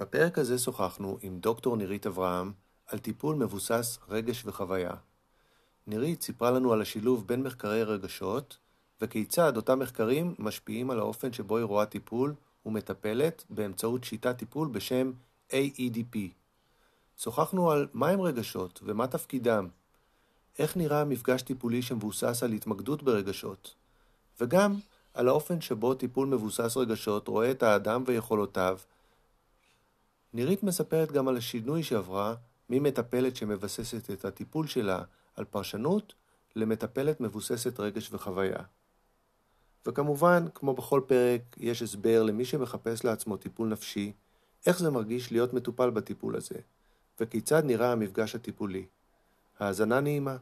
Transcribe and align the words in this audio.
בפרק 0.00 0.38
הזה 0.38 0.58
שוחחנו 0.58 1.18
עם 1.22 1.38
דוקטור 1.38 1.76
נירית 1.76 2.06
אברהם 2.06 2.52
על 2.86 2.98
טיפול 2.98 3.36
מבוסס 3.36 3.98
רגש 4.08 4.42
וחוויה. 4.46 4.90
נירית 5.86 6.22
סיפרה 6.22 6.50
לנו 6.50 6.72
על 6.72 6.82
השילוב 6.82 7.26
בין 7.26 7.42
מחקרי 7.42 7.82
רגשות 7.82 8.58
וכיצד 9.00 9.56
אותם 9.56 9.78
מחקרים 9.78 10.34
משפיעים 10.38 10.90
על 10.90 10.98
האופן 10.98 11.32
שבו 11.32 11.56
היא 11.56 11.64
רואה 11.64 11.86
טיפול 11.86 12.34
ומטפלת 12.66 13.44
באמצעות 13.50 14.04
שיטת 14.04 14.36
טיפול 14.36 14.68
בשם 14.68 15.12
AEDP. 15.50 16.18
שוחחנו 17.18 17.70
על 17.70 17.88
מהם 17.92 18.20
רגשות 18.20 18.80
ומה 18.82 19.06
תפקידם, 19.06 19.68
איך 20.58 20.76
נראה 20.76 21.04
מפגש 21.04 21.42
טיפולי 21.42 21.82
שמבוסס 21.82 22.42
על 22.42 22.52
התמקדות 22.52 23.02
ברגשות, 23.02 23.74
וגם 24.40 24.74
על 25.14 25.28
האופן 25.28 25.60
שבו 25.60 25.94
טיפול 25.94 26.28
מבוסס 26.28 26.76
רגשות 26.76 27.28
רואה 27.28 27.50
את 27.50 27.62
האדם 27.62 28.02
ויכולותיו. 28.06 28.78
נירית 30.34 30.62
מספרת 30.62 31.12
גם 31.12 31.28
על 31.28 31.36
השינוי 31.36 31.82
שעברה 31.82 32.34
ממטפלת 32.70 33.36
שמבססת 33.36 34.10
את 34.10 34.24
הטיפול 34.24 34.66
שלה 34.66 35.02
על 35.36 35.44
פרשנות 35.44 36.14
למטפלת 36.56 37.20
מבוססת 37.20 37.80
רגש 37.80 38.12
וחוויה. 38.12 38.62
וכמובן, 39.86 40.44
כמו 40.54 40.74
בכל 40.74 41.00
פרק, 41.06 41.42
יש 41.56 41.82
הסבר 41.82 42.22
למי 42.22 42.44
שמחפש 42.44 43.04
לעצמו 43.04 43.36
טיפול 43.36 43.68
נפשי, 43.68 44.12
איך 44.66 44.78
זה 44.78 44.90
מרגיש 44.90 45.32
להיות 45.32 45.52
מטופל 45.52 45.90
בטיפול 45.90 46.36
הזה, 46.36 46.58
וכיצד 47.20 47.64
נראה 47.64 47.92
המפגש 47.92 48.34
הטיפולי. 48.34 48.86
האזנה 49.58 50.00
נעימה. 50.00 50.36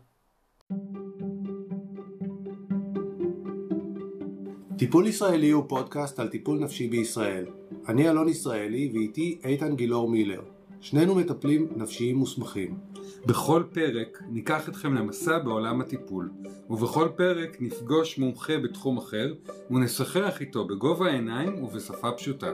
טיפול 4.79 5.07
ישראלי 5.07 5.51
הוא 5.51 5.65
פודקאסט 5.69 6.19
על 6.19 6.29
טיפול 6.29 6.59
נפשי 6.59 6.89
בישראל. 6.89 7.58
אני 7.89 8.11
אלון 8.11 8.29
ישראלי 8.29 8.91
ואיתי 8.95 9.39
איתן 9.45 9.77
גילאור 9.77 10.09
מילר. 10.09 10.43
שנינו 10.81 11.15
מטפלים 11.15 11.69
נפשיים 11.77 12.17
מוסמכים. 12.17 12.79
בכל 13.27 13.63
פרק 13.73 14.23
ניקח 14.29 14.69
אתכם 14.69 14.95
למסע 14.95 15.39
בעולם 15.39 15.81
הטיפול, 15.81 16.31
ובכל 16.71 17.09
פרק 17.17 17.57
נפגוש 17.61 18.19
מומחה 18.19 18.59
בתחום 18.59 18.99
אחר 18.99 19.35
ונשחח 19.71 20.41
איתו 20.41 20.65
בגובה 20.65 21.07
העיניים 21.07 21.65
ובשפה 21.65 22.13
פשוטה. 22.13 22.53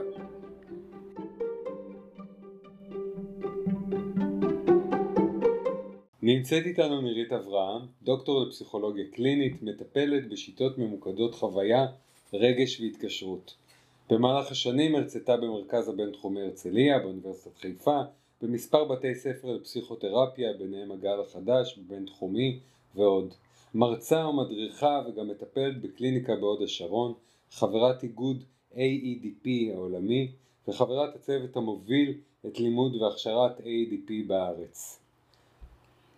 נמצאת 6.21 6.65
איתנו 6.65 7.01
נירית 7.01 7.31
אברהם, 7.33 7.81
דוקטור 8.03 8.45
לפסיכולוגיה 8.45 9.05
קלינית, 9.13 9.63
מטפלת 9.63 10.29
בשיטות 10.29 10.77
ממוקדות 10.77 11.35
חוויה, 11.35 11.85
רגש 12.33 12.81
והתקשרות. 12.81 13.64
במהלך 14.09 14.51
השנים 14.51 14.95
הרצתה 14.95 15.37
במרכז 15.37 15.89
הבינתחומי 15.89 16.41
הרצליה, 16.41 16.99
באוניברסיטת 16.99 17.57
חיפה, 17.57 18.01
במספר 18.41 18.85
בתי 18.85 19.15
ספר 19.15 19.47
לפסיכותרפיה, 19.51 20.53
ביניהם 20.53 20.91
הגל 20.91 21.21
החדש, 21.21 21.77
בבינתחומי 21.77 22.59
ועוד. 22.95 23.33
מרצה 23.75 24.27
ומדריכה 24.27 25.01
וגם 25.07 25.27
מטפלת 25.27 25.81
בקליניקה 25.81 26.35
בהוד 26.35 26.61
השרון, 26.61 27.13
חברת 27.51 28.03
איגוד 28.03 28.43
AEDP 28.73 29.47
העולמי 29.73 30.31
וחברת 30.67 31.15
הצוות 31.15 31.55
המוביל 31.55 32.13
את 32.45 32.59
לימוד 32.59 32.95
והכשרת 32.95 33.59
AEDP 33.59 34.11
בארץ. 34.27 34.99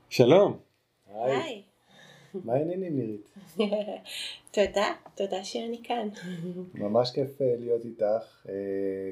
שלום. 0.10 0.58
היי. 1.08 1.57
מה 2.46 2.54
העניינים 2.54 2.96
נירית? 2.96 3.30
תודה, 4.58 4.94
תודה 5.16 5.44
שאני 5.44 5.80
כאן. 5.84 6.08
ממש 6.74 7.12
כיף 7.12 7.42
אה, 7.42 7.56
להיות 7.60 7.86
איתך 7.86 8.46
אה, 8.50 8.54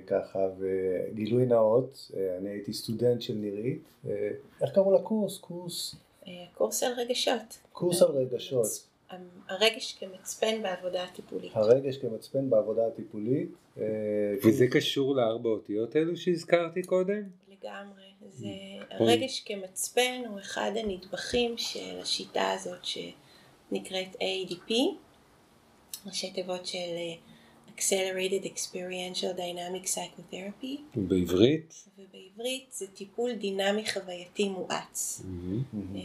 ככה 0.07 0.39
וגילוי 0.57 1.45
נאות, 1.45 2.11
אה, 2.17 2.37
אני 2.37 2.49
הייתי 2.49 2.73
סטודנט 2.73 3.21
של 3.21 3.33
נירית, 3.33 3.81
איך 4.61 4.71
קראו 4.73 4.95
לקורס? 4.95 5.37
קורס? 5.37 5.95
קורס 6.53 6.83
על 6.83 6.93
רגשות. 6.97 7.59
קורס 7.71 8.01
על 8.01 8.11
רגשות. 8.11 8.67
הרגש 9.49 9.97
כמצפן 9.99 10.61
בעבודה 10.63 11.03
הטיפולית. 11.03 11.51
הרגש 11.55 11.97
כמצפן 11.97 12.49
בעבודה 12.49 12.87
הטיפולית. 12.87 13.49
וזה 14.45 14.67
קשור 14.67 15.15
לארבע 15.15 15.49
אותיות 15.49 15.95
האלו 15.95 16.17
שהזכרתי 16.17 16.83
קודם? 16.83 17.23
לגמרי. 17.49 18.04
זה 18.29 18.47
הרגש 18.91 19.43
כמצפן 19.45 20.21
הוא 20.27 20.39
אחד 20.39 20.71
הנדבכים 20.75 21.57
של 21.57 21.99
השיטה 22.01 22.51
הזאת 22.51 22.85
שנקראת 22.85 24.15
ADP, 24.15 24.73
ראשי 26.05 26.31
תיבות 26.31 26.65
של 26.65 26.77
אה, 26.77 27.15
Accelerated 27.77 28.45
Experiential 28.45 29.37
Dynamic 29.37 29.87
Psychotherapy. 29.87 30.97
ובעברית? 30.97 31.85
ובעברית 31.97 32.65
זה 32.71 32.87
טיפול 32.87 33.33
דינמי 33.33 33.91
חווייתי 33.91 34.49
מואץ. 34.49 35.21
Mm-hmm. 35.21 35.97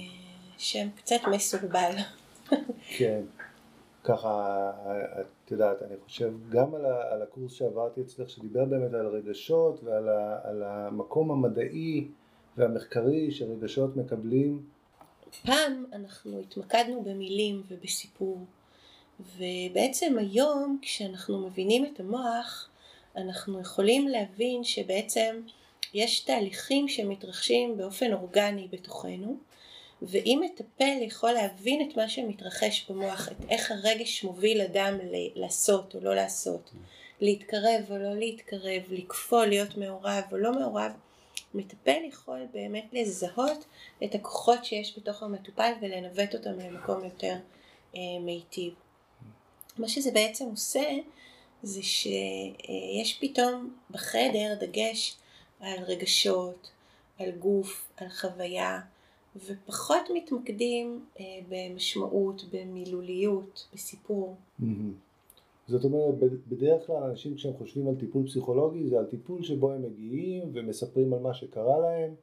שם 0.59 0.89
קצת 0.97 1.21
מסורבל. 1.31 1.93
כן. 2.97 3.21
ככה, 4.05 4.71
את 5.51 5.53
יודעת, 5.53 5.83
אני 5.83 5.97
חושב 6.05 6.33
גם 6.49 6.75
על, 6.75 6.85
ה, 6.87 7.13
על 7.13 7.23
הקורס 7.23 7.53
שעברתי 7.53 8.01
אצלך, 8.01 8.31
שדיבר 8.31 8.65
באמת 8.65 8.95
על 8.95 9.07
רגשות 9.07 9.85
ועל 9.85 10.09
ה, 10.09 10.41
על 10.45 10.63
המקום 10.63 11.31
המדעי 11.31 12.09
והמחקרי 12.57 13.31
שרגשות 13.31 13.97
מקבלים. 13.97 14.67
פעם 15.47 15.85
אנחנו 15.93 16.41
התמקדנו 16.41 17.03
במילים 17.03 17.63
ובסיפור, 17.69 18.39
ובעצם 19.21 20.19
היום 20.19 20.79
כשאנחנו 20.83 21.47
מבינים 21.47 21.85
את 21.85 22.01
המוח, 22.01 22.69
אנחנו 23.17 23.61
יכולים 23.61 24.09
להבין 24.09 24.65
שבעצם 24.65 25.41
יש 25.95 26.21
תהליכים 26.21 26.89
שמתרחשים 26.89 27.77
באופן 27.77 28.13
אורגני 28.13 28.69
בתוכנו, 28.73 29.39
ואם 30.03 30.43
מטפל 30.45 30.97
יכול 31.01 31.33
להבין 31.33 31.91
את 31.91 31.97
מה 31.97 32.09
שמתרחש 32.09 32.91
במוח, 32.91 33.29
את 33.29 33.37
איך 33.49 33.71
הרגש 33.71 34.25
מוביל 34.25 34.61
אדם 34.61 34.99
לעשות 35.35 35.95
או 35.95 36.01
לא 36.01 36.15
לעשות, 36.15 36.71
להתקרב 37.21 37.85
או 37.91 37.99
לא 37.99 38.15
להתקרב, 38.15 38.83
לקפוא, 38.91 39.45
להיות 39.45 39.77
מעורב 39.77 40.23
או 40.33 40.37
לא 40.37 40.53
מעורב, 40.53 40.93
מטפל 41.55 41.99
יכול 42.09 42.47
באמת 42.53 42.85
לזהות 42.93 43.65
את 44.05 44.15
הכוחות 44.15 44.65
שיש 44.65 44.99
בתוך 44.99 45.23
המטופל 45.23 45.73
ולנווט 45.81 46.35
אותם 46.35 46.59
למקום 46.59 47.05
יותר 47.05 47.37
אה, 47.97 48.01
מיטיב. 48.21 48.75
מה 49.79 49.89
שזה 49.89 50.11
בעצם 50.11 50.45
עושה 50.45 50.97
זה 51.63 51.83
שיש 51.83 53.19
פתאום 53.21 53.75
בחדר 53.91 54.55
דגש 54.61 55.17
על 55.61 55.79
רגשות, 55.79 56.71
על 57.19 57.31
גוף, 57.31 57.89
על 57.97 58.09
חוויה, 58.09 58.81
ופחות 59.37 60.03
מתמקדים 60.15 61.05
אה, 61.21 61.25
במשמעות, 61.49 62.45
במילוליות, 62.53 63.69
בסיפור. 63.75 64.37
זאת 65.69 65.85
אומרת, 65.85 66.15
בדרך 66.49 66.87
כלל 66.87 67.03
אנשים 67.03 67.35
כשהם 67.35 67.53
חושבים 67.59 67.89
על 67.89 67.95
טיפול 67.95 68.27
פסיכולוגי 68.27 68.89
זה 68.89 68.99
על 68.99 69.05
טיפול 69.05 69.43
שבו 69.43 69.73
הם 69.73 69.83
מגיעים 69.83 70.51
ומספרים 70.53 71.13
על 71.13 71.19
מה 71.19 71.35
שקרה 71.35 71.79
להם 71.79 72.15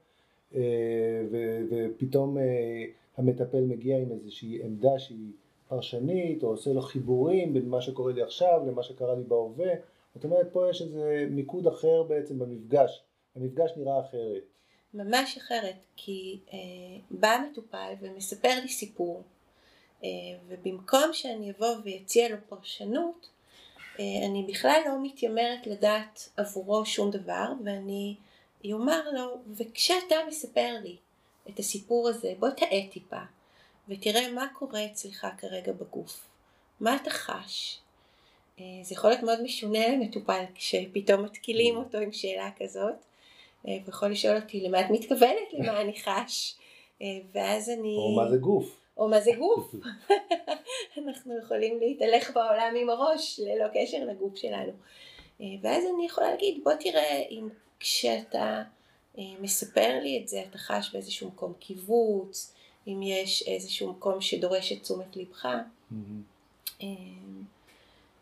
אה, 0.56 1.25
ופתאום 1.69 2.38
אה, 2.38 2.85
המטפל 3.18 3.62
מגיע 3.62 3.97
עם 3.97 4.12
איזושהי 4.12 4.63
עמדה 4.63 5.00
שהיא 5.00 5.31
פרשנית 5.68 6.44
או 6.44 6.47
עושה 6.47 6.74
לו 6.74 6.81
חיבורים 6.81 7.53
בין 7.53 7.69
מה 7.69 7.81
שקורה 7.81 8.13
לי 8.13 8.22
עכשיו 8.22 8.62
למה 8.68 8.84
שקרה 8.84 9.16
לי 9.16 9.24
בהווה. 9.24 9.74
זאת 10.16 10.24
אומרת 10.24 10.47
פה 10.53 10.69
יש 10.69 10.81
איזה 10.81 11.28
מיקוד 11.29 11.68
אחר 11.68 12.03
בעצם 12.03 12.39
במפגש, 12.39 13.03
המפגש 13.35 13.72
נראה 13.78 14.00
אחרת 14.00 14.44
ממש 14.94 15.38
אחרת, 15.38 15.75
כי 15.96 16.40
אה, 16.53 16.58
בא 17.12 17.38
מטופל 17.52 17.94
ומספר 18.02 18.59
לי 18.62 18.70
סיפור, 18.70 19.24
אה, 20.03 20.09
ובמקום 20.48 21.14
שאני 21.14 21.52
אבוא 21.52 21.75
ואציע 21.86 22.30
לו 22.30 22.36
פרשנות, 22.50 23.30
אה, 24.00 24.03
אני 24.25 24.46
בכלל 24.48 24.81
לא 24.86 25.03
מתיימרת 25.03 25.68
לדעת 25.68 26.30
עבורו 26.38 26.86
שום 26.86 27.12
דבר, 27.12 27.46
ואני 27.66 28.16
אומר 28.74 29.12
לו, 29.12 29.38
וכשאתה 29.56 30.16
מספר 30.28 30.75
לי 30.84 30.95
את 31.50 31.60
הסיפור 31.60 32.10
הזה, 32.10 32.33
בוא 32.40 32.50
תאה 32.50 32.81
טיפה, 32.92 33.22
ותראה 33.90 34.31
מה 34.31 34.48
קורה 34.54 34.86
אצלך 34.86 35.28
כרגע 35.38 35.72
בגוף, 35.72 36.28
מה 36.80 36.95
אתה 36.95 37.10
חש. 37.10 37.80
אה, 38.60 38.63
זה 38.83 38.94
יכול 38.94 39.10
להיות 39.10 39.24
מאוד 39.24 39.42
משונה 39.42 39.88
למטופל 39.88 40.44
כשפתאום 40.56 41.24
מתקילים 41.24 41.75
mm. 41.75 41.80
אותו 41.80 41.98
עם 41.98 42.12
שאלה 42.12 42.50
כזאת. 42.57 42.95
אה, 43.68 43.77
ויכול 43.86 44.12
לשאול 44.12 44.36
אותי 44.36 44.62
למה 44.62 44.81
את 44.81 44.86
מתכוונת, 44.89 45.54
למה 45.54 45.81
אני 45.81 45.94
חש, 46.01 46.56
אה, 47.01 47.07
ואז 47.31 47.69
אני... 47.69 47.95
או 47.98 48.15
מה 48.15 48.30
זה 48.30 48.38
גוף. 48.38 48.80
או 48.98 49.07
מה 49.07 49.21
זה 49.21 49.31
גוף. 49.38 49.75
אנחנו 51.06 51.39
יכולים 51.44 51.80
להתהלך 51.80 52.31
בעולם 52.36 52.74
עם 52.81 52.89
הראש 52.89 53.39
ללא 53.39 53.65
קשר 53.74 54.06
לגוף 54.06 54.36
שלנו. 54.36 54.71
אה, 55.42 55.45
ואז 55.62 55.83
אני 55.95 56.06
יכולה 56.06 56.31
להגיד, 56.31 56.63
בוא 56.63 56.74
תראה 56.74 57.24
אם 57.30 57.50
כשאתה 57.80 58.63
מספר 59.39 60.00
לי 60.01 60.19
את 60.21 60.27
זה, 60.27 60.44
אתה 60.50 60.57
חש 60.57 60.92
באיזשהו 60.94 61.27
מקום 61.27 61.54
קיבוץ, 61.59 62.54
אם 62.88 63.01
יש 63.04 63.48
איזשהו 63.48 63.92
מקום 63.92 64.21
שדורש 64.21 64.71
את 64.71 64.81
תשומת 64.81 65.15
לבך. 65.15 65.48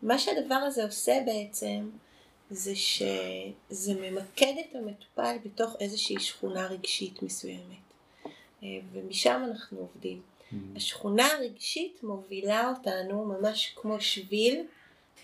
מה 0.02 0.18
שהדבר 0.18 0.54
הזה 0.54 0.84
עושה 0.84 1.22
בעצם, 1.26 1.90
זה 2.50 2.76
שזה 2.76 3.94
ממקד 3.94 4.54
את 4.60 4.74
המטופל 4.76 5.36
בתוך 5.44 5.76
איזושהי 5.80 6.20
שכונה 6.20 6.66
רגשית 6.66 7.22
מסוימת. 7.22 7.86
אה, 8.62 8.68
ומשם 8.92 9.42
אנחנו 9.50 9.78
עובדים. 9.78 10.22
Mm-hmm. 10.22 10.56
השכונה 10.76 11.26
הרגשית 11.26 12.02
מובילה 12.02 12.70
אותנו 12.70 13.24
ממש 13.24 13.72
כמו 13.76 14.00
שביל 14.00 14.66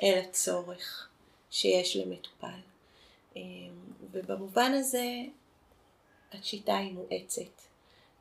אל 0.02 0.18
הצורך 0.18 1.08
שיש 1.50 1.96
למטופל. 1.96 2.60
אה, 3.36 3.42
ובמובן 4.12 4.72
הזה 4.74 5.06
השיטה 6.32 6.76
היא 6.76 6.92
מואצת. 6.92 7.62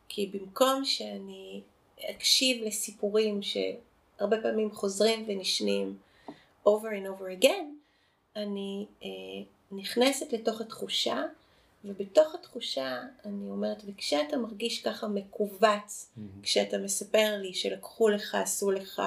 כי 0.09 0.27
במקום 0.27 0.85
שאני 0.85 1.61
אקשיב 2.09 2.63
לסיפורים 2.63 3.39
שהרבה 3.41 4.41
פעמים 4.41 4.71
חוזרים 4.71 5.25
ונשנים 5.27 5.97
over 6.65 6.89
and 6.91 7.07
over 7.07 7.29
again, 7.41 7.80
אני 8.35 8.85
אה, 9.03 9.07
נכנסת 9.71 10.33
לתוך 10.33 10.61
התחושה, 10.61 11.23
ובתוך 11.85 12.35
התחושה 12.35 13.01
אני 13.25 13.49
אומרת, 13.49 13.83
וכשאתה 13.85 14.37
מרגיש 14.37 14.81
ככה 14.81 15.07
מכווץ, 15.07 16.09
mm-hmm. 16.17 16.43
כשאתה 16.43 16.77
מספר 16.77 17.37
לי 17.37 17.53
שלקחו 17.53 18.09
לך, 18.09 18.35
עשו 18.35 18.71
לך, 18.71 19.01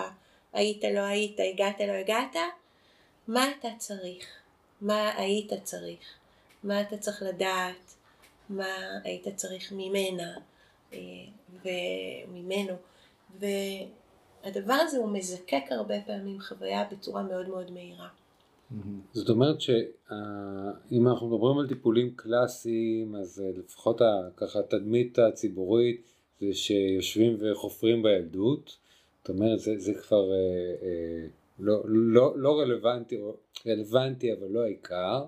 היית, 0.53 0.85
לא 0.85 1.01
היית, 1.01 1.37
הגעת, 1.53 1.81
לא 1.81 1.93
הגעת, 1.93 2.37
מה 3.29 3.51
אתה 3.51 3.69
צריך? 3.79 4.27
מה 4.81 5.13
היית 5.17 5.53
צריך? 5.63 6.15
מה 6.63 6.81
אתה 6.81 6.97
צריך 6.97 7.23
לדעת? 7.23 7.95
מה 8.49 8.99
היית 9.05 9.29
צריך 9.37 9.73
ממנה 9.73 10.39
אה, 10.93 10.99
וממנו? 11.65 12.75
והדבר 13.39 14.75
הזה 14.75 14.99
הוא 14.99 15.09
מזקק 15.09 15.65
הרבה 15.71 16.01
פעמים 16.07 16.41
חוויה 16.41 16.85
בצורה 16.85 17.23
מאוד 17.23 17.49
מאוד 17.49 17.71
מהירה. 17.71 18.09
זאת 19.13 19.29
אומרת 19.29 19.61
שאם 19.61 21.09
אנחנו 21.09 21.29
מדברים 21.29 21.59
על 21.59 21.69
טיפולים 21.69 22.15
קלאסיים 22.17 23.17
אז 23.17 23.43
אה, 23.45 23.51
לפחות 23.59 24.01
ככה 24.37 24.59
התדמית 24.59 25.19
הציבורית 25.19 26.15
זה 26.41 26.55
שיושבים 26.55 27.37
וחופרים 27.41 28.03
בילדות. 28.03 28.77
זאת 29.21 29.29
אומרת 29.29 29.61
זה, 29.61 29.79
זה 29.79 29.95
כבר 29.95 30.33
אה, 30.33 30.37
אה, 30.83 31.27
לא, 31.59 31.83
לא, 31.87 32.33
לא 32.37 32.61
רלוונטי, 32.61 33.19
רלוונטי 33.67 34.33
אבל 34.33 34.49
לא 34.49 34.63
העיקר. 34.63 35.25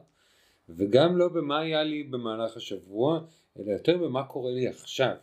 וגם 0.69 1.17
לא 1.17 1.29
במה 1.29 1.59
היה 1.59 1.83
לי 1.83 2.03
במהלך 2.03 2.57
השבוע 2.57 3.21
אלא 3.59 3.73
יותר 3.73 3.97
במה 3.97 4.25
קורה 4.25 4.51
לי 4.51 4.69
עכשיו. 4.69 5.15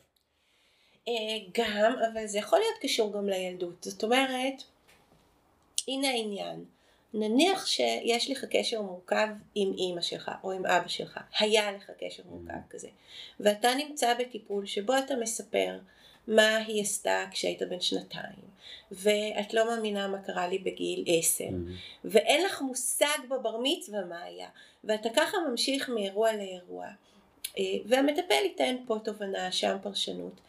אה, 1.08 1.14
גם 1.54 1.94
אבל 2.14 2.28
זה 2.28 2.38
יכול 2.38 2.60
להיות 2.60 2.76
קשור 2.82 3.14
גם 3.14 3.30
לילדות. 3.30 3.84
זאת 3.84 4.04
אומרת 4.04 4.64
הנה 5.88 6.08
העניין 6.08 6.66
נניח 7.14 7.66
שיש 7.66 8.32
לך 8.32 8.46
קשר 8.46 8.82
מורכב 8.82 9.28
עם 9.56 9.74
אימא 9.78 10.02
שלך 10.02 10.32
או 10.44 10.52
עם 10.52 10.66
אבא 10.66 10.88
שלך, 10.88 11.20
היה 11.40 11.72
לך 11.72 11.92
קשר 12.00 12.24
מורכב 12.26 12.54
mm. 12.54 12.72
כזה, 12.72 12.88
ואתה 13.40 13.76
נמצא 13.76 14.14
בטיפול 14.20 14.66
שבו 14.66 14.94
אתה 14.98 15.16
מספר 15.16 15.78
מה 16.28 16.58
היא 16.58 16.82
עשתה 16.82 17.26
כשהיית 17.32 17.62
בן 17.62 17.80
שנתיים, 17.80 18.54
ואת 18.92 19.54
לא 19.54 19.66
מאמינה 19.66 20.08
מה 20.08 20.22
קרה 20.22 20.48
לי 20.48 20.58
בגיל 20.58 21.04
עשר, 21.08 21.48
mm. 21.48 22.02
ואין 22.06 22.46
לך 22.46 22.62
מושג 22.62 23.18
בבר 23.30 23.58
מצווה 23.64 24.06
מה 24.06 24.24
היה, 24.24 24.48
ואתה 24.84 25.10
ככה 25.16 25.38
ממשיך 25.50 25.90
מאירוע 25.90 26.34
לאירוע, 26.34 26.88
אה, 27.58 27.64
והמטפל 27.86 28.44
ייתן 28.44 28.76
פה 28.88 28.98
תובנה, 29.04 29.52
שם 29.52 29.78
פרשנות. 29.84 30.42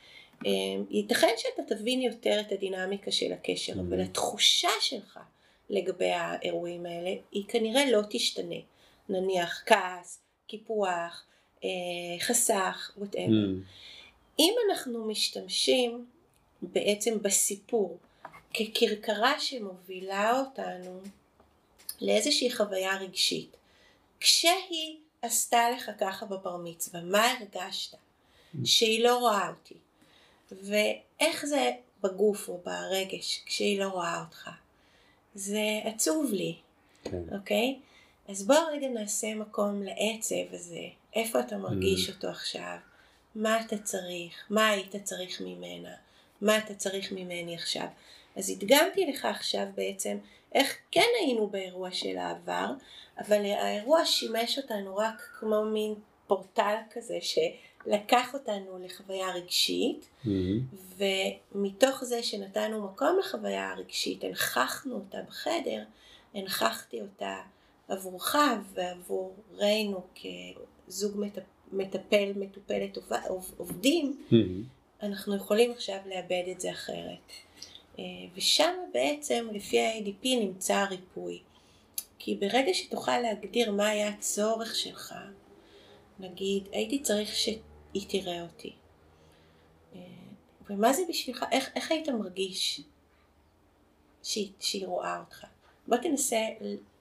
אה, 0.46 0.50
ייתכן 0.90 1.32
שאתה 1.36 1.74
תבין 1.74 2.02
יותר 2.02 2.40
את 2.40 2.52
הדינמיקה 2.52 3.10
של 3.10 3.32
הקשר, 3.32 3.72
mm. 3.72 3.80
אבל 3.80 4.00
התחושה 4.00 4.68
שלך 4.80 5.18
לגבי 5.74 6.10
האירועים 6.10 6.86
האלה, 6.86 7.10
היא 7.32 7.44
כנראה 7.48 7.90
לא 7.90 8.00
תשתנה. 8.10 8.60
נניח 9.08 9.62
כעס, 9.66 10.20
קיפוח, 10.46 11.24
אה, 11.64 11.68
חסך, 12.20 12.90
whatever. 12.98 13.16
Mm. 13.16 14.38
אם 14.38 14.54
אנחנו 14.70 15.04
משתמשים 15.04 16.06
בעצם 16.62 17.22
בסיפור 17.22 17.98
ככרכרה 18.54 19.40
שמובילה 19.40 20.40
אותנו 20.40 21.00
לאיזושהי 22.00 22.52
חוויה 22.52 22.96
רגשית, 22.96 23.56
כשהיא 24.20 24.96
עשתה 25.22 25.70
לך 25.70 25.90
ככה 25.98 26.26
בבר 26.26 26.56
מצווה, 26.56 27.00
מה 27.00 27.32
הרגשת? 27.32 27.94
Mm. 27.94 28.58
שהיא 28.64 29.04
לא 29.04 29.18
רואה 29.18 29.48
אותי. 29.48 29.74
ואיך 30.52 31.46
זה 31.46 31.70
בגוף 32.00 32.48
או 32.48 32.60
ברגש 32.64 33.42
כשהיא 33.46 33.80
לא 33.80 33.88
רואה 33.88 34.20
אותך? 34.20 34.50
זה 35.34 35.80
עצוב 35.84 36.32
לי, 36.32 36.54
כן. 37.04 37.22
אוקיי? 37.32 37.78
אז 38.28 38.46
בואו 38.46 38.66
רגע 38.72 38.88
נעשה 38.88 39.34
מקום 39.34 39.82
לעצב 39.82 40.54
הזה, 40.54 40.82
איפה 41.14 41.40
אתה 41.40 41.56
מרגיש 41.56 42.08
mm. 42.08 42.12
אותו 42.12 42.28
עכשיו, 42.28 42.76
מה 43.34 43.60
אתה 43.60 43.78
צריך, 43.78 44.44
מה 44.50 44.68
היית 44.68 44.96
צריך 44.96 45.40
ממנה, 45.40 45.94
מה 46.40 46.58
אתה 46.58 46.74
צריך 46.74 47.12
ממני 47.12 47.54
עכשיו. 47.54 47.86
אז 48.36 48.50
הדגמתי 48.50 49.06
לך 49.06 49.24
עכשיו 49.24 49.66
בעצם 49.74 50.18
איך 50.54 50.76
כן 50.90 51.08
היינו 51.20 51.46
באירוע 51.46 51.90
של 51.90 52.18
העבר, 52.18 52.66
אבל 53.18 53.44
האירוע 53.44 54.04
שימש 54.04 54.58
אותנו 54.58 54.96
רק 54.96 55.22
כמו 55.38 55.64
מין 55.64 55.94
פורטל 56.26 56.76
כזה 56.90 57.18
לקח 57.86 58.34
אותנו 58.34 58.78
לחוויה 58.84 59.34
רגשית, 59.34 60.06
mm-hmm. 60.24 60.28
ומתוך 61.54 62.04
זה 62.04 62.22
שנתנו 62.22 62.84
מקום 62.84 63.18
לחוויה 63.18 63.70
הרגשית, 63.70 64.24
הנכחנו 64.24 64.94
אותה 64.94 65.18
בחדר, 65.28 65.82
הנכחתי 66.34 67.00
אותה 67.00 67.36
עבורך 67.88 68.36
ועבורנו 68.74 70.00
כזוג 70.86 71.24
מטפל, 71.72 72.32
מטופלת, 72.36 72.98
עובדים, 73.56 74.16
mm-hmm. 74.30 74.34
אנחנו 75.02 75.36
יכולים 75.36 75.70
עכשיו 75.70 75.98
לאבד 76.06 76.42
את 76.52 76.60
זה 76.60 76.70
אחרת. 76.70 77.32
אה, 77.98 78.04
ושם 78.34 78.74
בעצם, 78.94 79.48
לפי 79.52 79.80
ה-ADP, 79.80 80.24
נמצא 80.24 80.74
הריפוי. 80.74 81.38
כי 82.18 82.34
ברגע 82.34 82.74
שתוכל 82.74 83.18
להגדיר 83.18 83.72
מה 83.72 83.88
היה 83.88 84.08
הצורך 84.08 84.74
שלך, 84.74 85.14
נגיד, 86.20 86.68
הייתי 86.72 86.98
צריך 86.98 87.36
ש... 87.36 87.48
היא 87.94 88.06
תראה 88.08 88.42
אותי. 88.42 88.72
אה, 89.94 90.00
ומה 90.70 90.92
זה 90.92 91.02
בשבילך, 91.08 91.44
איך, 91.52 91.70
איך 91.74 91.90
היית 91.90 92.08
מרגיש 92.08 92.80
שהיא, 94.22 94.52
שהיא 94.60 94.86
רואה 94.86 95.20
אותך? 95.20 95.44
בוא 95.86 95.96
תנסה 95.96 96.40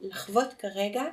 לחוות 0.01 0.53
כרגע 0.53 1.03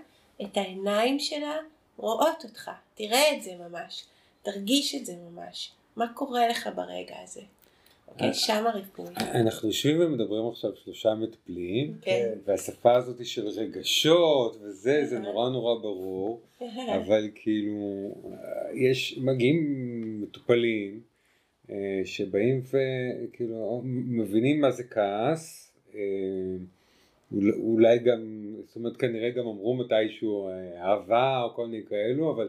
את 0.42 0.56
העיניים 0.56 1.18
שלה 1.18 1.56
רואות 1.96 2.44
אותך, 2.44 2.70
תראה 2.94 3.36
את 3.36 3.42
זה 3.42 3.56
ממש, 3.56 4.04
תרגיש 4.42 4.94
את 4.94 5.06
זה 5.06 5.16
ממש, 5.16 5.72
מה 5.96 6.12
קורה 6.14 6.48
לך 6.48 6.68
ברגע 6.74 7.16
הזה. 7.22 7.42
אוקיי, 8.10 8.28
אה, 8.28 8.34
שם 8.34 8.66
הריפוי. 8.66 9.06
אנחנו 9.16 9.68
יושבים 9.68 10.00
ומדברים 10.00 10.48
עכשיו 10.48 10.70
שלושה 10.76 11.14
מטפלים, 11.14 11.94
כן. 12.02 12.38
והשפה 12.44 12.96
הזאת 12.96 13.26
של 13.26 13.48
רגשות 13.48 14.56
וזה, 14.60 15.06
זה 15.06 15.18
נורא 15.18 15.50
נורא 15.50 15.82
ברור, 15.82 16.40
אבל 16.96 17.28
כאילו, 17.34 18.10
יש, 18.74 19.18
מגיעים 19.22 20.22
מטופלים 20.22 21.00
אה, 21.70 22.00
שבאים 22.04 22.62
וכאילו 22.64 23.82
מבינים 23.84 24.60
מה 24.60 24.70
זה 24.70 24.84
כעס, 24.84 25.72
אה, 25.94 26.00
אולי 27.62 27.98
גם, 27.98 28.20
זאת 28.66 28.76
אומרת 28.76 28.96
כנראה 28.96 29.30
גם 29.30 29.46
אמרו 29.46 29.76
מתישהו 29.76 30.48
אהבה 30.76 31.42
או 31.42 31.54
כל 31.54 31.66
מיני 31.66 31.82
כאלו, 31.88 32.30
אבל 32.30 32.48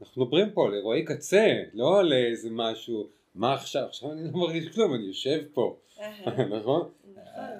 אנחנו 0.00 0.22
מדברים 0.22 0.50
פה 0.50 0.66
על 0.66 0.74
אירועי 0.74 1.04
קצה, 1.04 1.62
לא 1.74 2.00
על 2.00 2.12
איזה 2.12 2.48
משהו 2.52 3.08
מה 3.34 3.54
עכשיו? 3.54 3.84
עכשיו 3.84 4.12
אני 4.12 4.24
לא 4.24 4.30
מרגיש 4.40 4.68
כלום, 4.68 4.94
אני 4.94 5.04
יושב 5.04 5.42
פה, 5.54 5.76
נכון? 6.26 6.52
נכון? 6.52 6.90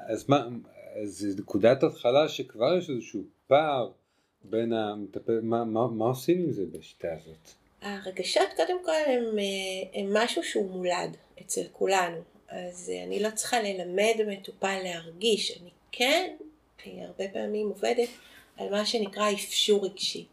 אז 0.08 0.28
מה, 0.28 0.46
אז 1.02 1.36
נקודת 1.38 1.82
התחלה 1.82 2.28
שכבר 2.28 2.78
יש 2.78 2.90
איזשהו 2.90 3.22
פער 3.46 3.90
בין 4.44 4.72
המטפל, 4.72 5.40
מה, 5.42 5.64
מה, 5.64 5.86
מה 5.86 6.04
עושים 6.04 6.38
עם 6.38 6.52
זה 6.52 6.62
בשיטה 6.72 7.08
הזאת? 7.12 7.50
הרגשות 7.82 8.48
קודם 8.56 8.84
כל 8.84 8.92
הם, 9.06 9.24
הם 9.94 10.16
משהו 10.16 10.44
שהוא 10.44 10.70
מולד 10.70 11.16
אצל 11.40 11.64
כולנו, 11.72 12.16
אז 12.48 12.92
אני 13.06 13.22
לא 13.22 13.28
צריכה 13.34 13.62
ללמד 13.62 14.14
מטופל 14.26 14.78
להרגיש, 14.82 15.60
אני 15.60 15.70
כן 15.92 16.36
הרבה 16.86 17.24
פעמים 17.32 17.68
עובדת 17.68 18.08
על 18.56 18.70
מה 18.70 18.86
שנקרא 18.86 19.32
אפשור 19.32 19.84
רגשי. 19.84 20.26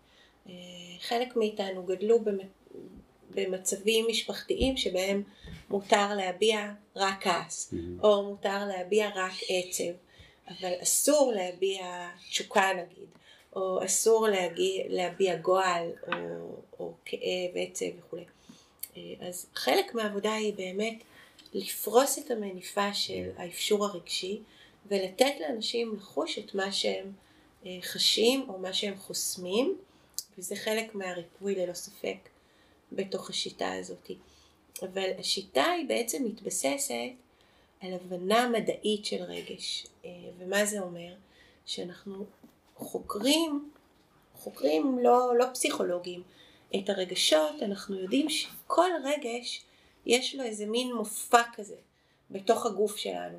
חלק 0.99 1.35
מאיתנו 1.35 1.83
גדלו 1.83 2.19
במצבים 3.35 4.05
משפחתיים 4.09 4.77
שבהם 4.77 5.23
מותר 5.69 6.13
להביע 6.15 6.73
רק 6.95 7.23
כעס, 7.23 7.73
mm-hmm. 7.73 8.03
או 8.03 8.23
מותר 8.23 8.65
להביע 8.67 9.09
רק 9.15 9.33
עצב, 9.49 9.93
אבל 10.47 10.73
אסור 10.81 11.31
להביע 11.35 12.09
תשוקה 12.29 12.71
נגיד, 12.73 13.07
או 13.55 13.85
אסור 13.85 14.27
להגיע, 14.27 14.83
להביע 14.87 15.35
גועל, 15.35 15.91
או, 16.07 16.13
או 16.79 16.93
כאב, 17.05 17.51
עצב 17.55 17.85
וכולי. 17.99 18.23
אז 19.19 19.45
חלק 19.55 19.93
מהעבודה 19.93 20.33
היא 20.33 20.53
באמת 20.53 21.03
לפרוס 21.53 22.19
את 22.19 22.31
המניפה 22.31 22.93
של 22.93 23.29
האפשור 23.37 23.85
הרגשי, 23.85 24.39
ולתת 24.87 25.33
לאנשים 25.39 25.95
לחוש 25.95 26.39
את 26.39 26.55
מה 26.55 26.71
שהם 26.71 27.11
אה, 27.65 27.77
חשים 27.81 28.45
או 28.49 28.59
מה 28.59 28.73
שהם 28.73 28.97
חוסמים, 28.97 29.77
וזה 30.37 30.55
חלק 30.55 30.95
מהריפוי 30.95 31.55
ללא 31.55 31.73
ספק 31.73 32.17
בתוך 32.91 33.29
השיטה 33.29 33.73
הזאת. 33.73 34.11
אבל 34.81 35.09
השיטה 35.19 35.65
היא 35.65 35.87
בעצם 35.87 36.25
מתבססת 36.25 36.93
על 37.81 37.93
הבנה 37.93 38.49
מדעית 38.49 39.05
של 39.05 39.23
רגש. 39.23 39.87
אה, 40.05 40.09
ומה 40.37 40.65
זה 40.65 40.79
אומר? 40.79 41.13
שאנחנו 41.65 42.25
חוקרים, 42.75 43.71
חוקרים 44.35 44.99
לא, 44.99 45.37
לא 45.37 45.45
פסיכולוגים, 45.53 46.23
את 46.75 46.89
הרגשות, 46.89 47.61
אנחנו 47.61 47.99
יודעים 47.99 48.29
שכל 48.29 48.89
רגש 49.03 49.63
יש 50.05 50.35
לו 50.35 50.43
איזה 50.43 50.65
מין 50.65 50.93
מופע 50.93 51.41
כזה 51.53 51.75
בתוך 52.31 52.65
הגוף 52.65 52.97
שלנו. 52.97 53.37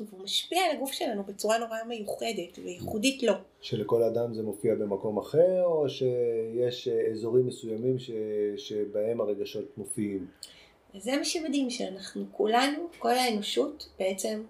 והוא 0.00 0.22
משפיע 0.24 0.62
על 0.64 0.76
הגוף 0.76 0.92
שלנו 0.92 1.22
בצורה 1.22 1.58
נורא 1.58 1.76
מיוחדת 1.88 2.58
וייחודית 2.64 3.22
לו. 3.22 3.32
שלכל 3.60 4.02
אדם 4.02 4.34
זה 4.34 4.42
מופיע 4.42 4.74
במקום 4.74 5.18
אחר, 5.18 5.64
או 5.64 5.88
שיש 5.88 6.88
אזורים 6.88 7.46
מסוימים 7.46 7.98
ש... 7.98 8.10
שבהם 8.56 9.20
הרגשות 9.20 9.78
מופיעים? 9.78 10.26
זה 10.98 11.16
מה 11.16 11.24
שמדהים, 11.24 11.70
שאנחנו 11.70 12.24
כולנו, 12.32 12.86
כל 12.98 13.10
האנושות 13.10 13.88
בעצם 13.98 14.42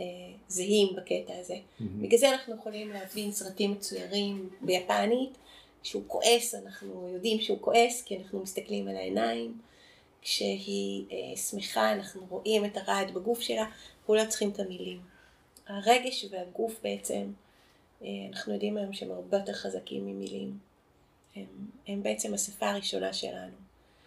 אה, 0.00 0.04
זהים 0.48 0.96
בקטע 0.96 1.38
הזה. 1.40 1.54
Mm-hmm. 1.54 1.84
בגלל 2.02 2.18
זה 2.18 2.30
אנחנו 2.30 2.54
יכולים 2.54 2.90
להבין 2.90 3.32
סרטים 3.32 3.72
מצוירים 3.72 4.48
ביפנית, 4.60 5.30
כשהוא 5.82 6.02
כועס 6.06 6.54
אנחנו 6.54 7.08
יודעים 7.14 7.40
שהוא 7.40 7.58
כועס 7.60 8.02
כי 8.02 8.16
אנחנו 8.18 8.42
מסתכלים 8.42 8.88
על 8.88 8.96
העיניים, 8.96 9.54
כשהיא 10.26 11.04
אה, 11.12 11.36
שמחה 11.36 11.92
אנחנו 11.92 12.26
רואים 12.28 12.64
את 12.64 12.76
הרעד 12.76 13.14
בגוף 13.14 13.40
שלה, 13.40 13.64
אנחנו 13.98 14.14
לא 14.14 14.22
צריכים 14.28 14.50
את 14.50 14.60
המילים. 14.60 15.00
הרגש 15.66 16.26
והגוף 16.30 16.80
בעצם, 16.82 17.22
אה, 18.02 18.08
אנחנו 18.32 18.52
יודעים 18.52 18.76
היום 18.76 18.92
שהם 18.92 19.10
הרבה 19.10 19.36
יותר 19.36 19.52
חזקים 19.52 20.06
ממילים. 20.06 20.58
הם, 21.36 21.44
הם 21.88 22.02
בעצם 22.02 22.34
השפה 22.34 22.70
הראשונה 22.70 23.12
שלנו. 23.12 23.52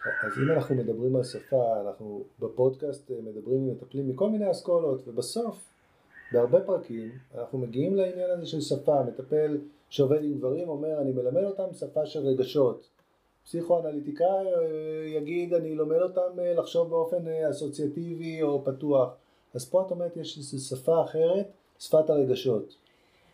אז 0.04 0.32
אם 0.38 0.52
אנחנו 0.52 0.74
מדברים 0.74 1.16
על 1.16 1.24
שפה, 1.24 1.80
אנחנו 1.80 2.22
בפודקאסט 2.40 3.10
אה, 3.10 3.16
מדברים 3.22 3.58
עם 3.58 3.70
מטפלים 3.70 4.08
מכל 4.08 4.30
מיני 4.30 4.50
אסכולות, 4.50 5.08
ובסוף, 5.08 5.56
בהרבה 6.32 6.60
פרקים, 6.60 7.10
אנחנו 7.34 7.58
מגיעים 7.58 7.96
לעניין 7.96 8.30
הזה 8.30 8.46
של 8.46 8.60
שפה, 8.60 9.02
מטפל 9.02 9.58
שעובד 9.90 10.24
עם 10.24 10.38
גברים 10.38 10.68
אומר 10.68 11.00
אני 11.00 11.12
מלמד 11.12 11.44
אותם 11.44 11.74
שפה 11.74 12.06
של 12.06 12.20
רגשות. 12.20 12.99
פסיכואנליטיקאי 13.44 14.26
אה, 14.26 15.06
יגיד 15.06 15.54
אני 15.54 15.74
לומד 15.74 16.02
אותם 16.02 16.40
אה, 16.40 16.54
לחשוב 16.54 16.90
באופן 16.90 17.28
אסוציאטיבי 17.50 18.42
או 18.42 18.64
פתוח. 18.64 19.08
אז 19.54 19.70
פה 19.70 19.82
את 19.86 19.90
אומרת 19.90 20.16
יש 20.16 20.38
איזו 20.38 20.68
שפה 20.68 21.04
אחרת, 21.04 21.46
שפת 21.78 22.10
הרגשות. 22.10 22.74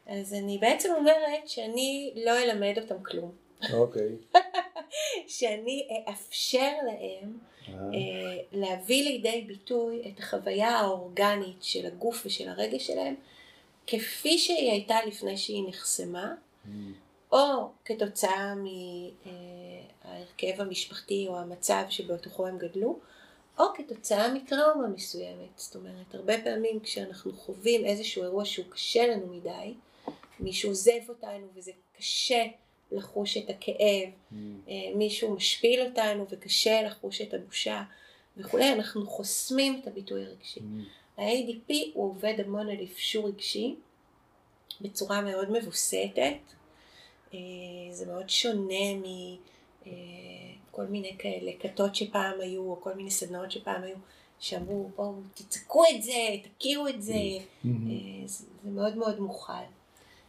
אז 0.07 0.35
אני 0.35 0.59
בעצם 0.59 0.89
אומרת 0.97 1.49
שאני 1.49 2.13
לא 2.25 2.39
אלמד 2.39 2.79
אותם 2.83 3.03
כלום. 3.03 3.33
אוקיי. 3.73 4.17
שאני 5.37 5.89
אאפשר 6.09 6.73
להם 6.87 7.39
אה. 7.69 7.75
אה, 7.75 8.39
להביא 8.53 9.05
לידי 9.05 9.45
ביטוי 9.47 10.03
את 10.09 10.19
החוויה 10.19 10.79
האורגנית 10.79 11.63
של 11.63 11.87
הגוף 11.87 12.23
ושל 12.27 12.49
הרגש 12.49 12.87
שלהם 12.87 13.15
כפי 13.87 14.39
שהיא 14.39 14.71
הייתה 14.73 14.97
לפני 15.07 15.37
שהיא 15.37 15.69
נחסמה, 15.69 16.35
mm. 16.35 16.69
או 17.33 17.69
כתוצאה 17.85 18.55
מההרכב 20.05 20.61
המשפחתי 20.61 21.25
או 21.29 21.39
המצב 21.39 21.83
שבתוכו 21.89 22.47
הם 22.47 22.59
גדלו, 22.59 22.99
או 23.59 23.65
כתוצאה 23.75 24.35
מטראומה 24.35 24.89
מסוימת. 24.89 25.49
זאת 25.57 25.77
אומרת, 25.77 26.15
הרבה 26.15 26.43
פעמים 26.45 26.81
כשאנחנו 26.81 27.33
חווים 27.33 27.85
איזשהו 27.85 28.23
אירוע 28.23 28.45
שהוא 28.45 28.67
קשה 28.71 29.07
לנו 29.07 29.27
מדי, 29.27 29.75
מישהו 30.41 30.71
עוזב 30.71 31.01
אותנו 31.09 31.47
וזה 31.55 31.73
קשה 31.99 32.45
לחוש 32.93 33.37
את 33.37 33.51
הכאב, 33.51 34.09
mm. 34.09 34.35
אה, 34.69 34.75
מישהו 34.95 35.35
משפיל 35.35 35.81
אותנו 35.81 36.27
וקשה 36.31 36.83
לחוש 36.83 37.21
את 37.21 37.35
הבושה 37.35 37.83
וכולי, 38.37 38.73
אנחנו 38.73 39.07
חוסמים 39.07 39.81
את 39.83 39.87
הביטוי 39.87 40.25
הרגשי. 40.25 40.61
Mm. 40.61 41.21
ה-ADP 41.21 41.73
הוא 41.95 42.11
עובד 42.11 42.35
המון 42.39 42.69
על 42.69 42.85
אפשור 42.85 43.29
רגשי 43.29 43.77
בצורה 44.81 45.21
מאוד 45.21 45.51
מבוסתת, 45.51 46.37
זה 47.93 48.07
מאוד 48.07 48.29
שונה 48.29 48.95
מכל 48.99 50.83
אה, 50.83 50.87
מיני 50.89 51.17
כאלה 51.19 51.53
כתות 51.61 51.95
שפעם 51.95 52.41
היו, 52.41 52.63
או 52.63 52.81
כל 52.81 52.95
מיני 52.95 53.11
סדנאות 53.11 53.51
שפעם 53.51 53.83
היו, 53.83 53.97
שאמרו 54.39 54.89
בואו 54.97 55.15
תצעקו 55.35 55.83
את 55.97 56.03
זה, 56.03 56.13
תכירו 56.59 56.89
את 56.89 57.03
זה, 57.03 57.13
mm-hmm. 57.13 57.69
זה 58.27 58.71
מאוד 58.71 58.97
מאוד 58.97 59.21
מוכל. 59.21 59.53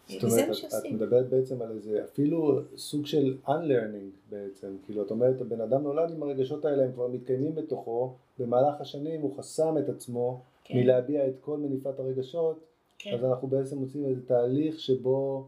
זאת 0.09 0.23
אומרת, 0.23 0.49
את, 0.49 0.73
את 0.85 0.91
מדברת 0.91 1.29
בעצם 1.29 1.61
על 1.61 1.71
איזה 1.71 2.03
אפילו 2.03 2.61
סוג 2.77 3.05
של 3.05 3.37
unlearning 3.47 4.29
בעצם, 4.29 4.67
כאילו 4.85 5.05
את 5.05 5.11
אומרת 5.11 5.41
הבן 5.41 5.61
אדם 5.61 5.83
נולד 5.83 6.11
עם 6.11 6.23
הרגשות 6.23 6.65
האלה, 6.65 6.83
הם 6.83 6.91
כבר 6.91 7.07
מתקיימים 7.07 7.55
בתוכו, 7.55 8.13
במהלך 8.39 8.81
השנים 8.81 9.21
הוא 9.21 9.37
חסם 9.37 9.77
את 9.77 9.89
עצמו 9.89 10.41
כן. 10.63 10.77
מלהביע 10.77 11.27
את 11.27 11.33
כל 11.41 11.57
מניפת 11.57 11.99
הרגשות, 11.99 12.59
כן. 12.99 13.13
אז 13.13 13.25
אנחנו 13.25 13.47
בעצם 13.47 13.77
מוצאים 13.77 14.05
איזה 14.05 14.27
תהליך 14.27 14.79
שבו 14.79 15.47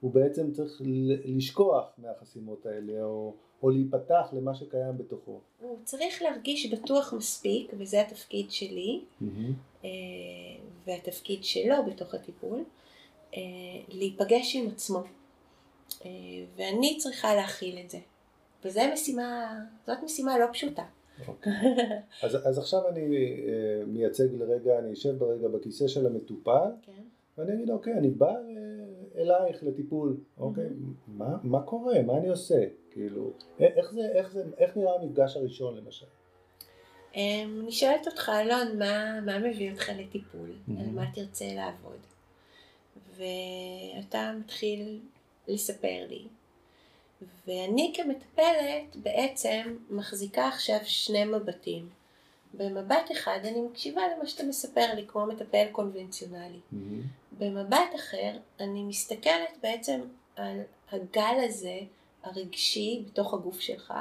הוא 0.00 0.12
בעצם 0.12 0.52
צריך 0.52 0.82
לשכוח 1.24 1.92
מהחסימות 1.98 2.66
האלה, 2.66 3.02
או, 3.02 3.34
או 3.62 3.70
להיפתח 3.70 4.28
למה 4.32 4.54
שקיים 4.54 4.98
בתוכו. 4.98 5.40
הוא 5.60 5.78
צריך 5.84 6.22
להרגיש 6.22 6.72
בטוח 6.72 7.12
מספיק, 7.12 7.72
וזה 7.78 8.00
התפקיד 8.00 8.50
שלי, 8.50 9.00
mm-hmm. 9.22 9.86
והתפקיד 10.86 11.44
שלו 11.44 11.74
בתוך 11.86 12.14
הטיפול. 12.14 12.64
אה, 13.36 13.40
להיפגש 13.88 14.56
עם 14.56 14.68
עצמו. 14.68 15.02
אה, 16.04 16.10
ואני 16.56 16.98
צריכה 16.98 17.34
להכיל 17.34 17.78
את 17.84 17.90
זה. 17.90 17.98
וזו 18.64 18.80
משימה, 18.92 19.58
זאת 19.86 19.98
משימה 20.04 20.38
לא 20.38 20.46
פשוטה. 20.52 20.82
Okay. 20.82 21.28
אוקיי. 21.28 21.52
אז, 22.22 22.48
אז 22.48 22.58
עכשיו 22.58 22.88
אני 22.88 23.06
מייצג 23.86 24.34
לרגע, 24.38 24.78
אני 24.78 24.92
אשב 24.92 25.18
ברגע 25.18 25.48
בכיסא 25.48 25.88
של 25.88 26.06
המטופל, 26.06 26.70
okay. 26.86 26.90
ואני 27.40 27.54
אגיד, 27.54 27.70
אוקיי, 27.70 27.92
אני 27.92 28.10
בא 28.10 28.34
אלייך 29.18 29.62
לטיפול, 29.62 30.16
אוקיי, 30.38 30.66
mm-hmm. 30.66 31.10
מה, 31.18 31.36
מה 31.42 31.62
קורה, 31.62 32.02
מה 32.02 32.16
אני 32.16 32.28
עושה, 32.28 32.64
כאילו, 32.90 33.30
איך 33.60 33.92
זה, 33.92 34.08
איך 34.14 34.32
זה, 34.32 34.44
איך 34.58 34.76
נראה 34.76 34.94
המפגש 34.94 35.36
הראשון 35.36 35.76
למשל? 35.76 36.06
Um, 37.12 37.16
אני 37.62 37.72
שואלת 37.72 38.06
אותך, 38.06 38.28
אלון, 38.28 38.78
מה, 38.78 39.20
מה 39.20 39.38
מביא 39.38 39.70
אותך 39.70 39.88
לטיפול, 39.98 40.50
mm-hmm. 40.50 40.80
על 40.80 40.90
מה 40.90 41.04
תרצה 41.14 41.44
לעבוד? 41.54 41.98
ואתה 43.16 44.32
מתחיל 44.38 45.00
לספר 45.48 46.06
לי. 46.08 46.24
ואני 47.46 47.92
כמטפלת 47.96 48.96
בעצם 49.02 49.76
מחזיקה 49.90 50.48
עכשיו 50.48 50.78
שני 50.84 51.24
מבטים. 51.24 51.88
במבט 52.54 53.10
אחד 53.12 53.38
אני 53.44 53.60
מקשיבה 53.60 54.02
למה 54.16 54.26
שאתה 54.26 54.44
מספר 54.44 54.86
לי 54.94 55.04
כמו 55.06 55.26
מטפל 55.26 55.66
קונבנציונלי. 55.72 56.60
Mm-hmm. 56.72 56.76
במבט 57.38 57.94
אחר 57.96 58.32
אני 58.60 58.82
מסתכלת 58.82 59.58
בעצם 59.62 60.00
על 60.36 60.60
הגל 60.92 61.44
הזה 61.48 61.78
הרגשי 62.22 63.02
בתוך 63.06 63.34
הגוף 63.34 63.60
שלך 63.60 63.94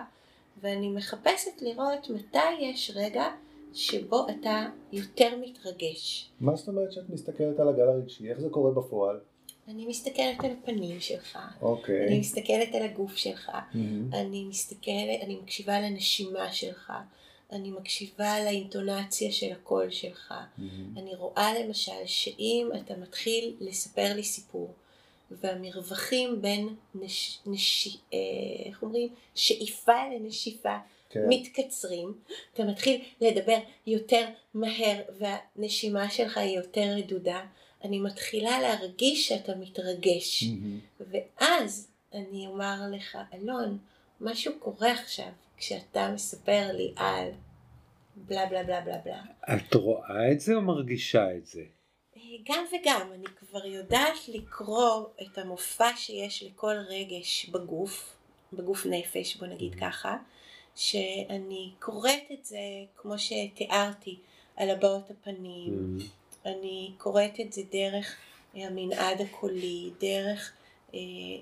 ואני 0.61 0.89
מחפשת 0.89 1.61
לראות 1.61 2.09
מתי 2.09 2.53
יש 2.59 2.91
רגע 2.95 3.27
שבו 3.73 4.27
אתה 4.29 4.67
יותר 4.91 5.35
מתרגש. 5.41 6.31
מה 6.41 6.55
זאת 6.55 6.67
אומרת 6.67 6.91
שאת 6.91 7.09
מסתכלת 7.09 7.59
על 7.59 7.67
הגל 7.67 7.87
הרגשי? 7.87 8.29
איך 8.29 8.39
זה 8.39 8.49
קורה 8.49 8.71
בפועל? 8.71 9.19
אני 9.67 9.85
מסתכלת 9.87 10.43
על 10.43 10.51
הפנים 10.51 10.99
שלך, 10.99 11.37
אוקיי. 11.61 12.07
אני 12.07 12.19
מסתכלת 12.19 12.75
על 12.75 12.83
הגוף 12.83 13.15
שלך, 13.15 13.49
mm-hmm. 13.49 14.15
אני 14.15 14.45
מסתכלת, 14.49 15.21
אני 15.21 15.39
מקשיבה 15.43 15.79
לנשימה 15.79 16.51
שלך, 16.51 16.93
אני 17.51 17.71
מקשיבה 17.71 18.43
לאינטונציה 18.43 19.31
של 19.31 19.51
הקול 19.51 19.91
שלך, 19.91 20.31
mm-hmm. 20.31 20.99
אני 20.99 21.15
רואה 21.15 21.59
למשל 21.59 22.05
שאם 22.05 22.69
אתה 22.75 22.95
מתחיל 22.95 23.55
לספר 23.59 24.13
לי 24.15 24.23
סיפור, 24.23 24.73
והמרווחים 25.31 26.41
בין 26.41 26.75
נש... 26.95 27.39
נש... 27.45 27.97
אה, 28.13 28.17
איך 28.65 28.83
אומרים? 28.83 29.09
שאיפה 29.35 30.07
לנשיפה 30.15 30.77
כן. 31.09 31.19
מתקצרים, 31.29 32.13
אתה 32.53 32.63
מתחיל 32.63 33.01
לדבר 33.21 33.57
יותר 33.87 34.25
מהר 34.53 35.01
והנשימה 35.19 36.09
שלך 36.09 36.37
היא 36.37 36.57
יותר 36.57 36.95
רדודה, 36.97 37.41
אני 37.83 37.99
מתחילה 37.99 38.61
להרגיש 38.61 39.27
שאתה 39.27 39.55
מתרגש, 39.55 40.43
mm-hmm. 40.43 41.03
ואז 41.11 41.87
אני 42.13 42.47
אומר 42.47 42.75
לך, 42.91 43.17
אלון, 43.33 43.77
משהו 44.21 44.53
קורה 44.59 44.91
עכשיו 44.91 45.29
כשאתה 45.59 46.11
מספר 46.13 46.71
לי 46.73 46.93
על 46.95 47.29
בלה 48.15 48.45
בלה 48.45 48.63
בלה 48.63 48.81
בלה 48.81 48.97
בלה. 49.05 49.21
את 49.55 49.73
רואה 49.73 50.31
את 50.31 50.39
זה 50.39 50.55
או 50.55 50.61
מרגישה 50.61 51.35
את 51.37 51.45
זה? 51.45 51.61
אה, 52.17 52.21
גם 52.45 52.65
וגם, 52.71 53.11
אני 53.13 53.25
כבר 53.39 53.65
יודעת 53.65 54.17
לקרוא 54.27 55.05
את 55.21 55.37
המופע 55.37 55.89
שיש 55.95 56.43
לכל 56.43 56.75
רגש 56.89 57.49
בגוף, 57.49 58.15
בגוף 58.53 58.85
נפש 58.85 59.35
בוא 59.35 59.47
נגיד 59.47 59.73
mm-hmm. 59.73 59.79
ככה, 59.79 60.17
שאני 60.75 61.71
קוראת 61.79 62.23
את 62.33 62.45
זה 62.45 62.59
כמו 62.95 63.13
שתיארתי 63.19 64.19
על 64.55 64.69
הבעות 64.69 65.11
הפנים, 65.11 65.97
mm-hmm. 65.99 66.49
אני 66.49 66.91
קוראת 66.97 67.39
את 67.39 67.53
זה 67.53 67.61
דרך 67.71 68.15
המנעד 68.53 69.21
הקולי, 69.21 69.89
דרך 69.99 70.53
אה, 70.93 70.99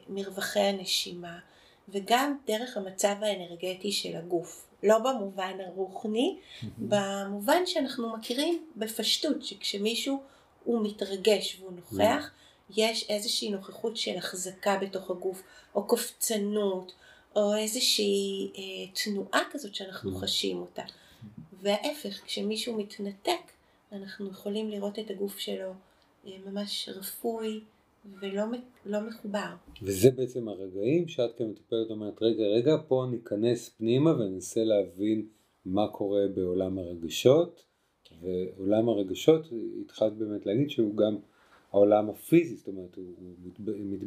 מרווחי 0.10 0.60
הנשימה 0.60 1.40
וגם 1.90 2.38
דרך 2.48 2.78
המצב 2.78 3.16
האנרגטי 3.22 3.92
של 3.92 4.16
הגוף. 4.16 4.68
לא 4.84 5.00
במובן 5.00 5.54
הרוחני, 5.68 6.38
במובן 6.78 7.66
שאנחנו 7.66 8.18
מכירים 8.18 8.66
בפשטות, 8.76 9.46
שכשמישהו 9.46 10.22
הוא 10.64 10.86
מתרגש 10.86 11.58
והוא 11.60 11.72
נוכח, 11.72 12.30
יש 12.76 13.10
איזושהי 13.10 13.50
נוכחות 13.50 13.98
של 13.98 14.18
החזקה 14.18 14.78
בתוך 14.78 15.12
הגוף, 15.12 15.44
או 15.76 15.88
קופצנות, 15.88 16.94
או 17.36 17.56
איזושהי 17.56 18.52
אה, 18.58 18.94
תנועה 19.04 19.42
כזאת 19.52 19.76
שאנחנו 19.76 20.16
חשים 20.16 20.58
אותה. 20.58 20.84
וההפך, 21.62 22.22
כשמישהו 22.26 22.78
מתנתק, 22.78 23.52
אנחנו 23.92 24.30
יכולים 24.30 24.70
לראות 24.70 25.00
את 25.00 25.10
הגוף 25.10 25.40
שלו 25.40 25.74
אה, 26.28 26.32
ממש 26.46 26.90
רפוי 26.90 27.62
ולא 28.22 28.44
לא 28.86 29.00
מחובר. 29.08 29.50
וזה 29.82 30.12
בעצם 30.12 30.48
הרגעים 30.48 31.08
שאת 31.08 31.38
כמטפלת 31.38 31.90
אומרת, 31.90 32.22
רגע, 32.22 32.44
רגע, 32.44 32.76
פה 32.88 33.06
ניכנס 33.12 33.70
פנימה 33.70 34.12
וננסה 34.12 34.64
להבין 34.64 35.28
מה 35.66 35.88
קורה 35.88 36.28
בעולם 36.36 36.78
הרגשות, 36.78 37.64
כן. 38.04 38.16
ועולם 38.22 38.90
הרגשות, 38.90 39.42
התחלת 39.82 40.14
באמת 40.14 40.46
להגיד 40.46 40.70
שהוא 40.70 40.96
גם 40.98 41.18
העולם 41.72 42.10
הפיזי, 42.10 42.56
זאת 42.56 42.68
אומרת, 42.68 42.96
הוא, 42.96 43.06
הוא, 43.20 43.52
הוא, 43.68 43.98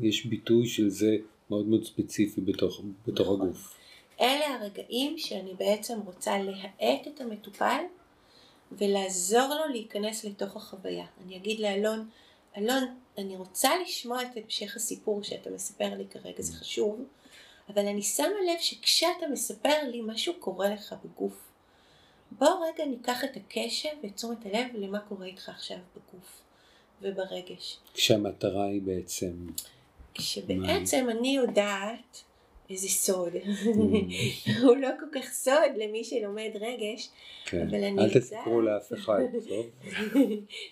יש 0.00 0.26
ביטוי 0.26 0.66
של 0.66 0.88
זה 0.88 1.16
מאוד 1.50 1.66
מאוד 1.66 1.84
ספציפי 1.84 2.40
בתוך, 2.40 2.82
בתוך 3.06 3.26
נכון. 3.26 3.40
הגוף. 3.40 3.74
אלה 4.20 4.46
הרגעים 4.60 5.18
שאני 5.18 5.54
בעצם 5.58 5.98
רוצה 6.06 6.38
להאט 6.38 7.06
את 7.06 7.20
המטופל 7.20 7.82
ולעזור 8.72 9.48
לו 9.48 9.72
להיכנס 9.72 10.24
לתוך 10.24 10.56
החוויה. 10.56 11.06
אני 11.26 11.36
אגיד 11.36 11.60
לאלון, 11.60 12.08
אלון, 12.58 12.98
אני 13.18 13.36
רוצה 13.36 13.70
לשמוע 13.82 14.22
את 14.22 14.36
המשך 14.36 14.76
הסיפור 14.76 15.22
שאתה 15.22 15.50
מספר 15.50 15.94
לי 15.94 16.04
כרגע, 16.10 16.42
זה 16.42 16.52
חשוב, 16.52 17.04
אבל 17.68 17.86
אני 17.86 18.02
שמה 18.02 18.26
לב 18.26 18.58
שכשאתה 18.60 19.28
מספר 19.32 19.82
לי 19.90 20.00
משהו 20.00 20.34
קורה 20.38 20.68
לך 20.68 20.94
בגוף. 21.04 21.48
בוא 22.30 22.48
רגע 22.66 22.84
ניקח 22.84 23.24
את 23.24 23.36
הקשב 23.36 23.88
ואת 24.02 24.14
תשומת 24.14 24.46
הלב 24.46 24.66
למה 24.74 25.00
קורה 25.00 25.26
איתך 25.26 25.48
עכשיו 25.48 25.76
בגוף 25.96 26.40
וברגש. 27.02 27.78
כשהמטרה 27.94 28.64
היא 28.64 28.82
בעצם... 28.82 29.46
כשבעצם 30.14 31.06
אני 31.10 31.36
יודעת 31.36 32.22
איזה 32.70 32.88
סוד. 32.88 33.32
Mm. 33.34 34.58
הוא 34.62 34.76
לא 34.76 34.88
כל 35.00 35.20
כך 35.20 35.32
סוד 35.32 35.76
למי 35.76 36.04
שלומד 36.04 36.50
רגש, 36.54 37.08
כן. 37.44 37.68
אבל 37.68 37.84
אני 37.84 38.02
יודעת... 38.02 38.16
אל 38.16 38.20
תספרו 38.20 38.60
לאף 38.60 38.92
אחד, 38.92 39.20
טוב? 39.48 39.66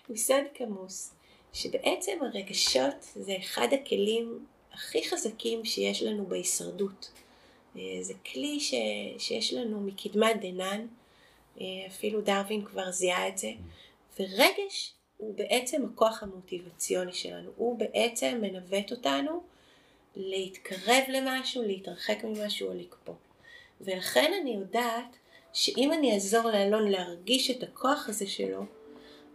הוא 0.07 0.17
סוד 0.17 0.45
כמוס, 0.55 1.15
שבעצם 1.53 2.19
הרגשות 2.21 2.95
זה 3.15 3.37
אחד 3.37 3.69
הכלים 3.73 4.47
הכי 4.73 5.09
חזקים 5.11 5.65
שיש 5.65 6.03
לנו 6.03 6.27
בהישרדות. 6.27 7.11
אה, 7.77 7.83
זה 8.01 8.15
כלי 8.33 8.61
ש... 8.61 8.75
שיש 9.19 9.53
לנו 9.53 9.81
מקדמת 9.81 10.41
דנן, 10.41 10.87
אה, 11.61 11.67
אפילו 11.87 12.21
דרווין 12.21 12.65
כבר 12.65 12.91
זיהה 12.91 13.29
את 13.29 13.39
זה. 13.39 13.53
ורגש 14.21 14.93
הוא 15.17 15.35
בעצם 15.35 15.85
הכוח 15.85 16.23
המוטיבציוני 16.23 17.13
שלנו, 17.13 17.51
הוא 17.57 17.79
בעצם 17.79 18.39
מנווט 18.41 18.91
אותנו 18.91 19.43
להתקרב 20.17 21.03
למשהו, 21.09 21.63
להתרחק 21.63 22.25
ממשהו 22.25 22.69
או 22.69 22.75
לקפוא. 22.75 23.15
ולכן 23.81 24.33
אני 24.43 24.55
יודעת 24.55 25.17
שאם 25.53 25.93
אני 25.93 26.15
אעזור 26.15 26.51
לאלון 26.51 26.89
להרגיש 26.89 27.51
את 27.51 27.63
הכוח 27.63 28.09
הזה 28.09 28.27
שלו, 28.27 28.63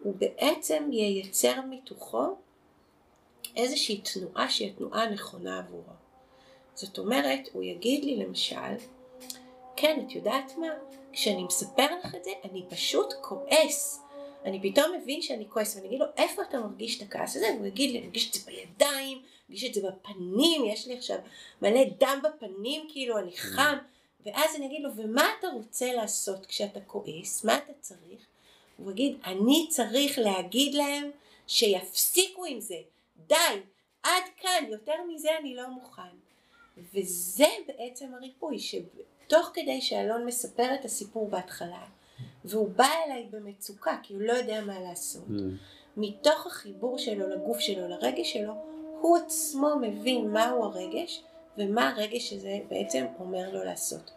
הוא 0.03 0.15
בעצם 0.17 0.89
ייצר 0.91 1.61
מתוכו 1.69 2.35
איזושהי 3.55 4.01
תנועה 4.01 4.49
שהיא 4.49 4.71
התנועה 4.71 5.03
הנכונה 5.03 5.59
עבורו. 5.59 5.93
זאת 6.73 6.97
אומרת, 6.97 7.39
הוא 7.53 7.63
יגיד 7.63 8.03
לי 8.03 8.15
למשל, 8.15 8.75
כן, 9.75 10.05
את 10.05 10.15
יודעת 10.15 10.57
מה? 10.57 10.67
כשאני 11.13 11.43
מספר 11.43 11.97
לך 11.99 12.15
את 12.15 12.23
זה, 12.23 12.31
אני 12.43 12.63
פשוט 12.69 13.13
כועס. 13.21 14.01
אני 14.45 14.71
פתאום 14.71 14.85
מבין 15.01 15.21
שאני 15.21 15.45
כועס, 15.49 15.75
ואני 15.75 15.87
אגיד 15.87 15.99
לו, 15.99 16.05
איפה 16.17 16.41
אתה 16.41 16.59
מרגיש 16.59 16.97
את 16.97 17.07
הכעס 17.07 17.35
הזה? 17.35 17.47
והוא 17.55 17.67
יגיד 17.67 17.91
לי, 17.91 17.97
אני 17.97 18.07
מרגיש 18.07 18.29
את 18.29 18.33
זה 18.33 18.39
בידיים, 18.45 19.21
מרגיש 19.49 19.63
את 19.63 19.73
זה 19.73 19.81
בפנים, 19.81 20.65
יש 20.65 20.87
לי 20.87 20.97
עכשיו 20.97 21.17
מלא 21.61 21.83
דם 21.99 22.21
בפנים, 22.23 22.87
כאילו 22.91 23.17
אני 23.17 23.37
חם, 23.37 23.77
ואז 24.25 24.55
אני 24.55 24.65
אגיד 24.65 24.81
לו, 24.83 24.89
ומה 24.95 25.25
אתה 25.39 25.47
רוצה 25.47 25.93
לעשות 25.93 26.45
כשאתה 26.45 26.79
כועס? 26.81 27.43
מה 27.43 27.57
אתה 27.57 27.73
צריך? 27.79 28.30
הוא 28.83 28.91
יגיד, 28.91 29.17
אני 29.25 29.67
צריך 29.69 30.19
להגיד 30.19 30.73
להם 30.73 31.11
שיפסיקו 31.47 32.45
עם 32.45 32.59
זה, 32.59 32.77
די, 33.27 33.35
עד 34.03 34.23
כאן, 34.37 34.65
יותר 34.69 34.95
מזה 35.13 35.29
אני 35.39 35.55
לא 35.55 35.69
מוכן. 35.69 36.01
וזה 36.93 37.47
בעצם 37.67 38.13
הריפוי, 38.13 38.57
שתוך 38.59 39.51
כדי 39.53 39.81
שאלון 39.81 40.25
מספר 40.25 40.75
את 40.79 40.85
הסיפור 40.85 41.29
בהתחלה, 41.29 41.85
והוא 42.45 42.69
בא 42.69 42.89
אליי 43.05 43.27
במצוקה, 43.31 43.97
כי 44.03 44.13
הוא 44.13 44.21
לא 44.21 44.33
יודע 44.33 44.61
מה 44.61 44.79
לעשות, 44.79 45.27
mm. 45.27 45.41
מתוך 45.97 46.47
החיבור 46.47 46.97
שלו 46.97 47.29
לגוף 47.29 47.59
שלו, 47.59 47.87
לרגש 47.87 48.33
שלו, 48.33 48.53
הוא 49.01 49.17
עצמו 49.17 49.69
מבין 49.81 50.31
מהו 50.31 50.63
הרגש 50.63 51.23
ומה 51.57 51.89
הרגש 51.89 52.33
הזה 52.33 52.59
בעצם 52.69 53.05
אומר 53.19 53.49
לו 53.53 53.63
לעשות. 53.63 54.11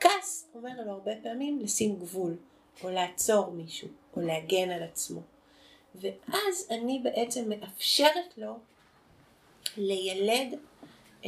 כעס 0.00 0.46
אומר 0.54 0.70
לו 0.84 0.92
הרבה 0.92 1.12
פעמים 1.22 1.58
לשים 1.60 1.96
גבול, 1.96 2.36
או 2.84 2.90
לעצור 2.90 3.50
מישהו, 3.50 3.88
או 4.16 4.20
להגן 4.20 4.70
על 4.70 4.82
עצמו. 4.82 5.20
ואז 5.94 6.66
אני 6.70 7.00
בעצם 7.04 7.48
מאפשרת 7.48 8.38
לו 8.38 8.58
לילד 9.76 10.58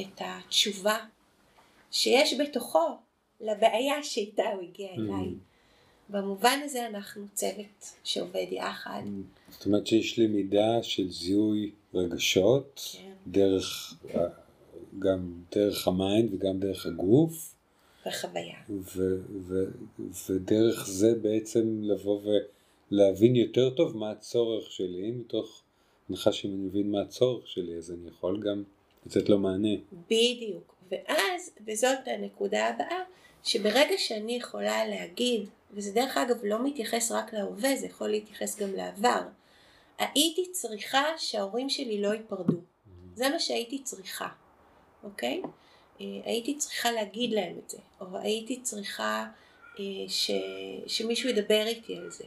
את 0.00 0.20
התשובה 0.20 0.96
שיש 1.90 2.34
בתוכו 2.40 2.98
לבעיה 3.40 4.02
שאיתה 4.02 4.42
הוא 4.42 4.62
הגיע 4.62 4.88
mm. 4.88 4.98
אליי. 4.98 5.34
במובן 6.08 6.60
הזה 6.64 6.86
אנחנו 6.86 7.26
צוות 7.34 7.92
שעובד 8.04 8.46
יחד. 8.50 9.02
Mm. 9.04 9.52
זאת 9.52 9.66
אומרת 9.66 9.86
שיש 9.86 10.18
לי 10.18 10.26
מידה 10.26 10.82
של 10.82 11.10
זיהוי 11.10 11.70
רגשות, 11.94 12.80
כן. 12.92 13.12
דרך, 13.26 13.94
גם 14.98 15.32
דרך 15.52 15.88
ה-mind 15.88 16.34
וגם 16.34 16.60
דרך 16.60 16.86
הגוף. 16.86 17.54
וחוויה. 18.06 18.56
ו- 18.70 19.22
ו- 19.48 19.70
ודרך 20.28 20.86
זה 20.86 21.14
בעצם 21.14 21.82
לבוא 21.82 22.20
ולהבין 22.92 23.36
יותר 23.36 23.70
טוב 23.70 23.96
מה 23.96 24.10
הצורך 24.10 24.70
שלי, 24.72 25.10
מתוך 25.10 25.62
הנחה 26.10 26.32
שאם 26.32 26.50
אני 26.50 26.58
מבין 26.58 26.90
מה 26.90 27.00
הצורך 27.00 27.48
שלי 27.48 27.76
אז 27.76 27.90
אני 27.90 28.08
יכול 28.08 28.40
גם 28.40 28.62
לתת 29.06 29.28
לו 29.28 29.38
מענה. 29.38 29.76
בדיוק, 30.06 30.74
ואז, 30.90 31.50
וזאת 31.66 31.98
הנקודה 32.06 32.68
הבאה, 32.68 32.98
שברגע 33.44 33.98
שאני 33.98 34.36
יכולה 34.36 34.86
להגיד, 34.86 35.48
וזה 35.70 35.92
דרך 35.92 36.16
אגב 36.16 36.36
לא 36.44 36.64
מתייחס 36.64 37.12
רק 37.12 37.34
להווה, 37.34 37.76
זה 37.76 37.86
יכול 37.86 38.08
להתייחס 38.08 38.58
גם 38.60 38.74
לעבר, 38.74 39.20
הייתי 39.98 40.50
צריכה 40.52 41.04
שההורים 41.18 41.68
שלי 41.68 42.02
לא 42.02 42.08
ייפרדו. 42.08 42.52
Mm-hmm. 42.52 43.14
זה 43.14 43.28
מה 43.28 43.38
שהייתי 43.38 43.82
צריכה, 43.82 44.28
אוקיי? 45.04 45.42
אה, 46.00 46.06
הייתי 46.24 46.54
צריכה 46.54 46.92
להגיד 46.92 47.32
להם 47.32 47.58
את 47.64 47.70
זה, 47.70 47.78
או 48.00 48.18
הייתי 48.18 48.60
צריכה 48.60 49.26
אה, 49.78 49.84
ש... 50.08 50.30
שמישהו 50.86 51.28
ידבר 51.28 51.64
איתי 51.66 51.96
על 51.96 52.10
זה, 52.10 52.24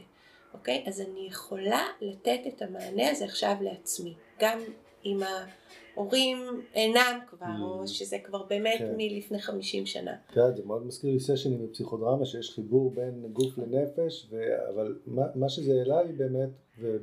אוקיי? 0.54 0.84
אז 0.86 1.00
אני 1.00 1.26
יכולה 1.26 1.82
לתת 2.00 2.40
את 2.48 2.62
המענה 2.62 3.10
הזה 3.10 3.24
עכשיו 3.24 3.56
לעצמי, 3.60 4.14
גם 4.40 4.58
אם 5.04 5.20
ההורים 5.22 6.38
אינם 6.74 7.18
כבר, 7.26 7.46
mm. 7.46 7.62
או 7.62 7.86
שזה 7.86 8.16
כבר 8.24 8.42
באמת 8.42 8.78
כן. 8.78 8.94
מלפני 8.96 9.40
50 9.40 9.86
שנה. 9.86 10.14
כן, 10.32 10.56
זה 10.56 10.62
מאוד 10.64 10.86
מזכיר 10.86 11.12
לי 11.12 11.20
סשנים 11.20 11.66
בפסיכודרמה, 11.66 12.26
שיש 12.26 12.50
חיבור 12.50 12.90
בין 12.90 13.26
גוף 13.32 13.58
לנפש, 13.58 14.26
ו... 14.30 14.40
אבל 14.74 14.98
מה, 15.06 15.22
מה 15.34 15.48
שזה 15.48 15.72
העלה 15.72 16.02
לי 16.02 16.12
באמת, 16.12 16.50
ו... 16.80 16.96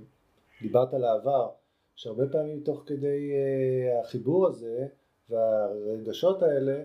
דיברת 0.63 0.93
על 0.93 1.03
העבר, 1.03 1.49
שהרבה 1.95 2.27
פעמים 2.27 2.59
תוך 2.59 2.83
כדי 2.85 3.31
uh, 3.31 4.05
החיבור 4.05 4.47
הזה 4.47 4.87
והרגשות 5.29 6.43
האלה 6.43 6.83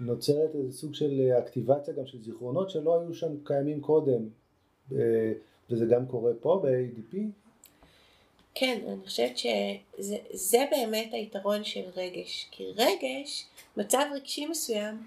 נוצרת 0.00 0.54
איזה 0.54 0.72
סוג 0.72 0.94
של 0.94 1.30
אקטיבציה 1.38 1.94
גם 1.94 2.06
של 2.06 2.22
זיכרונות 2.22 2.70
שלא 2.70 3.00
היו 3.00 3.14
שם 3.14 3.36
קיימים 3.44 3.80
קודם 3.80 4.28
uh, 4.90 4.94
וזה 5.70 5.84
גם 5.84 6.06
קורה 6.06 6.32
פה 6.40 6.62
ב-ADP? 6.62 7.16
כן, 8.54 8.80
אני 8.88 9.06
חושבת 9.06 9.38
שזה 9.38 10.64
באמת 10.70 11.08
היתרון 11.12 11.64
של 11.64 11.84
רגש, 11.96 12.48
כי 12.50 12.64
רגש, 12.76 13.46
מצב 13.76 14.04
רגשי 14.14 14.46
מסוים, 14.46 15.02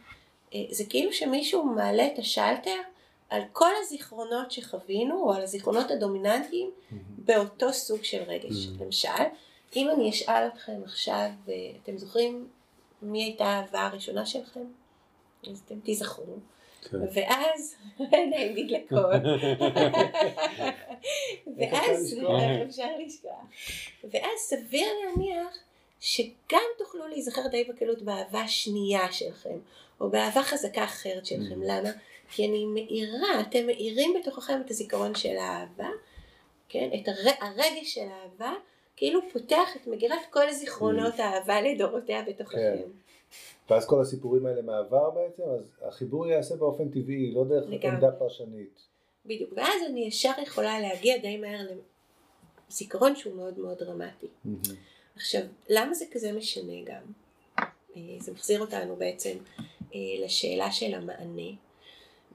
אה, 0.54 0.60
זה 0.72 0.84
כאילו 0.90 1.14
שמישהו 1.14 1.64
מעלה 1.64 2.08
את 2.08 2.20
השלטר 2.20 2.80
על 3.30 3.42
כל 3.54 3.70
הזיכרונות 3.82 4.52
שחווינו, 4.52 5.24
או 5.24 5.34
על 5.34 5.42
הזיכרונות 5.42 5.92
הדומיננטיים, 5.92 6.72
mm-hmm. 6.72 6.96
באותו 7.18 7.74
סוג 7.74 8.04
של 8.04 8.24
רגש. 8.28 8.66
Mm-hmm. 8.66 8.84
למשל, 8.84 9.24
אם 9.76 9.90
אני 9.90 10.10
אשאל 10.10 10.48
אתכם 10.48 10.82
עכשיו, 10.84 11.30
אתם 11.84 11.98
זוכרים 11.98 12.48
מי 13.02 13.24
הייתה 13.24 13.46
האהבה 13.46 13.86
הראשונה 13.86 14.26
שלכם? 14.26 14.66
אז 15.52 15.62
אתם 15.66 15.80
תיזכרו. 15.80 16.36
כן. 16.82 16.98
ואז, 17.14 17.76
נעים 18.30 18.56
נדלקות, 18.56 19.00
ואז, 21.58 22.14
לשכוח? 22.14 22.42
איך 22.42 22.70
אפשר 22.70 22.88
לשכוח, 23.06 23.46
ואז 24.04 24.40
סביר 24.40 24.88
להניח 25.06 25.58
שגם 26.00 26.62
תוכלו 26.78 27.08
להיזכר 27.08 27.48
די 27.48 27.64
בקלות 27.64 28.02
באהבה 28.02 28.48
שנייה 28.48 29.12
שלכם, 29.12 29.58
או 30.02 30.10
באהבה 30.10 30.44
חזקה 30.44 30.84
אחרת 30.84 31.26
שלכם, 31.26 31.64
למה? 31.64 31.90
כי 32.32 32.48
אני 32.48 32.66
מאירה, 32.66 33.42
אתם 33.42 33.66
מאירים 33.66 34.14
בתוככם 34.22 34.62
את 34.66 34.72
הזיכרון 34.72 35.16
של 35.16 35.38
האהבה, 35.38 35.90
כן, 36.70 36.90
את 37.02 37.08
הר... 37.08 37.32
הרגש 37.40 37.94
של 37.94 38.08
האהבה, 38.12 38.54
כאילו 38.96 39.20
פותח 39.34 39.76
את 39.76 39.88
מגירת 39.88 40.20
כל 40.30 40.52
זיכרונות 40.52 41.20
האהבה 41.20 41.62
לדורותיה 41.62 42.22
בתוככם. 42.22 42.58
כן. 42.58 43.07
ואז 43.70 43.88
כל 43.88 44.02
הסיפורים 44.02 44.46
האלה 44.46 44.62
מהעבר 44.62 45.10
בעצם, 45.10 45.44
אז 45.44 45.72
החיבור 45.82 46.28
ייעשה 46.28 46.56
באופן 46.56 46.90
טבעי, 46.90 47.32
לא 47.32 47.44
דרך 47.44 47.64
לגמרי. 47.70 47.88
עמדה 47.88 48.12
פרשנית. 48.12 48.80
בדיוק, 49.26 49.54
ואז 49.56 49.82
אני 49.90 50.06
ישר 50.06 50.32
יכולה 50.44 50.80
להגיע 50.80 51.18
די 51.18 51.38
מהר 51.38 51.68
לזיכרון 52.70 53.16
שהוא 53.16 53.36
מאוד 53.36 53.60
מאוד 53.60 53.78
דרמטי. 53.78 54.28
עכשיו, 55.16 55.42
למה 55.70 55.94
זה 55.94 56.06
כזה 56.12 56.32
משנה 56.32 56.84
גם? 56.86 57.02
אה, 57.96 58.02
זה 58.20 58.32
מחזיר 58.32 58.62
אותנו 58.62 58.96
בעצם 58.96 59.38
אה, 59.96 60.00
לשאלה 60.26 60.72
של 60.72 60.94
המענה, 60.94 61.52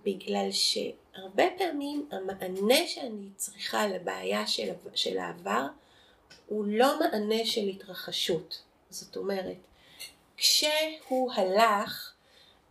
בגלל 0.04 0.48
שהרבה 0.50 1.44
פעמים 1.58 2.08
המענה 2.10 2.86
שאני 2.86 3.28
צריכה 3.36 3.86
לבעיה 3.86 4.46
של, 4.46 4.72
של 4.94 5.18
העבר 5.18 5.66
הוא 6.46 6.64
לא 6.68 6.98
מענה 7.00 7.44
של 7.44 7.68
התרחשות. 7.68 8.62
זאת 8.90 9.16
אומרת, 9.16 9.56
כשהוא 10.42 11.32
הלך, 11.32 12.12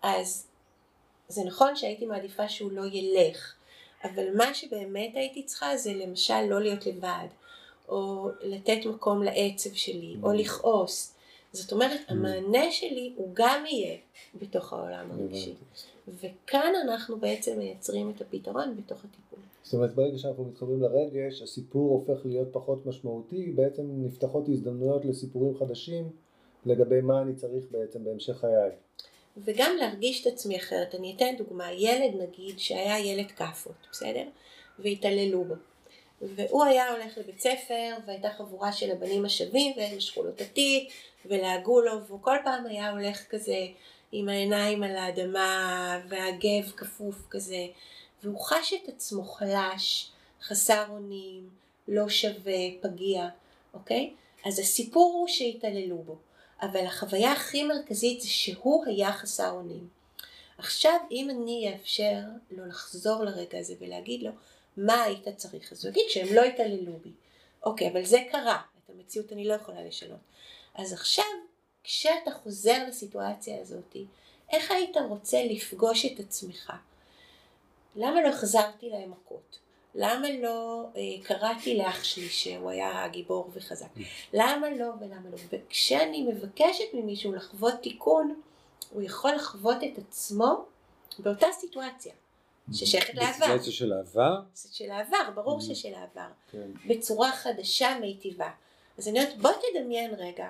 אז 0.01 0.47
זה 1.27 1.43
נכון 1.43 1.75
שהייתי 1.75 2.05
מעדיפה 2.05 2.49
שהוא 2.49 2.71
לא 2.71 2.86
ילך, 2.86 3.53
אבל 4.03 4.36
מה 4.36 4.53
שבאמת 4.53 5.12
הייתי 5.15 5.43
צריכה 5.43 5.77
זה 5.77 5.93
למשל 5.93 6.41
לא 6.41 6.62
להיות 6.62 6.86
לבד, 6.86 7.27
או 7.89 8.29
לתת 8.41 8.86
מקום 8.86 9.23
לעצב 9.23 9.73
שלי, 9.73 10.15
או 10.23 10.34
לכעוס. 10.34 11.15
זאת 11.53 11.71
אומרת, 11.71 11.99
המענה 12.07 12.71
שלי 12.71 13.13
הוא 13.15 13.29
גם 13.34 13.65
יהיה 13.65 13.97
בתוך 14.41 14.73
העולם 14.73 15.12
הרגשי. 15.12 15.53
וכאן 16.07 16.73
אנחנו 16.84 17.17
בעצם 17.17 17.57
מייצרים 17.57 18.10
את 18.15 18.21
הפתרון 18.21 18.75
בתוך 18.77 18.99
הטיפול. 18.99 19.39
זאת 19.63 19.73
אומרת, 19.73 19.95
ברגע 19.95 20.17
שאנחנו 20.17 20.45
מתחברים 20.45 20.81
לרגש, 20.81 21.41
הסיפור 21.41 21.91
הופך 21.91 22.25
להיות 22.25 22.47
פחות 22.51 22.86
משמעותי, 22.86 23.51
בעצם 23.51 23.84
נפתחות 23.88 24.49
הזדמנויות 24.49 25.05
לסיפורים 25.05 25.57
חדשים 25.57 26.10
לגבי 26.65 27.02
מה 27.02 27.21
אני 27.21 27.36
צריך 27.36 27.65
בעצם 27.71 28.04
בהמשך 28.04 28.34
חיי. 28.34 28.71
וגם 29.38 29.76
להרגיש 29.80 30.21
את 30.21 30.34
עצמי 30.34 30.58
אחרת. 30.58 30.95
אני 30.95 31.13
אתן 31.15 31.36
דוגמה, 31.38 31.71
ילד 31.71 32.21
נגיד 32.21 32.60
שהיה 32.60 33.00
ילד 33.00 33.32
כאפות, 33.32 33.88
בסדר? 33.91 34.24
והתעללו 34.80 35.43
בו. 35.43 35.56
והוא 36.21 36.63
היה 36.63 36.91
הולך 36.91 37.17
לבית 37.17 37.39
ספר, 37.39 37.93
והייתה 38.06 38.30
חבורה 38.30 38.71
של 38.71 38.91
הבנים 38.91 39.26
השווים, 39.26 39.74
והם 39.78 39.97
משכו 39.97 40.24
לו 40.24 40.30
את 40.30 40.41
התיק, 40.41 40.91
ולעגו 41.26 41.82
לו, 41.82 42.04
והוא 42.08 42.19
כל 42.21 42.38
פעם 42.43 42.65
היה 42.65 42.91
הולך 42.91 43.26
כזה 43.30 43.58
עם 44.12 44.30
העיניים 44.30 44.84
על 44.84 44.95
האדמה, 44.95 46.02
והגב 46.10 46.71
כפוף 46.78 47.15
כזה, 47.30 47.65
והוא 48.24 48.39
חש 48.39 48.74
את 48.74 48.89
עצמו 48.89 49.24
חלש, 49.24 50.12
חסר 50.41 50.86
אונים, 50.89 51.50
לא 51.88 52.10
שווה, 52.10 52.60
פגיע, 52.82 53.28
אוקיי? 53.74 54.13
אז 54.45 54.60
הסיפור 54.60 55.13
הוא 55.13 55.28
שהתעללו 55.28 55.97
בו. 55.97 56.15
אבל 56.62 56.86
החוויה 56.86 57.32
הכי 57.32 57.63
מרכזית 57.63 58.21
זה 58.21 58.28
שהוא 58.28 58.86
היה 58.86 59.13
חסר 59.13 59.52
אונים. 59.52 59.88
עכשיו 60.58 60.97
אם 61.12 61.30
אני 61.30 61.74
אאפשר 61.74 62.19
לו 62.52 62.65
לחזור 62.65 63.24
לרגע 63.24 63.60
הזה 63.60 63.74
ולהגיד 63.80 64.24
לו 64.24 64.32
מה 64.78 65.04
היית 65.04 65.28
צריך, 65.38 65.71
אז 65.71 65.86
הוא 65.86 65.91
יגיד 65.91 66.04
שהם 66.10 66.36
לא 66.36 66.43
התעללו 66.43 66.93
בי. 67.04 67.12
אוקיי, 67.63 67.91
אבל 67.91 68.06
זה 68.06 68.19
קרה, 68.32 68.62
את 68.86 68.89
המציאות 68.89 69.32
אני 69.32 69.47
לא 69.47 69.54
יכולה 69.54 69.84
לשנות. 69.84 70.19
אז 70.76 70.93
עכשיו, 70.93 71.26
כשאתה 71.84 72.32
חוזר 72.43 72.88
לסיטואציה 72.88 73.62
הזאת, 73.62 73.95
איך 74.52 74.71
היית 74.71 74.97
רוצה 75.10 75.43
לפגוש 75.43 76.06
את 76.06 76.19
עצמך? 76.19 76.74
למה 77.95 78.21
לא 78.21 78.28
החזרתי 78.28 78.89
להם 78.89 79.12
מכות? 79.12 79.60
למה 79.95 80.27
לא 80.41 80.86
אה, 80.95 81.01
קראתי 81.23 81.77
לאח 81.77 82.04
שלי 82.04 82.30
שהוא 82.30 82.69
היה 82.69 83.08
גיבור 83.08 83.49
וחזק? 83.54 83.88
למה 84.34 84.69
לא 84.69 84.86
ולמה 85.01 85.30
לא? 85.32 85.38
וכשאני 85.51 86.23
מבקשת 86.23 86.93
ממישהו 86.93 87.34
לחוות 87.34 87.73
תיקון, 87.82 88.41
הוא 88.89 89.01
יכול 89.01 89.32
לחוות 89.32 89.77
את 89.84 89.97
עצמו 89.97 90.65
באותה 91.19 91.47
סיטואציה, 91.51 92.13
ששייכת 92.73 93.13
לעבר. 93.13 93.30
בסיטואציה 93.30 93.71
של 93.73 93.93
העבר? 93.93 94.39
של 94.71 94.91
העבר, 94.91 95.32
ברור 95.36 95.62
ששל 95.62 95.93
העבר. 95.93 96.27
כן. 96.51 96.71
בצורה 96.88 97.32
חדשה 97.32 97.99
מיטיבה. 98.01 98.49
אז 98.97 99.08
אני 99.08 99.19
אומרת, 99.19 99.38
בוא 99.38 99.51
תדמיין 99.51 100.13
רגע, 100.17 100.49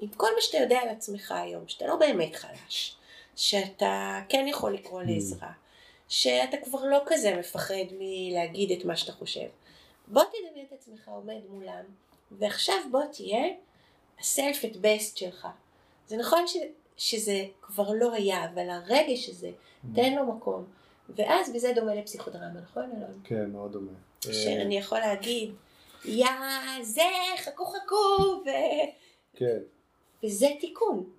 עם 0.00 0.08
כל 0.08 0.28
מה 0.34 0.40
שאתה 0.40 0.58
יודע 0.58 0.78
על 0.78 0.88
עצמך 0.88 1.32
היום, 1.32 1.68
שאתה 1.68 1.86
לא 1.86 1.96
באמת 1.96 2.36
חלש, 2.36 2.96
שאתה 3.36 4.20
כן 4.28 4.46
יכול 4.48 4.74
לקרוא 4.74 5.02
לעזרה, 5.02 5.52
שאתה 6.12 6.56
כבר 6.56 6.84
לא 6.84 6.98
כזה 7.06 7.36
מפחד 7.36 7.74
מלהגיד 7.98 8.72
את 8.72 8.84
מה 8.84 8.96
שאתה 8.96 9.12
חושב. 9.12 9.46
בוא 10.08 10.22
תדמיין 10.22 10.66
את 10.68 10.72
עצמך 10.72 11.08
עומד 11.08 11.40
מולם, 11.48 11.84
ועכשיו 12.30 12.74
בוא 12.90 13.02
תהיה 13.12 13.44
הסלף 14.20 14.64
את 14.64 14.76
בסט 14.76 15.16
שלך. 15.16 15.48
זה 16.06 16.16
נכון 16.16 16.46
ש, 16.46 16.56
שזה 16.96 17.44
כבר 17.62 17.90
לא 17.92 18.12
היה, 18.12 18.44
אבל 18.44 18.70
הרגש 18.70 19.28
הזה, 19.28 19.50
תן 19.94 20.14
לו 20.14 20.26
מקום. 20.26 20.64
ואז 21.16 21.52
בזה 21.52 21.72
דומה 21.74 21.94
לפסיכודרמה, 21.94 22.60
נכון 22.60 22.84
אלון? 22.96 23.20
כן, 23.24 23.50
מאוד 23.50 23.72
דומה. 23.72 23.92
שאני 24.20 24.78
יכול 24.78 24.98
להגיד, 24.98 25.54
יא 26.04 26.26
זה, 26.82 27.02
חכו 27.38 27.64
חכו, 27.64 28.42
ו... 28.44 28.48
כן, 29.36 29.58
וזה 30.24 30.46
תיקון. 30.60 31.10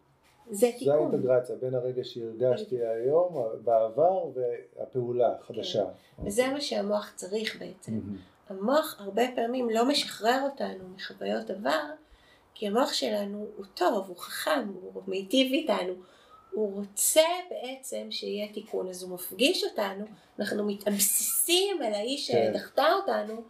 זה 0.50 0.70
תיקון. 0.78 0.94
האינטגרציה 0.94 1.56
בין 1.56 1.76
הרגש 1.76 2.14
שהרגשתי 2.14 2.86
היום, 2.86 3.44
בעבר, 3.64 4.26
והפעולה 4.34 5.36
החדשה. 5.40 5.86
וזה 6.26 6.48
מה 6.48 6.62
שהמוח 6.62 7.12
צריך 7.16 7.60
בעצם. 7.60 8.00
המוח 8.50 8.96
הרבה 9.00 9.24
פעמים 9.36 9.70
לא 9.70 9.86
משחרר 9.86 10.40
אותנו 10.44 10.90
מחוויות 10.96 11.50
עבר, 11.50 11.82
כי 12.54 12.68
המוח 12.68 12.94
שלנו 12.94 13.48
הוא 13.58 13.66
טוב, 13.74 14.08
הוא 14.08 14.18
חכם, 14.18 14.68
הוא 14.94 15.02
מיטיב 15.08 15.54
איתנו. 15.54 15.94
הוא 16.54 16.74
רוצה 16.76 17.22
בעצם 17.50 18.08
שיהיה 18.10 18.54
תיקון, 18.54 18.90
אז 18.90 19.04
הוא 19.04 19.12
מפגיש 19.12 19.64
אותנו, 19.64 20.06
אנחנו 20.40 20.64
מתאבססים 20.68 21.82
על 21.82 21.94
האיש 21.94 22.32
כן. 22.32 22.52
שדחתה 22.54 22.94
אותנו, 22.94 23.42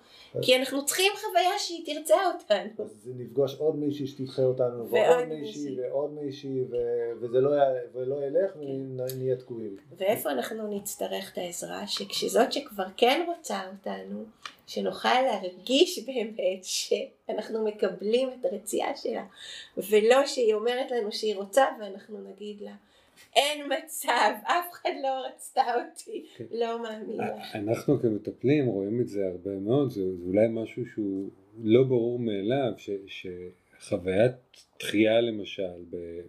כי 0.42 0.58
אנחנו 0.58 0.86
צריכים 0.86 1.12
חוויה 1.16 1.60
שהיא 1.60 1.86
תרצה 1.86 2.16
אותנו. 2.34 2.86
אז 2.86 3.10
נפגוש 3.18 3.56
עוד 3.56 3.76
מישהי 3.76 4.08
שתדחה 4.08 4.42
אותנו, 4.42 4.90
ועוד 4.90 5.10
ועוד 5.10 5.28
מישהי. 5.28 5.80
ועוד 5.80 6.14
מישהי, 6.14 6.62
ו- 6.62 7.12
וזה 7.22 7.42
לא 7.42 7.50
ולא 7.94 8.26
ילך, 8.26 8.52
ונהיה 8.56 9.36
תקועים. 9.36 9.78
ואיפה 9.98 10.32
אנחנו 10.32 10.78
נצטרך 10.78 11.34
את 11.34 11.38
העזרה? 11.38 11.88
שכשזאת 11.88 12.54
שכבר 12.54 12.86
כן 12.98 13.26
רוצה 13.28 13.62
אותנו, 13.72 14.24
שנוכל 14.68 15.22
להרגיש 15.22 16.00
באמת 16.00 16.64
שאנחנו 16.64 17.66
מקבלים 17.66 18.30
את 18.30 18.46
הרצייה 18.46 18.96
שלה, 18.96 19.24
ולא 19.78 20.26
שהיא 20.26 20.54
אומרת 20.54 20.92
לנו 20.92 21.12
שהיא 21.12 21.36
רוצה 21.36 21.66
ואנחנו 21.80 22.18
נגיד 22.22 22.62
לה, 22.62 22.74
אין 23.36 23.72
מצב, 23.78 24.32
אף 24.44 24.72
אחד 24.72 24.90
לא 25.04 25.26
רצתה 25.28 25.62
אותי, 25.76 26.26
כן. 26.38 26.46
לא 26.52 26.84
מאמין 26.84 27.18
לך. 27.18 27.56
אנחנו 27.56 28.00
כמטפלים 28.00 28.66
רואים 28.66 29.02
את 29.02 29.08
זה 29.08 29.28
הרבה 29.28 29.60
מאוד, 29.60 29.90
זה, 29.90 30.02
אולי 30.26 30.48
משהו 30.50 30.86
שהוא 30.86 31.30
לא 31.64 31.84
ברור 31.84 32.20
מאליו, 32.20 32.72
שחוויית 33.08 34.34
דחייה 34.80 35.22
למשל 35.22 35.84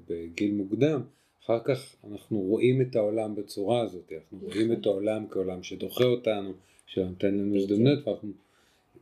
בגיל 0.09 0.55
מוקדם, 0.55 1.03
אחר 1.45 1.61
כך 1.65 1.97
אנחנו 2.11 2.41
רואים 2.41 2.81
את 2.81 2.97
העולם 2.97 3.35
בצורה 3.35 3.81
הזאת, 3.81 4.13
אנחנו 4.13 4.39
רואים 4.43 4.73
את 4.73 4.87
העולם 4.87 5.27
כעולם 5.31 5.63
שדוחה 5.63 6.05
אותנו, 6.05 6.53
שנותן 6.87 7.35
לנו. 7.35 7.57
הזדמנות, 7.57 8.09
ואנחנו 8.09 8.31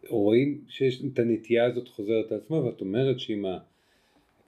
רואים 0.09 0.61
שיש 0.69 1.03
את 1.13 1.19
הנטייה 1.19 1.65
הזאת 1.65 1.89
חוזרת 1.89 2.33
על 2.33 2.39
עצמה, 2.39 2.57
ואת 2.65 2.81
אומרת 2.81 3.21
שאם 3.21 3.47
ה- 3.47 3.59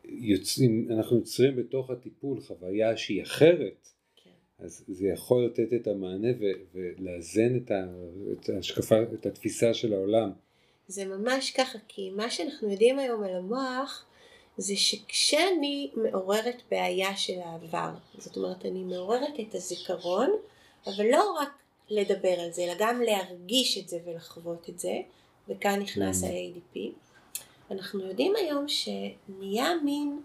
יוצאים, 0.08 0.88
אנחנו 0.90 1.16
יוצרים 1.16 1.56
בתוך 1.56 1.90
הטיפול 1.90 2.40
חוויה 2.40 2.96
שהיא 2.96 3.22
אחרת, 3.22 3.88
כן. 4.24 4.30
אז 4.58 4.84
זה 4.88 5.06
יכול 5.06 5.44
לתת 5.46 5.72
את 5.80 5.86
המענה 5.86 6.28
ו- 6.40 6.44
ולאזן 6.74 7.56
את, 7.56 7.70
ה- 7.70 7.86
את 8.32 8.48
ההשקפה, 8.48 9.02
את 9.14 9.26
התפיסה 9.26 9.74
של 9.74 9.92
העולם. 9.92 10.30
זה 10.88 11.04
ממש 11.04 11.50
ככה, 11.50 11.78
כי 11.88 12.10
מה 12.10 12.30
שאנחנו 12.30 12.70
יודעים 12.70 12.98
היום 12.98 13.22
על 13.22 13.34
המוח, 13.36 14.04
זה 14.56 14.76
שכשאני 14.76 15.90
מעוררת 15.96 16.62
בעיה 16.70 17.16
של 17.16 17.38
העבר, 17.44 17.90
זאת 18.18 18.36
אומרת 18.36 18.64
אני 18.66 18.84
מעוררת 18.84 19.40
את 19.40 19.54
הזיכרון, 19.54 20.30
אבל 20.86 21.04
לא 21.10 21.36
רק 21.40 21.48
לדבר 21.90 22.28
על 22.40 22.52
זה, 22.52 22.64
אלא 22.64 22.72
גם 22.78 23.02
להרגיש 23.02 23.78
את 23.78 23.88
זה 23.88 23.98
ולחוות 24.04 24.68
את 24.68 24.78
זה, 24.78 25.00
וכאן 25.48 25.80
נכנס 25.80 26.24
Mm. 26.24 26.26
ה-ADP. 26.26 26.78
אנחנו 27.70 28.00
יודעים 28.00 28.32
היום 28.36 28.68
שנהיה 28.68 29.74
מין 29.84 30.20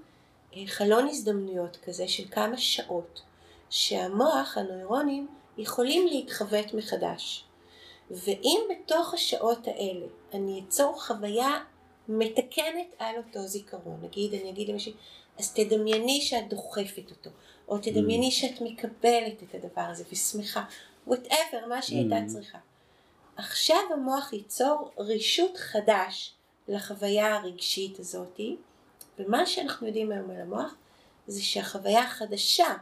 אה, 0.55 0.61
חלון 0.67 1.07
הזדמנויות 1.07 1.77
כזה 1.83 2.07
של 2.07 2.23
כמה 2.31 2.57
שעות, 2.57 3.21
שהמוח, 3.69 4.57
הנוירונים, 4.57 5.27
יכולים 5.57 6.07
להתחוות 6.07 6.73
מחדש. 6.73 7.43
ואם 8.11 8.59
בתוך 8.69 9.13
השעות 9.13 9.67
האלה 9.67 10.05
אני 10.33 10.61
אצור 10.67 11.01
חוויה 11.01 11.59
מתקנת 12.07 12.93
על 12.99 13.15
אותו 13.17 13.47
זיכרון, 13.47 13.99
נגיד 14.03 14.33
אני 14.33 14.49
אגיד 14.49 14.69
למישהי, 14.69 14.93
אז 15.39 15.53
תדמייני 15.53 16.21
שאת 16.21 16.49
דוחפת 16.49 17.11
אותו, 17.11 17.29
או 17.67 17.77
תדמייני 17.77 18.27
mm. 18.27 18.31
שאת 18.31 18.61
מקבלת 18.61 19.43
את 19.43 19.55
הדבר 19.55 19.81
הזה 19.81 20.03
ושמחה, 20.11 20.63
whatever, 21.09 21.65
מה 21.69 21.81
שהיא 21.81 21.99
הייתה 21.99 22.17
mm. 22.25 22.33
צריכה. 22.33 22.57
עכשיו 23.35 23.79
המוח 23.93 24.33
ייצור 24.33 24.91
רישות 24.99 25.57
חדש 25.57 26.33
לחוויה 26.69 27.35
הרגשית 27.35 27.99
הזאתי, 27.99 28.55
ומה 29.19 29.45
שאנחנו 29.45 29.87
יודעים 29.87 30.11
היום 30.11 30.29
על 30.31 30.41
המוח 30.41 30.75
זה 31.27 31.43
שהחוויה 31.43 32.03
החדשה 32.03 32.75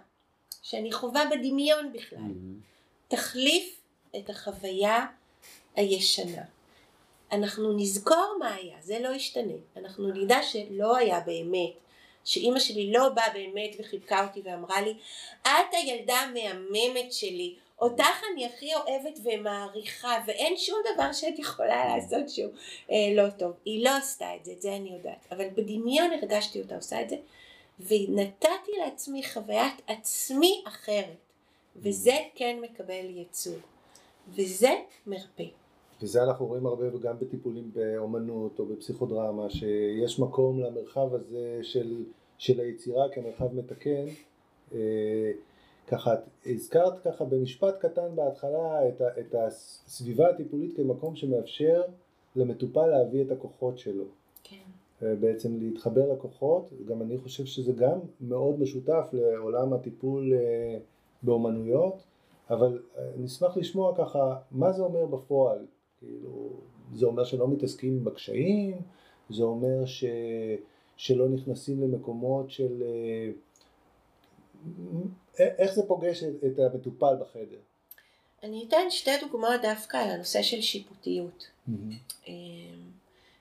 שאני 0.61 0.91
חווה 0.91 1.23
בדמיון 1.31 1.93
בכלל, 1.93 2.19
mm-hmm. 2.19 3.07
תחליף 3.07 3.81
את 4.17 4.29
החוויה 4.29 5.05
הישנה. 5.75 6.41
אנחנו 7.31 7.77
נזכור 7.77 8.35
מה 8.39 8.53
היה, 8.53 8.77
זה 8.81 8.99
לא 8.99 9.09
ישתנה. 9.09 9.53
אנחנו 9.77 10.07
נדע 10.07 10.43
שלא 10.43 10.97
היה 10.97 11.19
באמת, 11.19 11.73
שאימא 12.23 12.59
שלי 12.59 12.91
לא 12.91 13.09
באה 13.09 13.33
באמת 13.33 13.75
וחיבקה 13.79 14.27
אותי 14.27 14.41
ואמרה 14.43 14.81
לי, 14.81 14.93
את 15.41 15.73
הילדה 15.73 16.19
המהממת 16.19 17.13
שלי, 17.13 17.55
אותך 17.81 18.23
אני 18.33 18.45
הכי 18.45 18.75
אוהבת 18.75 19.19
ומעריכה, 19.23 20.23
ואין 20.27 20.57
שום 20.57 20.77
דבר 20.93 21.11
שאת 21.11 21.39
יכולה 21.39 21.95
לעשות 21.95 22.29
שהוא 22.29 22.51
אה, 22.91 22.95
לא 23.15 23.29
טוב. 23.29 23.51
היא 23.65 23.83
לא 23.83 23.89
עשתה 23.89 24.35
את 24.35 24.45
זה, 24.45 24.51
את 24.51 24.61
זה 24.61 24.75
אני 24.75 24.89
יודעת. 24.89 25.27
אבל 25.31 25.47
בדמיון 25.55 26.11
הרגשתי 26.11 26.61
אותה 26.61 26.75
עושה 26.75 27.01
את 27.01 27.09
זה, 27.09 27.15
ונתתי 27.79 28.71
לעצמי 28.79 29.23
חוויית 29.33 29.81
עצמי 29.87 30.63
אחרת, 30.67 31.17
וזה 31.75 32.17
כן 32.35 32.59
מקבל 32.61 33.05
ייצוג, 33.09 33.59
וזה 34.29 34.71
מרפא. 35.07 35.43
וזה 36.01 36.23
אנחנו 36.23 36.45
רואים 36.45 36.65
הרבה 36.65 36.85
גם 37.01 37.19
בטיפולים 37.19 37.71
באומנות 37.73 38.59
או 38.59 38.65
בפסיכודרמה, 38.65 39.49
שיש 39.49 40.19
מקום 40.19 40.59
למרחב 40.59 41.13
הזה 41.13 41.59
של, 41.61 42.03
של 42.37 42.59
היצירה 42.59 43.09
כמרחב 43.09 43.53
מתקן. 43.53 44.05
אה, 45.93 45.97
ככה, 45.97 46.15
הזכרת 46.45 46.99
ככה 46.99 47.25
במשפט 47.25 47.79
קטן 47.79 48.15
בהתחלה 48.15 48.87
את, 48.87 49.01
ה, 49.01 49.19
את 49.19 49.35
הסביבה 49.35 50.29
הטיפולית 50.29 50.75
כמקום 50.75 51.15
שמאפשר 51.15 51.81
למטופל 52.35 52.87
להביא 52.87 53.21
את 53.21 53.31
הכוחות 53.31 53.77
שלו. 53.77 54.03
כן. 54.43 54.55
בעצם 55.01 55.59
להתחבר 55.59 56.13
לכוחות, 56.13 56.69
גם 56.87 57.01
אני 57.01 57.17
חושב 57.17 57.45
שזה 57.45 57.73
גם 57.73 57.99
מאוד 58.21 58.59
משותף 58.59 59.09
לעולם 59.13 59.73
הטיפול 59.73 60.33
אה, 60.33 60.79
באומנויות, 61.23 62.03
אבל 62.49 62.79
אה, 62.97 63.09
נשמח 63.17 63.57
לשמוע 63.57 63.95
ככה 63.97 64.35
מה 64.51 64.71
זה 64.71 64.83
אומר 64.83 65.05
בפועל, 65.05 65.65
כאילו 65.99 66.49
זה 66.93 67.05
אומר 67.05 67.23
שלא 67.23 67.47
מתעסקים 67.47 68.03
בקשיים, 68.03 68.81
זה 69.29 69.43
אומר 69.43 69.85
ש... 69.85 70.05
שלא 70.97 71.29
נכנסים 71.29 71.81
למקומות 71.81 72.49
של 72.49 72.83
אה, 72.83 73.31
איך 75.39 75.73
זה 75.73 75.87
פוגש 75.87 76.23
את 76.23 76.59
המטופל 76.59 77.15
בחדר? 77.21 77.57
אני 78.43 78.65
אתן 78.67 78.89
שתי 78.89 79.11
דוגמאות 79.21 79.61
דווקא 79.61 79.97
על 79.97 80.09
הנושא 80.09 80.41
של 80.41 80.61
שיפוטיות. 80.61 81.47
Mm-hmm. 81.69 82.29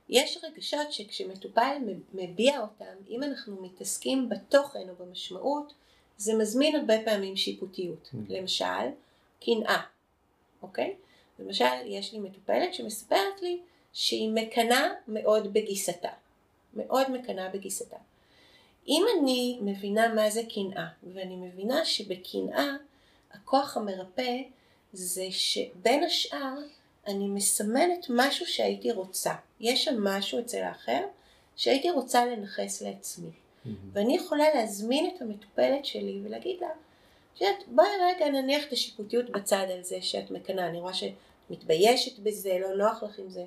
יש 0.08 0.38
רגשות 0.44 0.92
שכשמטופל 0.92 1.76
מביע 2.14 2.60
אותם, 2.60 2.94
אם 3.08 3.22
אנחנו 3.22 3.62
מתעסקים 3.62 4.28
בתוכן 4.28 4.88
או 4.88 4.94
במשמעות, 4.94 5.72
זה 6.16 6.34
מזמין 6.34 6.76
הרבה 6.76 6.94
פעמים 7.04 7.36
שיפוטיות. 7.36 8.10
Mm-hmm. 8.12 8.32
למשל, 8.32 8.88
קנאה, 9.40 9.82
אוקיי? 10.62 10.96
למשל, 11.38 11.64
יש 11.84 12.12
לי 12.12 12.18
מטופלת 12.18 12.74
שמספרת 12.74 13.42
לי 13.42 13.60
שהיא 13.92 14.30
מקנאה 14.34 14.88
מאוד 15.08 15.52
בגיסתה. 15.52 16.10
מאוד 16.74 17.10
מקנאה 17.10 17.48
בגיסתה. 17.48 17.96
אם 18.88 19.05
אני 19.18 19.59
מבינה 19.61 20.14
מה 20.14 20.31
זה 20.31 20.42
קנאה, 20.55 20.87
ואני 21.12 21.37
מבינה 21.37 21.85
שבקנאה 21.85 22.77
הכוח 23.33 23.77
המרפא 23.77 24.42
זה 24.92 25.27
שבין 25.31 26.05
השאר 26.05 26.55
אני 27.07 27.29
מסמנת 27.29 28.07
משהו 28.09 28.46
שהייתי 28.46 28.92
רוצה. 28.92 29.35
יש 29.61 29.85
שם 29.85 30.05
משהו 30.05 30.40
אצל 30.40 30.62
האחר 30.62 31.01
שהייתי 31.57 31.90
רוצה 31.90 32.27
לנכס 32.27 32.83
לעצמי. 32.83 33.29
Mm-hmm. 33.29 33.68
ואני 33.92 34.16
יכולה 34.16 34.55
להזמין 34.55 35.11
את 35.16 35.22
המטופלת 35.22 35.85
שלי 35.85 36.20
ולהגיד 36.25 36.57
לה, 36.61 36.68
שאת, 37.35 37.57
בואי 37.66 37.88
רגע 38.03 38.29
נניח 38.29 38.64
את 38.64 38.72
השיפוטיות 38.72 39.31
בצד 39.31 39.66
על 39.75 39.83
זה 39.83 40.03
שאת 40.03 40.31
מקנאה, 40.31 40.66
אני 40.66 40.79
רואה 40.79 40.94
שאת 40.94 41.12
מתביישת 41.51 42.18
בזה, 42.18 42.59
לא 42.61 42.75
נוח 42.75 43.03
לך 43.03 43.18
עם 43.18 43.31
זה. 43.31 43.44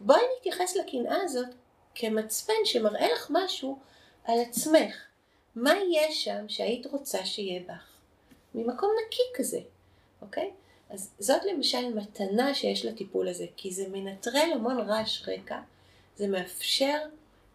בואי 0.00 0.20
נתייחס 0.38 0.76
לקנאה 0.76 1.16
הזאת 1.22 1.48
כמצפן 1.94 2.64
שמראה 2.64 3.12
לך 3.12 3.30
משהו 3.30 3.78
על 4.28 4.40
עצמך. 4.40 4.94
מה 5.56 5.72
יש 5.92 6.24
שם 6.24 6.48
שהיית 6.48 6.86
רוצה 6.86 7.24
שיהיה 7.24 7.60
בך? 7.68 7.98
ממקום 8.54 8.90
נקי 9.06 9.22
כזה, 9.34 9.60
אוקיי? 10.22 10.50
אז 10.90 11.10
זאת 11.18 11.42
למשל 11.52 11.94
מתנה 11.94 12.54
שיש 12.54 12.84
לטיפול 12.84 13.28
הזה, 13.28 13.46
כי 13.56 13.70
זה 13.70 13.88
מנטרל 13.92 14.50
המון 14.54 14.80
רעש 14.80 15.28
רקע, 15.28 15.60
זה 16.16 16.28
מאפשר 16.28 16.98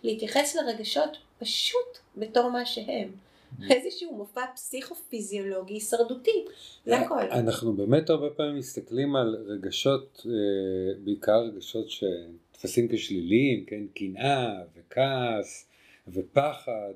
להתייחס 0.04 0.56
לרגשות 0.56 1.18
פשוט 1.40 1.98
בתור 2.18 2.50
מה 2.50 2.66
שהם. 2.66 3.12
Mm-hmm. 3.12 3.74
איזשהו 3.74 4.16
מופע 4.16 4.42
פסיכו-פיזיולוגי 4.56 5.74
הישרדותי, 5.74 6.46
זה 6.86 6.98
הכל. 6.98 7.20
אנחנו 7.32 7.74
באמת 7.74 8.10
הרבה 8.10 8.30
פעמים 8.30 8.58
מסתכלים 8.58 9.16
על 9.16 9.36
רגשות, 9.48 10.26
אה, 10.26 10.94
בעיקר 11.04 11.38
רגשות 11.38 11.86
שתפסים 11.90 12.88
כשליליים, 12.88 13.66
כן, 13.66 13.82
קנאה 13.96 14.62
וכעס 14.76 15.73
ופחד 16.08 16.94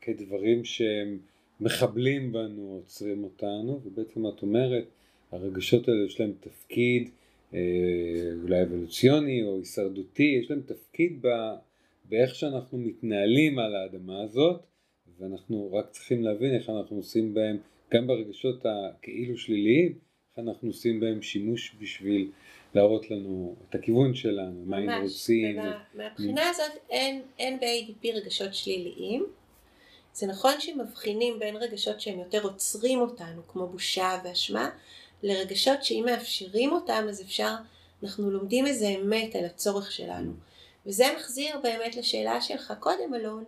כדברים 0.00 0.64
שהם 0.64 1.18
מחבלים 1.60 2.32
בנו, 2.32 2.62
עוצרים 2.62 3.24
אותנו, 3.24 3.80
ובעצם 3.84 4.26
את 4.26 4.42
אומרת, 4.42 4.84
הרגשות 5.32 5.88
האלה 5.88 6.04
יש 6.06 6.20
להם 6.20 6.32
תפקיד 6.40 7.10
אה, 7.54 7.60
אולי 8.42 8.62
אבולוציוני 8.62 9.42
או 9.42 9.56
הישרדותי, 9.58 10.38
יש 10.42 10.50
להם 10.50 10.60
תפקיד 10.60 11.18
ב, 11.20 11.28
באיך 12.04 12.34
שאנחנו 12.34 12.78
מתנהלים 12.78 13.58
על 13.58 13.74
האדמה 13.76 14.22
הזאת, 14.22 14.60
ואנחנו 15.18 15.72
רק 15.72 15.90
צריכים 15.90 16.22
להבין 16.22 16.54
איך 16.54 16.70
אנחנו 16.70 16.96
עושים 16.96 17.34
בהם, 17.34 17.56
גם 17.94 18.06
ברגשות 18.06 18.66
הכאילו 18.66 19.36
שליליים, 19.36 19.92
איך 20.30 20.48
אנחנו 20.48 20.68
עושים 20.68 21.00
בהם 21.00 21.22
שימוש 21.22 21.76
בשביל 21.80 22.30
להראות 22.76 23.10
לנו 23.10 23.54
את 23.68 23.74
הכיוון 23.74 24.14
שלנו, 24.14 24.62
מה 24.64 24.76
היינו 24.76 24.92
רוצים. 25.02 25.56
ממש, 25.56 25.74
ומהבחינה 25.94 26.48
הזאת 26.48 26.72
אין, 26.90 27.22
אין 27.38 27.60
ב-ADP 27.60 28.08
רגשות 28.14 28.54
שליליים. 28.54 29.26
זה 30.12 30.26
נכון 30.26 30.52
שמבחינים 30.60 31.38
בין 31.38 31.56
רגשות 31.56 32.00
שהם 32.00 32.18
יותר 32.18 32.42
עוצרים 32.42 33.00
אותנו, 33.00 33.42
כמו 33.48 33.66
בושה 33.66 34.20
ואשמה, 34.24 34.70
לרגשות 35.22 35.84
שאם 35.84 36.02
מאפשרים 36.06 36.72
אותם 36.72 37.06
אז 37.08 37.22
אפשר, 37.22 37.54
אנחנו 38.02 38.30
לומדים 38.30 38.66
איזה 38.66 38.86
אמת 38.86 39.36
על 39.36 39.44
הצורך 39.44 39.92
שלנו. 39.92 40.32
וזה 40.86 41.04
מחזיר 41.16 41.56
באמת 41.62 41.96
לשאלה 41.96 42.40
שלך 42.40 42.72
קודם 42.80 43.14
אלון, 43.14 43.44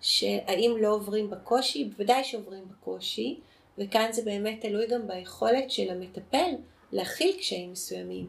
שהאם 0.00 0.76
לא 0.80 0.88
עוברים 0.88 1.30
בקושי, 1.30 1.84
בוודאי 1.84 2.24
שעוברים 2.24 2.64
בקושי, 2.68 3.40
וכאן 3.78 4.12
זה 4.12 4.22
באמת 4.22 4.60
תלוי 4.60 4.86
גם 4.86 5.06
ביכולת 5.06 5.70
של 5.70 5.90
המטפל 5.90 6.50
להכיל 6.92 7.36
קשיים 7.38 7.72
מסוימים. 7.72 8.28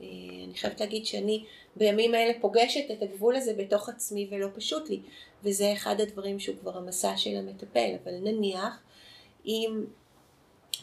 אה, 0.00 0.06
אני 0.44 0.54
חייבת 0.54 0.80
להגיד 0.80 1.06
שאני 1.06 1.44
בימים 1.76 2.14
האלה 2.14 2.32
פוגשת 2.40 2.90
את 2.92 3.02
הגבול 3.02 3.36
הזה 3.36 3.54
בתוך 3.54 3.88
עצמי 3.88 4.28
ולא 4.30 4.46
פשוט 4.54 4.90
לי, 4.90 5.00
וזה 5.42 5.72
אחד 5.72 6.00
הדברים 6.00 6.40
שהוא 6.40 6.56
כבר 6.60 6.76
המסע 6.76 7.16
של 7.16 7.36
המטפל, 7.36 7.90
אבל 8.04 8.12
נניח 8.12 8.82
אם 9.46 9.84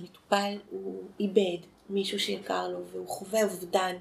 מטופל 0.02 0.58
הוא 0.70 1.04
איבד 1.20 1.58
מישהו 1.90 2.20
שיקר 2.20 2.68
לו 2.68 2.86
והוא 2.86 3.08
חווה 3.08 3.44
אובדן 3.44 3.96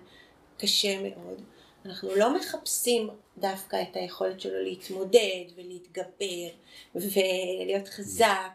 קשה 0.58 1.00
מאוד, 1.02 1.42
אנחנו 1.84 2.14
לא 2.16 2.36
מחפשים 2.36 3.10
דווקא 3.38 3.82
את 3.82 3.96
היכולת 3.96 4.40
שלו 4.40 4.62
להתמודד 4.62 5.44
ולהתגבר 5.56 6.48
ולהיות 6.94 7.88
חזק, 7.88 8.50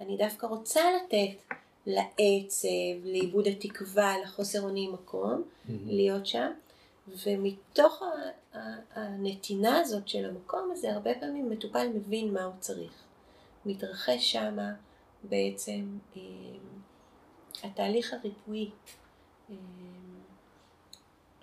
אני 0.00 0.16
דווקא 0.16 0.46
רוצה 0.46 0.80
לתת 0.96 1.54
לעצב, 1.86 3.04
לאיבוד 3.04 3.46
התקווה, 3.46 4.14
לחוסר 4.24 4.60
אונים 4.60 4.92
מקום, 4.92 5.42
mm-hmm. 5.42 5.70
להיות 5.86 6.26
שם, 6.26 6.50
ומתוך 7.26 8.02
הנתינה 8.94 9.78
הזאת 9.80 10.08
של 10.08 10.24
המקום 10.24 10.70
הזה, 10.72 10.92
הרבה 10.92 11.10
פעמים 11.20 11.50
מטופל 11.50 11.88
מבין 11.88 12.32
מה 12.32 12.44
הוא 12.44 12.54
צריך. 12.60 12.92
מתרחש 13.66 14.32
שם 14.32 14.56
בעצם 15.22 15.98
אה, 16.16 16.20
התהליך 17.62 18.12
הריפואי. 18.12 18.70
אה, 19.50 19.56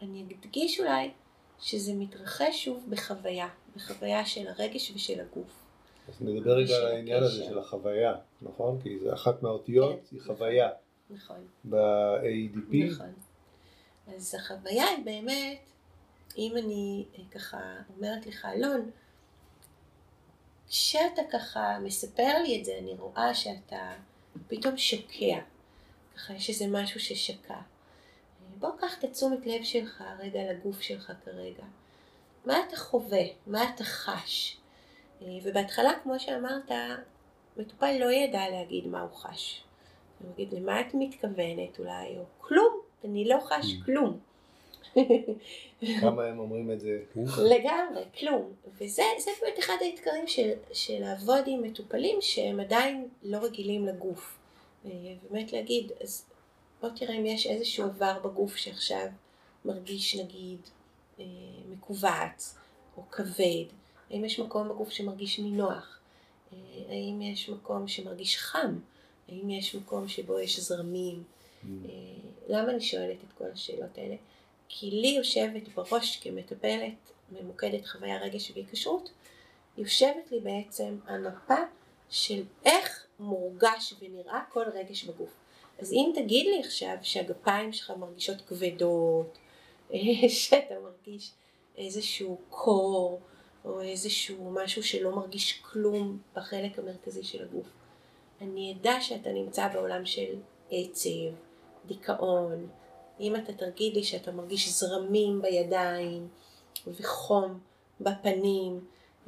אני 0.02 0.23
אדגיש 0.23 0.80
אולי 0.80 1.12
שזה 1.60 1.93
מתרחש 1.93 2.65
שוב 2.65 2.86
בחוויה, 2.89 3.47
בחוויה 3.75 4.25
של 4.25 4.47
הרגש 4.47 4.91
ושל 4.95 5.19
הגוף. 5.19 5.68
אז 6.10 6.22
נדבר 6.22 6.58
רגע 6.58 6.76
על 6.76 6.86
העניין 6.86 7.24
הזה 7.24 7.43
של 7.43 7.60
החוויה, 7.60 8.15
נכון? 8.41 8.82
כי 8.82 9.00
זה 9.00 9.13
אחת 9.13 9.43
מהאותיות, 9.43 10.00
כן, 10.10 10.15
היא 10.15 10.22
חוויה. 10.22 10.69
נכון. 11.10 11.48
ב-ADP. 11.63 12.76
נכון. 12.91 13.13
אז 14.15 14.36
החוויה 14.36 14.86
היא 14.86 15.06
באמת, 15.06 15.60
אם 16.38 16.52
אני 16.58 17.06
אה, 17.17 17.24
ככה 17.32 17.58
אומרת 17.98 18.28
לך, 18.28 18.45
אלון, 18.45 18.91
כשאתה 20.69 21.22
ככה 21.32 21.80
מספר 21.80 22.34
לי 22.43 22.60
את 22.60 22.65
זה, 22.65 22.78
אני 22.82 22.93
רואה 23.00 23.34
שאתה 23.34 23.93
פתאום 24.48 24.78
שוקע. 24.78 25.39
ככה 26.15 26.34
יש 26.34 26.50
איזה 26.50 26.65
משהו 26.67 27.00
ששקע. 27.00 27.60
בוא 28.60 28.69
קח 28.80 29.00
את 29.00 29.04
התשומת 29.04 29.45
לב 29.45 29.63
שלך 29.63 30.04
רגע 30.19 30.39
לגוף 30.52 30.82
שלך 30.82 31.12
כרגע. 31.26 31.63
מה 32.45 32.58
אתה 32.67 32.78
חווה? 32.78 33.24
מה 33.48 33.69
אתה 33.69 33.84
חש? 33.84 34.59
ובהתחלה, 35.43 35.91
כמו 36.03 36.19
שאמרת, 36.19 36.71
מטופל 37.58 37.97
לא 37.99 38.12
ידע 38.12 38.49
להגיד 38.49 38.88
מה 38.88 39.01
הוא 39.01 39.12
חש. 39.12 39.63
הוא 40.23 40.32
יגיד, 40.32 40.53
למה 40.53 40.82
את 40.82 40.93
מתכוונת 40.93 41.79
אולי? 41.79 42.17
או 42.17 42.23
כלום, 42.38 42.79
אני 43.03 43.25
לא 43.25 43.38
חש 43.39 43.73
Mm. 43.73 43.86
כלום. 43.86 44.19
כמה 46.01 46.23
הם 46.25 46.39
אומרים 46.39 46.71
את 46.71 46.79
זה? 46.79 46.99
לגמרי, 47.38 48.03
כלום. 48.19 48.53
וזה 48.77 49.03
זה 49.19 49.32
באמת 49.41 49.60
אחד 49.60 49.75
האתגרים 49.82 50.27
של, 50.27 50.49
של 50.73 50.99
לעבוד 50.99 51.43
עם 51.47 51.62
מטופלים 51.62 52.17
שהם 52.21 52.60
עדיין 52.60 53.08
לא 53.23 53.38
רגילים 53.38 53.86
לגוף. 53.86 54.38
אה, 54.86 54.91
באמת 55.29 55.53
להגיד, 55.53 55.91
אז 56.03 56.25
בוא 56.82 56.89
תראה 56.89 57.15
אם 57.15 57.25
יש 57.25 57.47
איזשהו 57.47 57.86
עבר 57.86 58.19
בגוף 58.23 58.55
שעכשיו 58.55 59.08
מרגיש 59.65 60.15
נגיד 60.15 60.60
אה, 61.19 61.25
מכווץ 61.69 62.58
או 62.97 63.03
כבד, 63.12 63.65
האם 64.12 64.26
יש 64.26 64.39
מקום 64.39 64.69
בגוף 64.69 64.89
שמרגיש 64.89 65.39
נינוח, 65.39 66.00
אה, 66.54 66.58
האם 66.89 67.22
יש 67.22 67.50
מקום 67.50 67.88
שמרגיש 67.88 68.38
חם, 68.38 68.80
האם 69.30 69.50
יש 69.50 69.76
מקום 69.76 70.08
שבו 70.08 70.39
יש 70.39 70.60
זרמים. 70.60 71.24
אה, 71.63 71.89
למה 72.48 72.72
אני 72.72 72.82
שואלת 72.82 73.17
את 73.28 73.34
כל 73.38 73.45
השאלות 73.54 73.98
האלה? 73.98 74.15
כי 74.69 74.91
לי 74.91 75.08
יושבת 75.08 75.67
בראש 75.67 76.17
כמטפלת 76.17 77.12
ממוקדת 77.32 77.88
חוויה 77.88 78.22
רגש 78.22 78.52
והיקשרות, 78.52 79.12
יושבת 79.78 80.32
לי 80.32 80.39
בעצם 80.39 80.98
המפה 81.08 81.63
של 82.10 82.43
איך 82.65 83.06
מורגש 83.19 83.93
ונראה 84.02 84.41
כל 84.50 84.65
רגש 84.74 85.04
בגוף. 85.04 85.30
אז 85.80 85.93
אם 85.93 86.12
תגיד 86.15 86.45
לי 86.45 86.60
עכשיו 86.60 86.95
שהגפיים 87.02 87.74
שלך 87.74 87.91
מרגישות 88.00 88.41
כבדות, 88.41 89.38
שאתה 90.28 90.76
מרגיש 90.84 91.32
איזשהו 91.78 92.38
קור, 92.50 93.22
או 93.65 93.82
איזשהו 93.82 94.52
משהו 94.52 94.84
שלא 94.84 95.15
מרגיש 95.15 95.62
כלום 95.62 96.17
בחלק 96.36 96.80
המרכזי 96.80 97.24
של 97.24 97.43
הגוף, 97.43 97.67
אני 98.41 98.76
אדע 98.82 99.02
שאתה 99.02 99.32
נמצא 99.32 99.67
בעולם 99.67 100.06
של 100.06 100.36
עצב, 100.72 101.10
דיכאון, 101.86 102.67
אם 103.19 103.36
אתה 103.36 103.54
תגיד 103.54 103.93
לי 103.93 104.04
שאתה 104.04 104.32
מרגיש 104.32 104.69
זרמים 104.69 105.41
בידיים 105.41 106.28
וחום 106.88 107.60
בפנים 108.02 108.80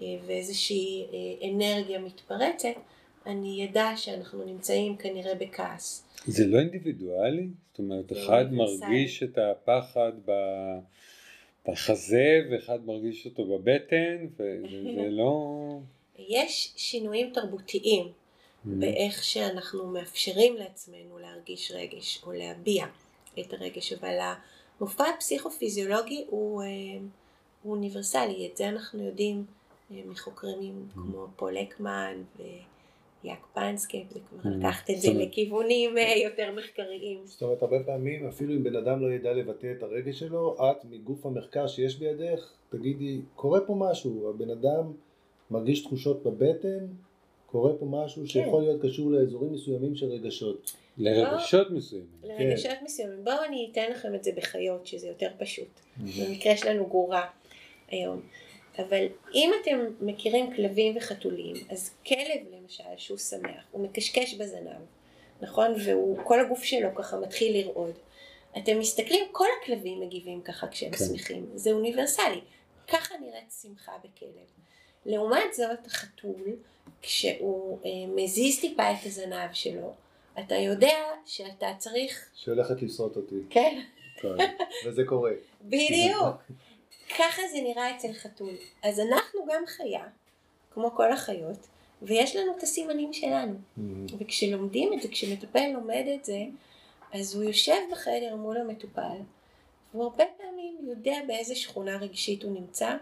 אה, 0.01 0.05
ואיזושהי 0.25 1.05
אה, 1.13 1.49
אנרגיה 1.49 1.99
מתפרצת, 1.99 2.69
אני 3.25 3.67
אדע 3.71 3.91
שאנחנו 3.95 4.45
נמצאים 4.45 4.97
כנראה 4.97 5.35
בכעס. 5.35 6.05
זה 6.25 6.47
לא 6.47 6.59
אינדיבידואלי? 6.59 7.47
זאת 7.71 7.79
אומרת, 7.79 8.09
זה 8.09 8.23
אחד. 8.23 8.45
מרגיש 8.51 9.23
את 9.23 9.37
הפחד 9.37 10.11
ב- 10.25 10.79
בחזה 11.67 12.39
ואחד 12.51 12.85
מרגיש 12.85 13.25
אותו 13.25 13.45
בבטן, 13.45 14.27
וזה 14.35 15.09
לא... 15.09 15.79
יש 16.17 16.73
שינויים 16.75 17.33
תרבותיים 17.33 18.11
באיך 18.65 19.23
שאנחנו 19.23 19.87
מאפשרים 19.87 20.55
לעצמנו 20.55 21.19
להרגיש 21.19 21.71
רגש 21.71 22.23
או 22.23 22.31
להביע 22.31 22.85
את 23.39 23.53
הרגש, 23.53 23.93
אבל 23.93 24.17
המופע 24.79 25.03
הפסיכופיזיולוגי 25.15 26.25
הוא, 26.29 26.61
אה, 26.61 26.67
הוא 27.63 27.75
אוניברסלי, 27.75 28.47
את 28.51 28.57
זה 28.57 28.69
אנחנו 28.69 29.03
יודעים 29.03 29.45
אה, 29.91 30.01
מחוקרים 30.05 30.87
כמו 30.93 31.27
פול 31.35 31.57
אקמן 31.57 32.23
ויאק 32.37 32.61
פנסקי, 33.53 34.05
זה 34.09 34.19
כבר 34.29 34.51
Mm. 34.51 34.53
לקחת 34.57 34.89
את 34.89 35.01
זה 35.01 35.13
לכיוונים 35.13 35.97
אה, 35.97 36.17
יותר 36.23 36.51
מחקריים. 36.57 37.19
זאת 37.25 37.41
אומרת, 37.41 37.61
הרבה 37.61 37.83
פעמים, 37.85 38.27
אפילו 38.27 38.53
אם 38.53 38.63
בן 38.63 38.75
אדם 38.75 39.01
לא 39.01 39.13
ידע 39.13 39.33
לבטא 39.33 39.73
את 39.77 39.83
הרגש 39.83 40.19
שלו, 40.19 40.55
את 40.71 40.85
מגוף 40.85 41.25
המחקר 41.25 41.67
שיש 41.67 41.99
בידך, 41.99 42.53
תגידי, 42.69 43.19
קורה 43.35 43.61
פה 43.61 43.75
משהו, 43.77 44.29
הבן 44.29 44.49
אדם 44.49 44.93
מרגיש 45.51 45.83
תחושות 45.83 46.23
בבטן, 46.23 46.87
קורה 47.45 47.73
פה 47.73 47.85
משהו 47.85 48.27
שיכול 48.27 48.61
להיות 48.63 48.81
קשור 48.81 49.11
לאזורים 49.11 49.53
מסוימים 49.53 49.95
של 49.95 50.05
רגשות. 50.05 50.71
לרגשות 50.97 51.71
מסוימים. 51.71 52.07
לרגשות 52.23 52.77
מסוימים. 52.83 53.23
בואו 53.23 53.43
אני 53.47 53.69
אתן 53.71 53.91
לכם 53.91 54.15
את 54.15 54.23
זה 54.23 54.31
בחיות, 54.37 54.87
שזה 54.87 55.07
יותר 55.07 55.29
פשוט. 55.37 55.79
במקרה 55.97 56.57
שלנו 56.57 56.85
גורה 56.85 57.27
היום. 57.89 58.21
אבל 58.79 59.05
אם 59.33 59.51
אתם 59.61 59.79
מכירים 60.01 60.55
כלבים 60.55 60.97
וחתולים, 60.97 61.55
אז 61.69 61.91
כלב 62.07 62.41
למשל 62.71 62.83
שהוא 62.97 63.17
שמח, 63.17 63.63
הוא 63.71 63.83
מקשקש 63.83 64.33
בזנב, 64.33 64.81
נכון? 65.41 65.75
וכל 66.19 66.39
הגוף 66.39 66.63
שלו 66.63 66.95
ככה 66.95 67.19
מתחיל 67.19 67.57
לרעוד. 67.57 67.93
אתם 68.57 68.79
מסתכלים, 68.79 69.25
כל 69.31 69.45
הכלבים 69.61 69.99
מגיבים 69.99 70.41
ככה 70.41 70.67
כשהם 70.67 70.91
כן. 70.91 70.97
שמחים, 71.05 71.49
זה 71.55 71.71
אוניברסלי. 71.71 72.41
ככה 72.87 73.15
נראית 73.21 73.53
שמחה 73.61 73.91
בכלב. 73.97 74.47
לעומת 75.05 75.53
זאת, 75.53 75.85
החתול, 75.85 76.55
כשהוא 77.01 77.79
אה, 77.85 77.89
מזיז 78.15 78.59
טיפה 78.59 78.91
את 78.91 79.05
הזנב 79.05 79.53
שלו, 79.53 79.93
אתה 80.39 80.55
יודע 80.55 80.97
שאתה 81.25 81.73
צריך, 81.77 82.29
שהולכת 82.35 82.81
לשרוט 82.81 83.15
אותי, 83.15 83.35
כן, 83.49 83.81
כן. 84.15 84.35
וזה 84.85 85.03
קורה. 85.05 85.31
בדיוק. 85.61 86.35
ככה 87.17 87.41
זה 87.51 87.57
נראה 87.63 87.95
אצל 87.95 88.13
חתול. 88.13 88.53
אז 88.83 88.99
אנחנו 88.99 89.39
גם 89.53 89.63
חיה, 89.67 90.03
כמו 90.73 90.91
כל 90.95 91.11
החיות, 91.11 91.67
ויש 92.01 92.35
לנו 92.35 92.51
את 92.57 92.63
הסימנים 92.63 93.13
שלנו. 93.13 93.53
וכשלומדים 94.19 94.93
את 94.93 95.01
זה, 95.01 95.07
כשמטפל 95.07 95.67
לומד 95.73 96.05
את 96.15 96.25
זה, 96.25 96.39
אז 97.13 97.35
הוא 97.35 97.43
יושב 97.43 97.77
בחדר 97.91 98.35
מול 98.35 98.57
המטופל, 98.57 99.17
והוא 99.93 100.03
הרבה 100.03 100.23
פעמים 100.37 100.77
יודע 100.81 101.17
באיזה 101.27 101.55
שכונה 101.55 101.97
רגשית 101.97 102.43
הוא 102.43 102.51
נמצא, 102.51 102.95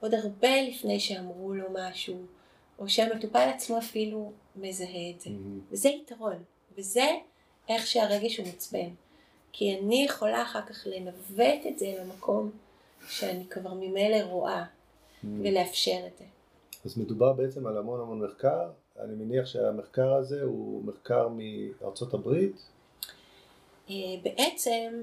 עוד 0.00 0.14
הרבה 0.14 0.62
לפני 0.62 1.00
שאמרו 1.00 1.54
לו 1.54 1.64
משהו, 1.72 2.16
או 2.78 2.88
שהמטופל 2.88 3.50
עצמו 3.54 3.78
אפילו 3.78 4.32
מזהה 4.56 5.10
את 5.16 5.20
זה. 5.20 5.30
וזה 5.70 5.88
יתרון, 5.88 6.42
וזה 6.78 7.06
איך 7.68 7.86
שהרגש 7.86 8.36
הוא 8.36 8.46
מוצפן. 8.46 8.88
כי 9.52 9.78
אני 9.78 10.04
יכולה 10.04 10.42
אחר 10.42 10.62
כך 10.62 10.86
לנווט 10.86 11.66
את 11.68 11.78
זה 11.78 11.94
למקום 12.00 12.50
שאני 13.08 13.44
כבר 13.50 13.74
ממילא 13.74 14.16
רואה, 14.22 14.64
ולאפשר 15.24 16.00
את 16.06 16.18
זה. 16.18 16.24
אז 16.88 16.98
מדובר 16.98 17.32
בעצם 17.32 17.66
על 17.66 17.76
המון 17.76 18.00
המון 18.00 18.20
מחקר, 18.20 18.70
אני 19.00 19.14
מניח 19.14 19.46
שהמחקר 19.46 20.14
הזה 20.14 20.42
הוא 20.42 20.84
מחקר 20.84 21.28
מארצות 21.28 22.14
הברית, 22.14 22.56
אה, 23.90 23.94
בעצם 24.22 25.02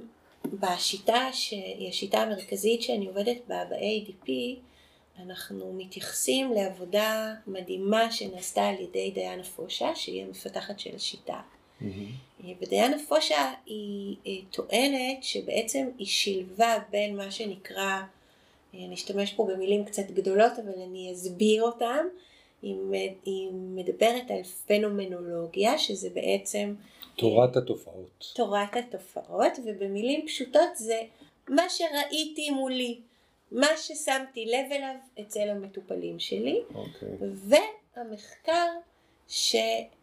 בשיטה 0.59 1.29
שהיא 1.33 1.89
השיטה 1.89 2.17
המרכזית 2.17 2.81
שאני 2.81 3.07
עובדת 3.07 3.37
בה, 3.47 3.63
ב-ADP, 3.69 4.29
אנחנו 5.19 5.73
מתייחסים 5.73 6.53
לעבודה 6.53 7.33
מדהימה 7.47 8.11
שנעשתה 8.11 8.67
על 8.67 8.75
ידי 8.79 9.11
דיאנה 9.11 9.43
פושה, 9.43 9.95
שהיא 9.95 10.23
המפתחת 10.23 10.79
של 10.79 10.95
השיטה. 10.95 11.41
אה, 11.81 11.87
ודיאנה 12.61 12.97
פושה 13.07 13.53
היא 13.65 14.15
אה, 14.27 14.31
טוענת 14.51 15.23
שבעצם 15.23 15.87
היא 15.97 16.07
שילבה 16.07 16.77
בין 16.89 17.17
מה 17.17 17.31
שנקרא, 17.31 18.01
אה, 18.75 18.85
אני 18.85 18.93
אשתמש 18.93 19.33
פה 19.33 19.47
במילים 19.53 19.85
קצת 19.85 20.11
גדולות 20.11 20.51
אבל 20.59 20.81
אני 20.88 21.11
אסביר 21.13 21.63
אותם, 21.63 22.05
היא 22.61 23.49
מדברת 23.51 24.31
על 24.31 24.43
פנומנולוגיה, 24.67 25.77
שזה 25.77 26.09
בעצם 26.09 26.73
תורת 27.15 27.57
התופעות. 27.57 28.31
תורת 28.35 28.75
התופעות, 28.75 29.51
ובמילים 29.65 30.27
פשוטות 30.27 30.69
זה 30.75 31.01
מה 31.49 31.69
שראיתי 31.69 32.49
מולי, 32.49 32.99
מה 33.51 33.67
ששמתי 33.77 34.45
לב 34.45 34.71
אליו 34.71 34.95
אצל 35.21 35.49
המטופלים 35.49 36.19
שלי, 36.19 36.61
אוקיי. 36.76 37.09
והמחקר 37.95 38.67
ש, 39.28 39.55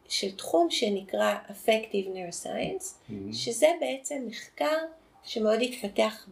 של 0.09 0.37
תחום 0.37 0.70
שנקרא 0.70 1.35
Affective 1.49 2.07
Neuroscience, 2.07 3.12
שזה 3.33 3.66
בעצם 3.81 4.25
מחקר 4.27 4.77
שמאוד 5.25 5.59
התפתח 5.62 6.29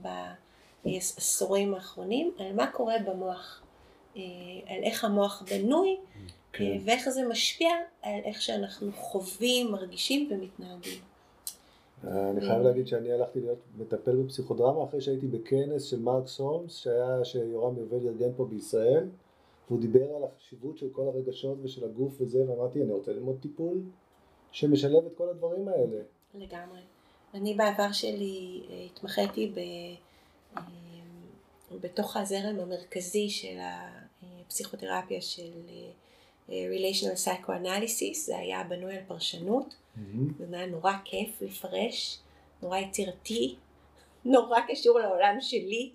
בעשורים 0.85 1.75
האחרונים 1.75 2.33
על 2.39 2.53
מה 2.53 2.67
קורה 2.67 2.95
במוח, 3.07 3.63
אה, 4.17 4.23
על 4.67 4.83
איך 4.83 5.05
המוח 5.05 5.43
בנוי 5.51 5.97
כן. 6.53 6.79
ואיך 6.85 7.09
זה 7.09 7.29
משפיע 7.29 7.71
על 8.03 8.21
איך 8.25 8.43
שאנחנו 8.43 8.93
חווים, 8.93 9.73
מרגישים 9.73 10.29
ומתנהגים. 10.31 11.01
אני 12.05 12.41
חייב 12.41 12.63
להגיד 12.63 12.87
שאני 12.87 13.13
הלכתי 13.13 13.41
להיות 13.41 13.59
מטפל 13.79 14.17
בפסיכודרמה 14.17 14.85
אחרי 14.85 15.01
שהייתי 15.01 15.27
בכנס 15.27 15.83
של 15.83 16.01
מרקס 16.01 16.39
הולמס 16.39 16.77
שהיה 16.77 17.25
שיורם 17.25 17.79
יובל 17.79 18.09
ארגן 18.09 18.31
פה 18.37 18.45
בישראל 18.45 19.09
והוא 19.69 19.81
דיבר 19.81 20.15
על 20.17 20.25
החשיבות 20.25 20.79
של 20.79 20.89
כל 20.93 21.03
הרגשות 21.03 21.59
ושל 21.63 21.85
הגוף 21.85 22.21
וזה 22.21 22.51
ואמרתי 22.51 22.83
אני 22.83 22.93
רוצה 22.93 23.13
ללמוד 23.13 23.37
טיפול 23.43 23.81
שמשלב 24.53 25.07
את 25.07 25.13
כל 25.17 25.29
הדברים 25.29 25.69
האלה 25.69 26.03
לגמרי. 26.35 26.81
אני 27.35 27.55
בעבר 27.55 27.93
שלי 27.93 28.63
אה, 28.71 28.85
התמחיתי 28.85 29.53
ב... 29.55 29.61
אה, 30.57 30.63
בתוך 31.81 32.17
הזרם 32.17 32.61
המרכזי 32.61 33.31
של 33.31 33.59
הפסיכותרפיה 34.23 35.23
של 35.23 35.51
Relational 36.49 37.27
Psychoanalysis, 37.27 38.15
זה 38.15 38.39
היה 38.39 38.65
בנוי 38.65 38.97
על 38.97 39.03
פרשנות, 39.09 39.75
mm-hmm. 39.75 40.45
זה 40.51 40.57
היה 40.57 40.67
נורא 40.67 40.93
כיף 41.05 41.43
לפרש, 41.43 42.19
נורא 42.63 42.79
יצירתי, 42.79 43.57
נורא 44.25 44.59
קשור 44.69 44.99
לעולם 44.99 45.37
שלי, 45.41 45.91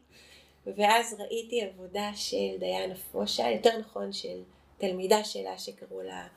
ואז 0.65 1.15
ראיתי 1.19 1.61
עבודה 1.61 2.11
של 2.15 2.57
דיאנה 2.59 2.95
פושה, 3.11 3.49
יותר 3.49 3.77
נכון 3.79 4.13
של 4.13 4.41
תלמידה 4.77 5.23
שלה 5.23 5.57
שקראו 5.57 6.01
לה 6.01 6.27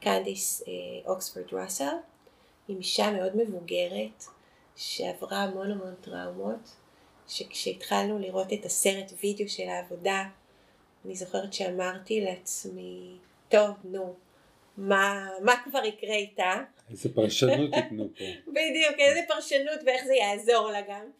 קנדיס 0.00 0.62
אוקספורד 1.06 1.46
ראסל, 1.52 1.94
עם 2.68 2.78
אישה 2.78 3.10
מאוד 3.10 3.36
מבוגרת 3.36 4.24
שעברה 4.76 5.42
המון 5.42 5.70
המון 5.70 5.94
טראומות, 6.00 6.76
שכשהתחלנו 7.28 8.18
לראות 8.18 8.52
את 8.52 8.64
הסרט 8.64 9.12
וידאו 9.22 9.48
של 9.48 9.68
העבודה, 9.68 10.24
אני 11.04 11.14
זוכרת 11.14 11.52
שאמרתי 11.52 12.20
לעצמי, 12.20 13.16
טוב, 13.48 13.70
נו, 13.84 14.14
מה, 14.76 15.28
מה 15.42 15.52
כבר 15.64 15.84
יקרה 15.84 16.14
איתה? 16.14 16.54
איזה 16.90 17.14
פרשנות 17.14 17.70
ייתנו 17.76 18.08
פה. 18.18 18.24
בדיוק, 18.56 18.98
איזה 18.98 19.20
פרשנות 19.28 19.80
ואיך 19.86 20.04
זה 20.04 20.14
יעזור 20.14 20.70
לה 20.70 20.80
גם. 20.80 21.10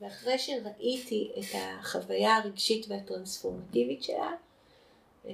ואחרי 0.00 0.38
שראיתי 0.38 1.30
את 1.38 1.54
החוויה 1.54 2.36
הרגשית 2.36 2.86
והטרנספורמטיבית 2.88 4.02
שלה, 4.02 4.30
אה, 5.26 5.32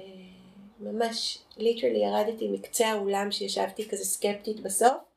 ממש 0.79 1.37
ליטרלי 1.57 1.99
ירדתי 1.99 2.47
מקצה 2.47 2.87
האולם 2.87 3.31
שישבתי 3.31 3.89
כזה 3.89 4.05
סקפטית 4.05 4.59
בסוף, 4.59 5.10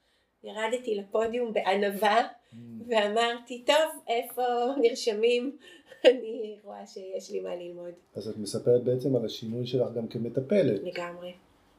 ירדתי 0.44 0.94
לפודיום 0.94 1.52
בענווה 1.52 2.20
mm. 2.20 2.56
ואמרתי, 2.88 3.64
טוב, 3.66 4.02
איפה 4.08 4.42
נרשמים? 4.82 5.56
אני 6.10 6.56
רואה 6.64 6.86
שיש 6.86 7.30
לי 7.30 7.40
מה 7.40 7.56
ללמוד. 7.56 7.92
אז 8.14 8.28
את 8.28 8.36
מספרת 8.36 8.84
בעצם 8.84 9.16
על 9.16 9.24
השינוי 9.24 9.66
שלך 9.66 9.92
גם 9.92 10.08
כמטפלת. 10.08 10.80
לגמרי. 10.82 11.32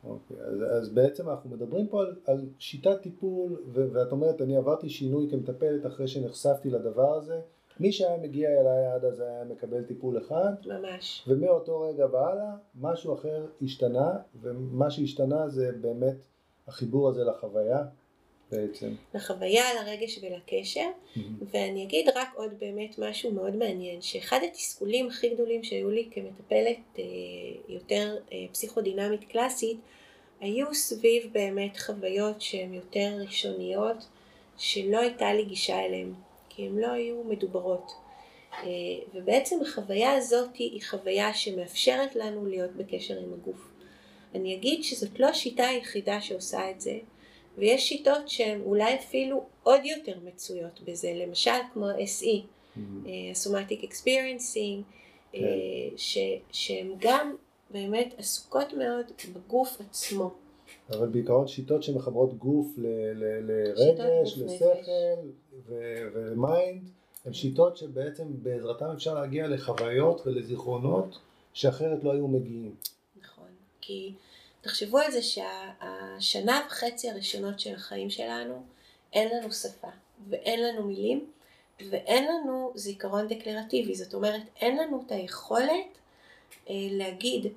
אוקיי, 0.03 0.37
אז, 0.37 0.63
אז 0.71 0.89
בעצם 0.89 1.29
אנחנו 1.29 1.49
מדברים 1.49 1.87
פה 1.87 2.01
על, 2.01 2.15
על 2.25 2.45
שיטת 2.59 3.01
טיפול, 3.01 3.61
ו, 3.67 3.93
ואת 3.93 4.11
אומרת, 4.11 4.41
אני 4.41 4.57
עברתי 4.57 4.89
שינוי 4.89 5.27
כמטפלת 5.31 5.85
אחרי 5.85 6.07
שנחשפתי 6.07 6.69
לדבר 6.69 7.13
הזה. 7.13 7.39
מי 7.79 7.91
שהיה 7.91 8.17
מגיע 8.17 8.49
אליי 8.49 8.85
עד 8.85 9.05
אז 9.05 9.19
היה 9.19 9.43
מקבל 9.43 9.83
טיפול 9.83 10.17
אחד. 10.17 10.53
ממש. 10.65 11.25
ומאותו 11.27 11.81
רגע 11.81 12.05
והלאה, 12.11 12.51
משהו 12.81 13.13
אחר 13.13 13.45
השתנה, 13.61 14.17
ומה 14.41 14.89
שהשתנה 14.89 15.49
זה 15.49 15.71
באמת 15.81 16.15
החיבור 16.67 17.09
הזה 17.09 17.23
לחוויה. 17.23 17.85
בעצם. 18.51 18.95
לחוויה, 19.13 19.63
לרגש 19.73 20.19
ולקשר, 20.21 20.89
mm-hmm. 20.89 21.19
ואני 21.51 21.83
אגיד 21.83 22.09
רק 22.15 22.29
עוד 22.35 22.51
באמת 22.59 22.99
משהו 22.99 23.31
מאוד 23.31 23.55
מעניין, 23.55 24.01
שאחד 24.01 24.39
התסכולים 24.47 25.07
הכי 25.07 25.29
גדולים 25.29 25.63
שהיו 25.63 25.89
לי 25.89 26.09
כמטפלת 26.11 26.77
אה, 26.99 27.03
יותר 27.67 28.17
אה, 28.31 28.37
פסיכודינמית 28.51 29.23
קלאסית, 29.23 29.77
היו 30.39 30.75
סביב 30.75 31.29
באמת 31.31 31.77
חוויות 31.79 32.41
שהן 32.41 32.73
יותר 32.73 33.17
ראשוניות, 33.21 34.05
שלא 34.57 34.99
הייתה 34.99 35.33
לי 35.33 35.45
גישה 35.45 35.85
אליהן, 35.85 36.13
כי 36.49 36.65
הן 36.65 36.77
לא 36.77 36.87
היו 36.87 37.23
מדוברות. 37.23 37.91
אה, 38.53 38.67
ובעצם 39.13 39.55
החוויה 39.61 40.13
הזאת 40.13 40.55
היא 40.55 40.81
חוויה 40.89 41.33
שמאפשרת 41.33 42.15
לנו 42.15 42.45
להיות 42.45 42.71
בקשר 42.71 43.17
עם 43.19 43.33
הגוף. 43.33 43.71
אני 44.35 44.55
אגיד 44.55 44.83
שזאת 44.83 45.19
לא 45.19 45.27
השיטה 45.27 45.67
היחידה 45.67 46.21
שעושה 46.21 46.69
את 46.71 46.81
זה, 46.81 46.97
ויש 47.57 47.89
שיטות 47.89 48.29
שהן 48.29 48.61
אולי 48.61 48.95
אפילו 48.95 49.43
עוד 49.63 49.85
יותר 49.85 50.17
מצויות 50.23 50.81
בזה, 50.87 51.13
למשל 51.15 51.51
כמו 51.73 51.89
SE, 51.91 52.25
mm-hmm. 52.25 53.07
Somatic 53.45 53.83
Experiencing, 53.83 54.81
כן. 55.31 55.39
שהן 56.51 56.95
גם 56.99 57.35
באמת 57.71 58.13
עסוקות 58.17 58.73
מאוד 58.73 59.05
בגוף 59.33 59.81
עצמו. 59.81 60.31
אבל 60.89 61.07
בעיקרון 61.07 61.47
שיטות 61.47 61.83
שמחברות 61.83 62.37
גוף 62.37 62.67
ל- 62.77 62.87
ל- 63.13 63.51
לרגש, 63.51 64.37
לשכל 64.37 64.91
ו 66.13 66.26
mind, 66.26 66.89
הן 67.25 67.33
שיטות 67.33 67.77
שבעצם 67.77 68.23
בעזרתן 68.43 68.85
אפשר 68.95 69.13
להגיע 69.13 69.47
לחוויות 69.47 70.27
ולזיכרונות 70.27 71.19
שאחרת 71.53 72.03
לא 72.03 72.11
היו 72.11 72.27
מגיעים. 72.27 72.75
נכון, 73.21 73.47
כי 73.81 74.13
תחשבו 74.61 74.97
על 74.97 75.11
זה 75.11 75.21
שהשנה 76.19 76.61
וחצי 76.67 77.09
הראשונות 77.09 77.59
של 77.59 77.73
החיים 77.75 78.09
שלנו, 78.09 78.63
אין 79.13 79.37
לנו 79.37 79.51
שפה 79.51 79.87
ואין 80.29 80.63
לנו 80.63 80.83
מילים 80.83 81.25
ואין 81.89 82.25
לנו 82.27 82.71
זיכרון 82.75 83.27
דקלרטיבי. 83.27 83.95
זאת 83.95 84.13
אומרת, 84.13 84.41
אין 84.61 84.77
לנו 84.77 85.03
את 85.05 85.11
היכולת 85.11 85.97
אה, 86.69 86.75
להגיד, 86.91 87.47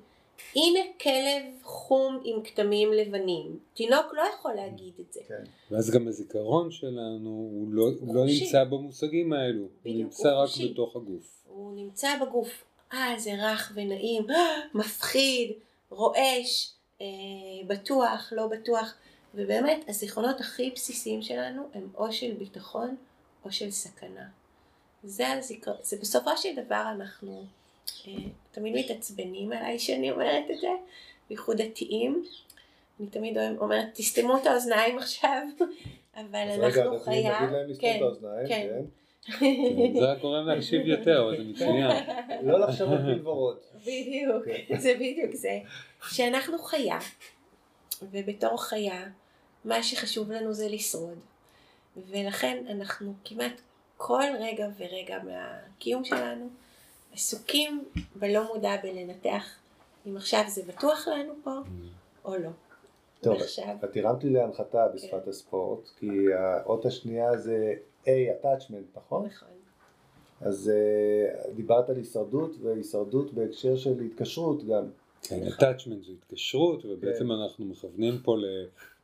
הנה 0.55 0.79
כלב 1.01 1.43
חום 1.63 2.21
עם 2.23 2.43
כתמים 2.43 2.93
לבנים. 2.93 3.59
תינוק 3.73 4.13
לא 4.13 4.21
יכול 4.33 4.53
להגיד 4.53 4.93
את 4.99 5.13
זה. 5.13 5.19
כן. 5.27 5.43
ואז 5.71 5.91
גם 5.91 6.07
הזיכרון 6.07 6.71
שלנו 6.71 7.29
הוא 7.29 7.67
לא, 7.71 7.89
הוא 7.99 8.15
לא 8.15 8.25
נמצא 8.25 8.63
במושגים 8.63 9.33
האלו, 9.33 9.65
בדיוק, 9.81 9.85
הוא 9.85 10.03
נמצא 10.03 10.29
הוא 10.31 10.43
רק 10.43 10.49
חושי. 10.49 10.73
בתוך 10.73 10.95
הגוף. 10.95 11.43
הוא 11.47 11.75
נמצא 11.75 12.09
בגוף. 12.21 12.63
אה, 12.93 13.15
זה 13.17 13.31
רך 13.33 13.71
ונעים, 13.75 14.27
מפחיד, 14.73 15.51
רועש. 15.89 16.73
אה, 17.01 17.05
בטוח, 17.67 18.33
לא 18.35 18.47
בטוח, 18.47 18.93
ובאמת 19.35 19.89
הזיכרונות 19.89 20.39
הכי 20.39 20.71
בסיסיים 20.75 21.21
שלנו 21.21 21.69
הם 21.73 21.89
או 21.95 22.11
של 22.11 22.31
ביטחון 22.31 22.95
או 23.45 23.51
של 23.51 23.71
סכנה. 23.71 24.27
זה, 25.03 25.31
הזיכר... 25.31 25.75
זה 25.81 25.97
בסופו 26.01 26.37
של 26.37 26.55
דבר 26.65 26.83
אנחנו 26.91 27.43
אה, 28.07 28.13
תמיד 28.51 28.75
מתעצבנים 28.75 29.51
עליי 29.51 29.79
שאני 29.79 30.11
אומרת 30.11 30.43
את 30.51 30.59
זה, 30.59 30.67
בייחוד 31.29 31.61
דתיים. 31.61 32.25
אני 32.99 33.07
תמיד 33.07 33.37
אומרת, 33.57 33.85
תסתמו 33.93 34.37
את 34.37 34.45
האוזניים 34.45 34.97
עכשיו, 34.97 35.41
אבל 36.15 36.35
אנחנו 36.35 36.63
רגע, 36.63 36.99
חיה. 37.03 37.37
רגע, 37.37 37.41
נגיד 37.41 37.53
להם 37.53 37.69
לסתום 37.69 37.89
את 37.95 38.01
האוזניים, 38.01 38.47
כן. 38.47 38.81
כן. 39.39 39.99
זה 39.99 40.11
רק 40.11 40.21
גורם 40.21 40.47
להקשיב 40.49 40.87
יותר, 40.87 41.23
אבל 41.23 41.37
זה 41.37 41.43
מצוין. 41.43 41.91
לא 42.43 42.59
לחשוב 42.59 42.91
על 42.91 42.97
פלברות. 42.97 43.71
בדיוק, 43.81 44.45
כן. 44.45 44.77
זה 44.83 44.93
בדיוק 44.95 45.33
זה. 45.33 45.59
שאנחנו 46.09 46.57
חיה, 46.59 46.99
ובתור 48.01 48.63
חיה, 48.63 49.07
מה 49.65 49.83
שחשוב 49.83 50.31
לנו 50.31 50.53
זה 50.53 50.69
לשרוד. 50.69 51.19
ולכן 52.09 52.63
אנחנו 52.69 53.13
כמעט 53.25 53.61
כל 53.97 54.23
רגע 54.39 54.67
ורגע 54.77 55.17
מהקיום 55.23 56.05
שלנו 56.05 56.49
עסוקים 57.13 57.85
בלא 58.15 58.53
מודע 58.53 58.75
בלנתח 58.83 59.59
אם 60.07 60.17
עכשיו 60.17 60.43
זה 60.47 60.61
בטוח 60.67 61.07
לנו 61.07 61.33
פה 61.43 61.51
או 62.25 62.37
לא. 62.37 62.49
טוב, 63.21 63.37
את 63.83 63.97
הרמת 63.97 64.23
לי 64.23 64.29
להנחתה 64.29 64.87
בשפת 64.87 65.23
כן. 65.23 65.29
הספורט, 65.29 65.89
כי 65.99 66.33
האות 66.33 66.85
השנייה 66.85 67.37
זה 67.37 67.73
A, 68.09 68.45
attachment, 68.45 68.97
נכון? 68.97 69.25
נכון. 69.25 69.47
אז 70.41 70.71
uh, 70.71 71.49
דיברת 71.55 71.89
על 71.89 71.95
הישרדות, 71.95 72.55
והישרדות 72.61 73.33
בהקשר 73.33 73.75
של 73.75 73.99
התקשרות 73.99 74.67
גם. 74.67 74.83
כן, 75.23 75.47
attachment 75.47 76.05
זה 76.05 76.11
התקשרות, 76.11 76.85
ובעצם 76.85 77.25
כן. 77.25 77.31
אנחנו 77.31 77.65
מכוונים 77.65 78.17
פה 78.23 78.37
ל... 78.37 78.45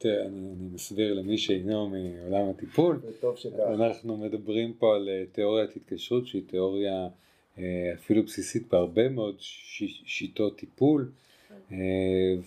אני, 0.05 0.21
אני 0.21 0.67
מסביר 0.73 1.13
למי 1.13 1.37
שאינו 1.37 1.89
מעולם 1.89 2.49
הטיפול. 2.49 2.99
וטוב 3.03 3.35
שכך. 3.35 3.59
אנחנו 3.59 4.17
מדברים 4.17 4.73
פה 4.73 4.95
על 4.95 5.09
אה, 5.09 5.23
תיאוריית 5.31 5.75
התקשרות, 5.75 6.27
שהיא 6.27 6.41
תיאוריה 6.47 7.07
אה, 7.57 7.63
אפילו 7.93 8.23
בסיסית 8.23 8.67
בהרבה 8.71 9.09
מאוד 9.09 9.35
שיטות 10.05 10.57
טיפול. 10.57 11.11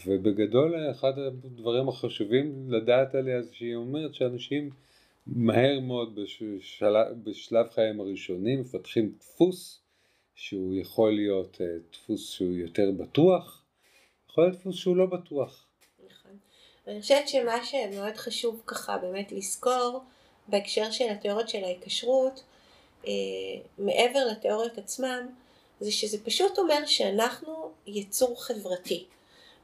ובגדול 0.07 0.91
אחד 0.91 1.13
הדברים 1.19 1.89
החשובים 1.89 2.67
לדעת 2.69 3.15
עליה 3.15 3.43
זה 3.43 3.49
שהיא 3.53 3.75
אומרת 3.75 4.15
שאנשים 4.15 4.71
מהר 5.29 5.81
מאוד 5.81 6.15
בשלב, 6.15 7.07
בשלב 7.25 7.71
חייהם 7.71 8.01
הראשונים 8.01 8.61
מפתחים 8.61 9.13
דפוס 9.19 9.81
שהוא 10.35 10.75
יכול 10.75 11.15
להיות 11.15 11.61
אה, 11.61 11.67
דפוס 11.93 12.31
שהוא 12.31 12.53
יותר 12.53 12.91
בטוח, 12.97 13.63
יכול 14.31 14.45
להיות 14.45 14.57
דפוס 14.57 14.77
שהוא 14.77 14.97
לא 14.97 15.07
בטוח. 15.07 15.67
נכון. 16.07 16.37
אני 16.87 17.01
חושבת 17.03 17.29
שמה 17.29 17.65
שמאוד 17.65 18.17
חשוב 18.17 18.63
ככה 18.67 18.99
באמת 18.99 19.33
לזכור 19.33 20.01
בהקשר 20.49 20.91
של 20.91 21.09
התיאוריות 21.11 21.49
של 21.49 21.65
ההיקשרות, 21.65 22.45
אה, 23.07 23.13
מעבר 23.79 24.27
לתיאוריות 24.31 24.79
עצמם, 24.79 25.27
זה 25.81 25.93
שזה 25.93 26.25
פשוט 26.25 26.59
אומר 26.59 26.87
שאנחנו 26.87 27.71
יצור 27.87 28.45
חברתי. 28.45 29.07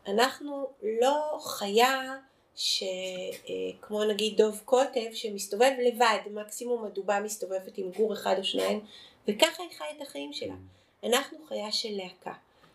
אנחנו 0.07 0.67
לא 1.01 1.39
חיה 1.41 2.17
שכמו 2.57 4.05
נגיד 4.05 4.37
דוב 4.37 4.61
קוטב 4.65 5.13
שמסתובב 5.13 5.71
לבד, 5.87 6.19
מקסימום 6.31 6.85
הדובה 6.85 7.21
מסתובבת 7.21 7.79
עם 7.79 7.91
גור 7.97 8.13
אחד 8.13 8.35
או 8.39 8.45
שניים, 8.45 8.81
וככה 9.29 9.63
היא 9.63 9.71
חיה 9.79 9.87
את 9.97 10.03
החיים 10.03 10.33
שלה. 10.33 10.55
אנחנו 11.05 11.39
חיה 11.49 11.73
של 11.73 11.89
להקה. 11.93 12.33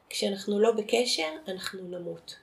כשאנחנו 0.10 0.60
לא 0.60 0.72
בקשר, 0.72 1.30
אנחנו 1.48 1.82
נמות. 1.88 2.36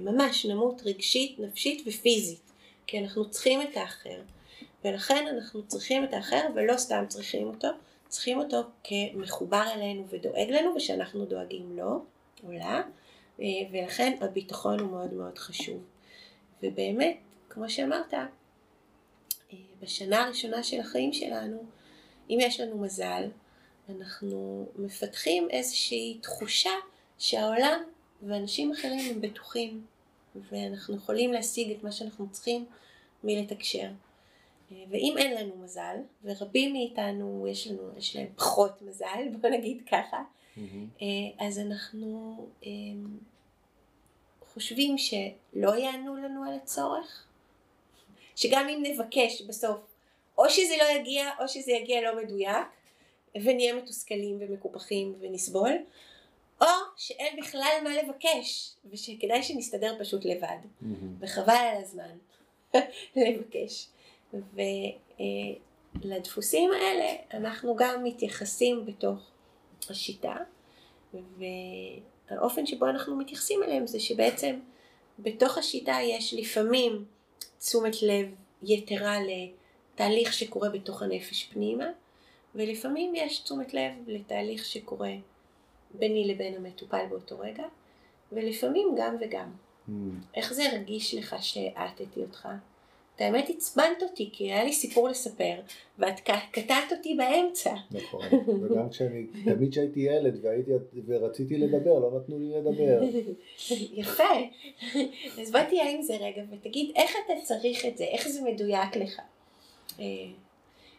ממש 0.00 0.46
נמות 0.46 0.82
רגשית, 0.84 1.38
נפשית 1.38 1.82
ופיזית, 1.86 2.52
כי 2.86 2.98
אנחנו 2.98 3.30
צריכים 3.30 3.62
את 3.62 3.76
האחר. 3.76 4.20
ולכן 4.84 5.26
אנחנו 5.26 5.66
צריכים 5.66 6.04
את 6.04 6.14
האחר 6.14 6.46
ולא 6.54 6.76
סתם 6.76 7.04
צריכים 7.08 7.46
אותו, 7.46 7.68
צריכים 8.08 8.38
אותו 8.38 8.62
כמחובר 8.84 9.64
אלינו 9.74 10.04
ודואג 10.08 10.50
לנו 10.50 10.74
ושאנחנו 10.76 11.24
דואגים 11.24 11.76
לו 11.76 12.04
או 12.44 12.52
לה, 12.52 12.82
אה, 13.40 13.46
ולכן 13.72 14.16
הביטחון 14.20 14.80
הוא 14.80 14.90
מאוד 14.90 15.12
מאוד 15.12 15.38
חשוב. 15.38 15.82
ובאמת, 16.62 17.16
כמו 17.48 17.70
שאמרת, 17.70 18.14
אה, 18.14 18.26
בשנה 19.82 20.24
הראשונה 20.24 20.62
של 20.62 20.80
החיים 20.80 21.12
שלנו, 21.12 21.64
אם 22.30 22.38
יש 22.40 22.60
לנו 22.60 22.78
מזל, 22.78 23.28
אנחנו 23.88 24.66
מפתחים 24.76 25.50
איזושהי 25.50 26.18
תחושה 26.22 26.70
שהעולם 27.18 27.82
ואנשים 28.22 28.72
אחרים 28.72 29.14
הם 29.14 29.20
בטוחים, 29.20 29.86
ואנחנו 30.34 30.96
יכולים 30.96 31.32
להשיג 31.32 31.70
את 31.70 31.82
מה 31.82 31.92
שאנחנו 31.92 32.30
צריכים 32.30 32.64
מלתקשר. 33.24 33.88
ואם 34.90 35.14
אין 35.18 35.34
לנו 35.34 35.56
מזל, 35.56 35.96
ורבים 36.24 36.72
מאיתנו 36.72 37.46
יש, 37.48 37.66
לנו, 37.66 37.90
יש 37.98 38.16
להם 38.16 38.28
פחות 38.36 38.82
מזל, 38.82 39.28
בוא 39.40 39.50
נגיד 39.50 39.82
ככה, 39.90 40.22
mm-hmm. 40.56 41.04
אז 41.38 41.58
אנחנו 41.58 42.36
חושבים 44.54 44.98
שלא 44.98 45.76
יענו 45.76 46.16
לנו 46.16 46.44
על 46.44 46.54
הצורך, 46.54 47.26
שגם 48.36 48.68
אם 48.68 48.82
נבקש 48.82 49.42
בסוף, 49.42 49.80
או 50.38 50.50
שזה 50.50 50.74
לא 50.78 51.00
יגיע, 51.00 51.30
או 51.40 51.48
שזה 51.48 51.72
יגיע 51.72 52.00
לא 52.00 52.22
מדויק, 52.22 52.66
ונהיה 53.34 53.74
מתוסכלים 53.74 54.38
ומקופחים 54.40 55.14
ונסבול, 55.20 55.72
או 56.60 56.66
שאין 56.96 57.40
בכלל 57.40 57.80
מה 57.84 57.90
לבקש, 58.02 58.74
ושכדאי 58.90 59.42
שנסתדר 59.42 59.96
פשוט 60.00 60.24
לבד, 60.24 60.56
mm-hmm. 60.82 60.86
וחבל 61.20 61.52
על 61.52 61.82
הזמן 61.82 62.18
לבקש. 63.16 63.86
ולדפוסים 65.94 66.70
האלה 66.72 67.16
אנחנו 67.34 67.76
גם 67.76 68.04
מתייחסים 68.04 68.86
בתוך 68.86 69.30
השיטה, 69.90 70.36
והאופן 72.32 72.66
שבו 72.66 72.86
אנחנו 72.86 73.16
מתייחסים 73.16 73.62
אליהם 73.62 73.86
זה 73.86 74.00
שבעצם 74.00 74.56
בתוך 75.18 75.58
השיטה 75.58 75.96
יש 76.02 76.34
לפעמים 76.34 77.04
תשומת 77.58 78.02
לב 78.02 78.26
יתרה 78.62 79.16
לתהליך 79.20 80.32
שקורה 80.32 80.68
בתוך 80.68 81.02
הנפש 81.02 81.44
פנימה, 81.44 81.84
ולפעמים 82.54 83.14
יש 83.14 83.38
תשומת 83.38 83.74
לב 83.74 83.92
לתהליך 84.06 84.64
שקורה 84.64 85.12
ביני 85.94 86.28
לבין 86.28 86.54
המטופל 86.54 87.06
באותו 87.10 87.38
רגע, 87.38 87.64
ולפעמים 88.32 88.88
גם 88.98 89.16
וגם. 89.20 89.50
Mm. 89.88 89.92
איך 90.34 90.52
זה 90.52 90.70
הרגיש 90.72 91.14
לך 91.14 91.36
שהאטתי 91.40 92.20
אותך? 92.20 92.48
האמת 93.22 93.48
עצבנת 93.48 94.02
אותי, 94.02 94.30
כי 94.32 94.52
היה 94.52 94.64
לי 94.64 94.72
סיפור 94.72 95.08
לספר, 95.08 95.54
ואת 95.98 96.20
קטעת 96.50 96.92
אותי 96.92 97.14
באמצע. 97.14 97.74
נכון, 97.90 98.24
וגם 98.62 98.90
כשאני, 98.90 99.26
תמיד 99.44 99.70
כשהייתי 99.70 100.00
ילד 100.00 100.38
והייתי, 100.42 100.70
ורציתי 101.06 101.58
לדבר, 101.58 101.98
לא 101.98 102.10
נתנו 102.16 102.38
לי 102.38 102.50
לדבר. 102.50 103.00
יפה. 104.00 104.34
אז 105.40 105.52
בוא 105.52 105.60
תהיה 105.68 105.90
עם 105.90 106.02
זה 106.02 106.16
רגע 106.16 106.42
ותגיד 106.50 106.92
איך 106.96 107.16
אתה 107.24 107.32
צריך 107.42 107.86
את 107.86 107.96
זה, 107.96 108.04
איך 108.04 108.28
זה 108.28 108.42
מדויק 108.42 108.96
לך. 108.96 109.20
אה, 110.00 110.04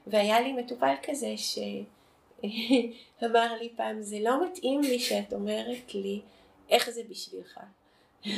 והיה 0.08 0.42
לי 0.42 0.54
מטופל 0.54 0.94
כזה 1.04 1.34
שאמר 1.38 3.54
לי 3.62 3.70
פעם, 3.76 4.02
זה 4.02 4.20
לא 4.20 4.46
מתאים 4.46 4.82
לי 4.82 5.00
שאת 5.00 5.34
אומרת 5.34 5.96
לי 5.96 6.22
איך 6.70 6.90
זה 6.90 7.02
בשבילך. 7.10 7.60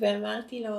ואמרתי 0.00 0.60
לו, 0.60 0.70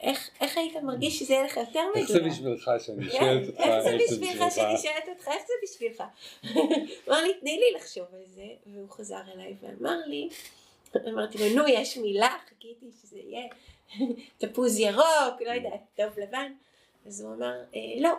איך, 0.00 0.30
איך 0.40 0.58
היית 0.58 0.76
מרגיש 0.76 1.18
שזה 1.18 1.34
יהיה 1.34 1.44
לך 1.44 1.56
יותר 1.56 1.80
מדויק? 1.90 2.10
איך 2.10 2.18
זה 2.18 2.28
בשבילך 2.28 2.70
שאני 2.78 3.10
כן, 3.10 3.18
שואלת 3.18 3.48
אותך? 3.48 3.60
איך 3.60 3.84
זה 3.84 3.96
בשבילך 4.04 4.44
שאני 4.54 4.78
שואלת 4.78 5.08
אותך? 5.08 5.28
איך 5.28 5.42
זה 5.46 5.52
בשבילך? 5.62 6.02
אמר 7.08 7.22
לי, 7.22 7.34
תני 7.40 7.58
לי 7.58 7.78
לחשוב 7.78 8.06
על 8.12 8.22
זה, 8.26 8.46
והוא 8.66 8.90
חזר 8.90 9.22
אליי 9.34 9.54
ואמר 9.60 9.98
לי, 10.06 10.28
אמרתי 11.08 11.38
לו, 11.38 11.62
נו, 11.62 11.68
יש 11.68 11.96
מילה, 11.96 12.36
חיכיתי 12.48 12.86
שזה 13.02 13.16
יהיה 13.18 13.48
תפוז 14.38 14.78
ירוק, 14.78 15.42
לא 15.46 15.50
יודעת, 15.50 15.80
טוב 15.96 16.18
לבן. 16.18 16.52
אז 17.06 17.20
הוא 17.20 17.34
אמר, 17.34 17.54
אה, 17.76 18.00
לא, 18.00 18.12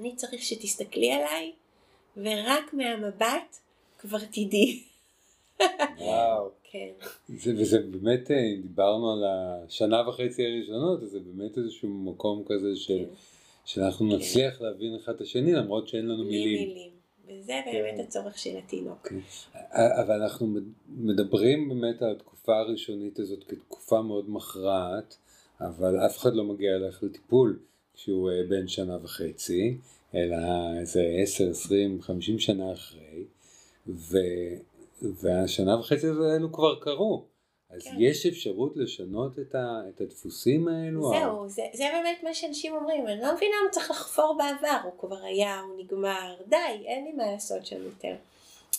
אני 0.00 0.16
צריך 0.16 0.42
שתסתכלי 0.42 1.12
עליי, 1.12 1.52
ורק 2.16 2.72
מהמבט 2.72 3.56
כבר 3.98 4.18
תדעי. 4.18 4.82
וואו. 5.98 6.50
כן. 6.74 6.88
זה, 7.28 7.52
וזה 7.56 7.78
באמת, 7.78 8.30
אה, 8.30 8.54
דיברנו 8.62 9.12
על 9.12 9.24
השנה 9.26 10.08
וחצי 10.08 10.46
הראשונות, 10.46 11.02
אז 11.02 11.10
זה 11.10 11.18
באמת 11.20 11.58
איזשהו 11.58 11.88
מקום 11.88 12.42
כזה 12.46 12.76
של, 12.76 12.98
כן. 12.98 13.14
שאנחנו 13.64 14.10
כן. 14.10 14.16
נצליח 14.16 14.60
להבין 14.60 14.94
אחד 14.94 15.14
את 15.14 15.20
השני 15.20 15.52
למרות 15.52 15.88
שאין 15.88 16.06
לנו 16.06 16.24
מילים. 16.24 16.68
מילים. 16.68 16.90
וזה 17.28 17.60
באמת 17.72 17.94
כן. 17.96 18.00
הצורך 18.00 18.38
של 18.38 18.56
התינוק. 18.56 19.08
כן. 19.08 19.18
אבל 19.74 20.22
אנחנו 20.22 20.46
מדברים 20.88 21.68
באמת 21.68 22.02
על 22.02 22.10
התקופה 22.10 22.58
הראשונית 22.58 23.18
הזאת 23.18 23.44
כתקופה 23.44 24.02
מאוד 24.02 24.30
מכרעת, 24.30 25.16
אבל 25.60 26.06
אף 26.06 26.18
אחד 26.18 26.34
לא 26.34 26.44
מגיע 26.44 26.76
אליך 26.76 27.02
לטיפול 27.02 27.58
כשהוא 27.94 28.30
אה, 28.30 28.42
בן 28.48 28.68
שנה 28.68 28.98
וחצי, 29.02 29.76
אלא 30.14 30.36
איזה 30.80 31.02
עשר, 31.22 31.50
עשרים, 31.50 32.02
חמישים 32.02 32.38
שנה 32.38 32.72
אחרי, 32.72 33.24
ו... 33.88 34.18
והשנה 35.02 35.78
וחצי 35.78 36.06
האלו 36.06 36.52
כבר 36.52 36.80
קרו. 36.80 37.24
אז 37.70 37.82
כן. 37.82 37.96
יש 37.98 38.26
אפשרות 38.26 38.76
לשנות 38.76 39.38
את, 39.38 39.54
ה, 39.54 39.80
את 39.88 40.00
הדפוסים 40.00 40.68
האלו? 40.68 41.10
זהו, 41.10 41.48
זה, 41.48 41.62
זה 41.74 41.84
באמת 41.92 42.22
מה 42.22 42.34
שאנשים 42.34 42.74
אומרים, 42.74 43.06
אני 43.06 43.20
לא 43.20 43.34
מבינה 43.34 43.54
למה 43.62 43.70
צריך 43.70 43.90
לחפור 43.90 44.38
בעבר, 44.38 44.78
הוא 44.84 44.92
כבר 44.98 45.22
היה, 45.22 45.60
הוא 45.60 45.78
נגמר, 45.78 46.34
די, 46.48 46.56
אין 46.84 47.04
לי 47.04 47.12
מה 47.12 47.32
לעשות 47.32 47.66
שם 47.66 47.82
יותר. 47.82 48.14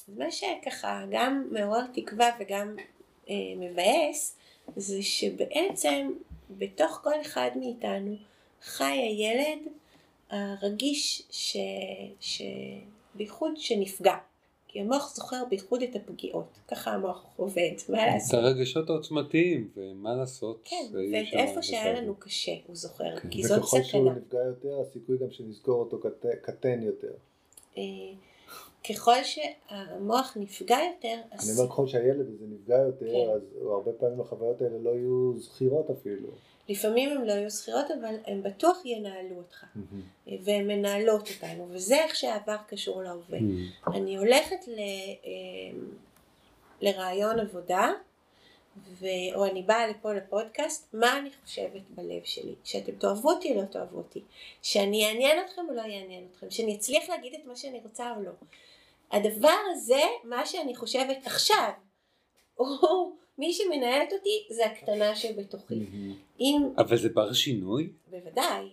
מה 0.07 0.31
שככה 0.31 1.05
גם 1.11 1.47
מעורר 1.51 1.85
תקווה 1.93 2.29
וגם 2.39 2.75
אה, 3.29 3.35
מבאס, 3.57 4.37
זה 4.75 5.01
שבעצם 5.01 6.11
בתוך 6.49 6.99
כל 7.03 7.21
אחד 7.21 7.49
מאיתנו 7.55 8.15
חי 8.61 8.85
הילד 8.85 9.59
הרגיש, 10.29 11.23
ש... 11.31 11.57
ש... 12.19 12.41
בייחוד 13.15 13.51
שנפגע. 13.57 14.15
כי 14.75 14.81
המוח 14.81 15.15
זוכר 15.15 15.43
בייחוד 15.49 15.81
את 15.81 15.95
הפגיעות, 15.95 16.59
ככה 16.67 16.91
המוח 16.91 17.25
עובד, 17.35 17.71
מה 17.89 18.05
לעשות? 18.05 18.39
את 18.39 18.45
הרגשות 18.45 18.89
העוצמתיים, 18.89 19.69
ומה 19.75 20.15
לעשות? 20.15 20.61
כן, 20.63 20.85
ואת 20.93 21.25
איפה 21.33 21.61
שהיה 21.61 22.01
לנו 22.01 22.15
קשה 22.15 22.51
הוא 22.67 22.75
זוכר, 22.75 23.19
כן. 23.19 23.29
כי 23.29 23.43
זאת 23.43 23.63
סכנה. 23.63 23.79
וככל 23.79 23.83
שהוא 23.83 24.11
נפגע 24.11 24.39
יותר, 24.39 24.81
הסיכוי 24.81 25.17
גם 25.17 25.31
שנזכור 25.31 25.79
אותו 25.79 25.99
קטן 26.41 26.81
יותר. 26.81 27.11
אה, 27.77 27.83
ככל 28.89 29.23
שהמוח 29.23 30.37
נפגע 30.39 30.77
יותר, 30.93 31.15
אני 31.31 31.51
אומר 31.57 31.67
ככל 31.67 31.87
שהילד 31.87 32.27
הזה 32.27 32.45
נפגע 32.47 32.77
יותר, 32.77 33.11
כן. 33.11 33.31
אז 33.35 33.41
הרבה 33.61 33.91
פעמים 33.91 34.21
החוויות 34.21 34.61
האלה 34.61 34.77
לא 34.77 34.89
יהיו 34.89 35.33
זכירות 35.37 35.89
אפילו. 35.89 36.29
לפעמים 36.69 37.09
הן 37.09 37.25
לא 37.25 37.31
יהיו 37.31 37.49
זכירות, 37.49 37.91
אבל 37.91 38.15
הן 38.25 38.43
בטוח 38.43 38.85
ינהלו 38.85 39.37
אותך, 39.37 39.63
mm-hmm. 39.63 40.31
והן 40.43 40.67
מנהלות 40.67 41.29
אותנו, 41.29 41.67
וזה 41.71 41.95
איך 41.95 42.15
שהעבר 42.15 42.57
קשור 42.67 43.03
להווה. 43.03 43.39
Mm-hmm. 43.39 43.93
אני 43.93 44.17
הולכת 44.17 44.67
ל, 44.67 44.79
אמ, 45.23 45.89
לרעיון 46.81 47.39
עבודה, 47.39 47.91
ו... 48.77 49.05
או 49.35 49.45
אני 49.45 49.61
באה 49.61 49.87
לפה 49.87 50.13
לפודקאסט, 50.13 50.93
מה 50.93 51.17
אני 51.17 51.29
חושבת 51.43 51.81
בלב 51.89 52.23
שלי, 52.23 52.55
שאתם 52.63 52.91
תאהבו 52.91 53.31
אותי 53.31 53.51
או 53.51 53.61
לא 53.61 53.65
תאהבו 53.65 53.97
אותי, 53.97 54.21
שאני 54.61 55.07
אעניין 55.07 55.45
אתכם 55.45 55.61
או 55.69 55.73
לא 55.73 55.81
אעניין 55.81 56.27
אתכם, 56.31 56.51
שאני 56.51 56.75
אצליח 56.75 57.09
להגיד 57.09 57.33
את 57.33 57.45
מה 57.45 57.55
שאני 57.55 57.79
רוצה 57.83 58.13
או 58.17 58.21
לא. 58.21 58.31
הדבר 59.11 59.57
הזה, 59.71 60.01
מה 60.23 60.45
שאני 60.45 60.75
חושבת 60.75 61.17
עכשיו, 61.25 61.69
הוא 62.55 63.15
מי 63.37 63.53
שמנהלת 63.53 64.13
אותי 64.13 64.47
זה 64.49 64.65
הקטנה 64.65 65.15
שבתוכי. 65.15 65.75
אם... 66.39 66.61
אבל 66.77 66.97
זה 66.97 67.09
בר 67.09 67.33
שינוי? 67.33 67.89
בוודאי. 68.07 68.65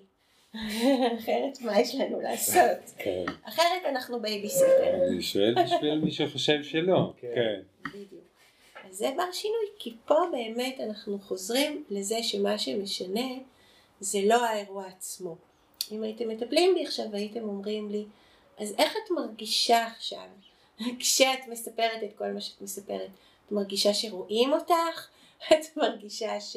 אחרת 1.18 1.60
מה 1.60 1.80
יש 1.80 1.94
לנו 1.94 2.20
לעשות? 2.20 2.78
כן. 3.04 3.24
אחרת 3.42 3.82
אנחנו 3.88 4.22
בייביסיטר. 4.22 5.06
אני 5.08 5.22
שואל 5.22 5.54
בשביל 5.64 5.98
מי 5.98 6.12
שחושב 6.12 6.62
שלא. 6.62 7.12
כן. 7.20 7.28
כן. 7.34 7.60
בדיוק. 7.88 8.22
אז 8.90 8.96
זה 8.96 9.10
בר 9.16 9.32
שינוי, 9.32 9.66
כי 9.78 9.94
פה 10.06 10.14
באמת 10.32 10.80
אנחנו 10.80 11.18
חוזרים 11.18 11.84
לזה 11.90 12.22
שמה 12.22 12.58
שמשנה 12.58 13.28
זה 14.00 14.18
לא 14.24 14.44
האירוע 14.44 14.86
עצמו. 14.86 15.36
אם 15.92 16.02
הייתם 16.02 16.28
מטפלים 16.28 16.74
בי 16.74 16.84
עכשיו 16.86 17.04
והייתם 17.12 17.42
אומרים 17.42 17.90
לי, 17.90 18.04
אז 18.58 18.74
איך 18.78 18.92
את 18.92 19.10
מרגישה 19.10 19.86
עכשיו 19.86 20.26
כשאת 20.98 21.48
מספרת 21.48 22.02
את 22.04 22.12
כל 22.18 22.32
מה 22.32 22.40
שאת 22.40 22.60
מספרת? 22.60 23.10
את 23.52 23.56
מרגישה 23.56 23.94
שרואים 23.94 24.52
אותך, 24.52 25.08
את 25.52 25.76
מרגישה 25.76 26.40
ש, 26.40 26.56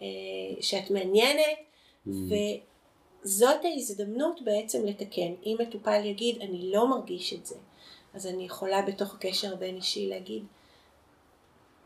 אה, 0.00 0.06
שאת 0.60 0.90
מעניינת, 0.90 1.58
mm. 2.06 2.10
וזאת 3.24 3.64
ההזדמנות 3.64 4.42
בעצם 4.44 4.84
לתקן. 4.84 5.32
אם 5.46 5.56
מטופל 5.60 6.04
יגיד, 6.04 6.42
אני 6.42 6.72
לא 6.72 6.90
מרגיש 6.90 7.32
את 7.32 7.46
זה, 7.46 7.56
אז 8.14 8.26
אני 8.26 8.44
יכולה 8.44 8.82
בתוך 8.82 9.14
הקשר 9.14 9.56
בין 9.56 9.76
אישי 9.76 10.08
להגיד, 10.08 10.44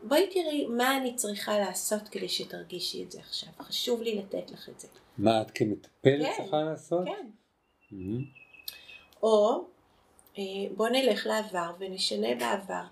בואי 0.03 0.27
תראי 0.29 0.65
מה 0.65 0.97
אני 0.97 1.15
צריכה 1.15 1.59
לעשות 1.59 2.07
כדי 2.07 2.29
שתרגישי 2.29 3.03
את 3.03 3.11
זה 3.11 3.19
עכשיו, 3.19 3.49
חשוב 3.59 4.01
לי 4.01 4.15
לתת 4.15 4.51
לך 4.51 4.69
את 4.69 4.79
זה. 4.79 4.87
מה 5.17 5.41
את 5.41 5.51
כמטפלת 5.51 6.25
כן, 6.25 6.33
צריכה 6.37 6.61
לעשות? 6.61 7.05
כן. 7.05 7.27
Mhm. 7.91 7.95
או 9.23 9.65
אה, 10.37 10.43
בוא 10.75 10.89
נלך 10.89 11.27
לעבר 11.27 11.71
ונשנה 11.79 12.35
בעבר. 12.35 12.83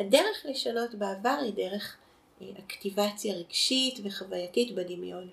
הדרך 0.00 0.46
לשנות 0.48 0.94
בעבר 0.94 1.38
היא 1.42 1.52
דרך 1.52 1.96
אה, 2.42 2.46
אקטיבציה 2.58 3.34
רגשית 3.34 3.98
וחווייתית 4.04 4.74
בדמיון. 4.74 5.28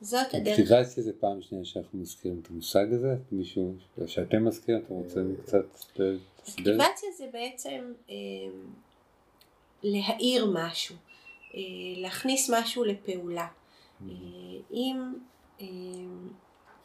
זאת 0.00 0.34
הדרך. 0.34 0.58
אקטיבציה 0.58 1.02
זה 1.02 1.12
פעם 1.20 1.42
שנייה 1.42 1.64
שאנחנו 1.64 1.98
מזכירים 1.98 2.40
את 2.42 2.50
המושג 2.50 2.92
הזה? 2.92 3.16
מישהו 3.32 3.74
שאתם 4.06 4.44
מזכירים? 4.44 4.82
אתם 4.84 4.94
רוצים 4.94 5.36
קצת 5.42 5.64
להסביר? 5.98 6.18
אקטיבציה 6.48 7.08
זה 7.18 7.26
בעצם 7.32 7.92
אה, 8.10 8.14
להאיר 9.82 10.46
משהו, 10.52 10.96
אה, 11.54 11.60
להכניס 11.96 12.50
משהו 12.50 12.84
לפעולה. 12.84 13.46
אה, 14.02 14.14
אם 14.72 15.14
אה, 15.60 15.66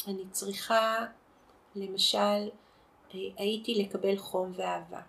אני 0.07 0.23
צריכה, 0.31 1.05
למשל, 1.75 2.17
אה, 2.17 3.19
הייתי 3.38 3.75
לקבל 3.75 4.17
חום 4.17 4.51
ואהבה, 4.55 5.01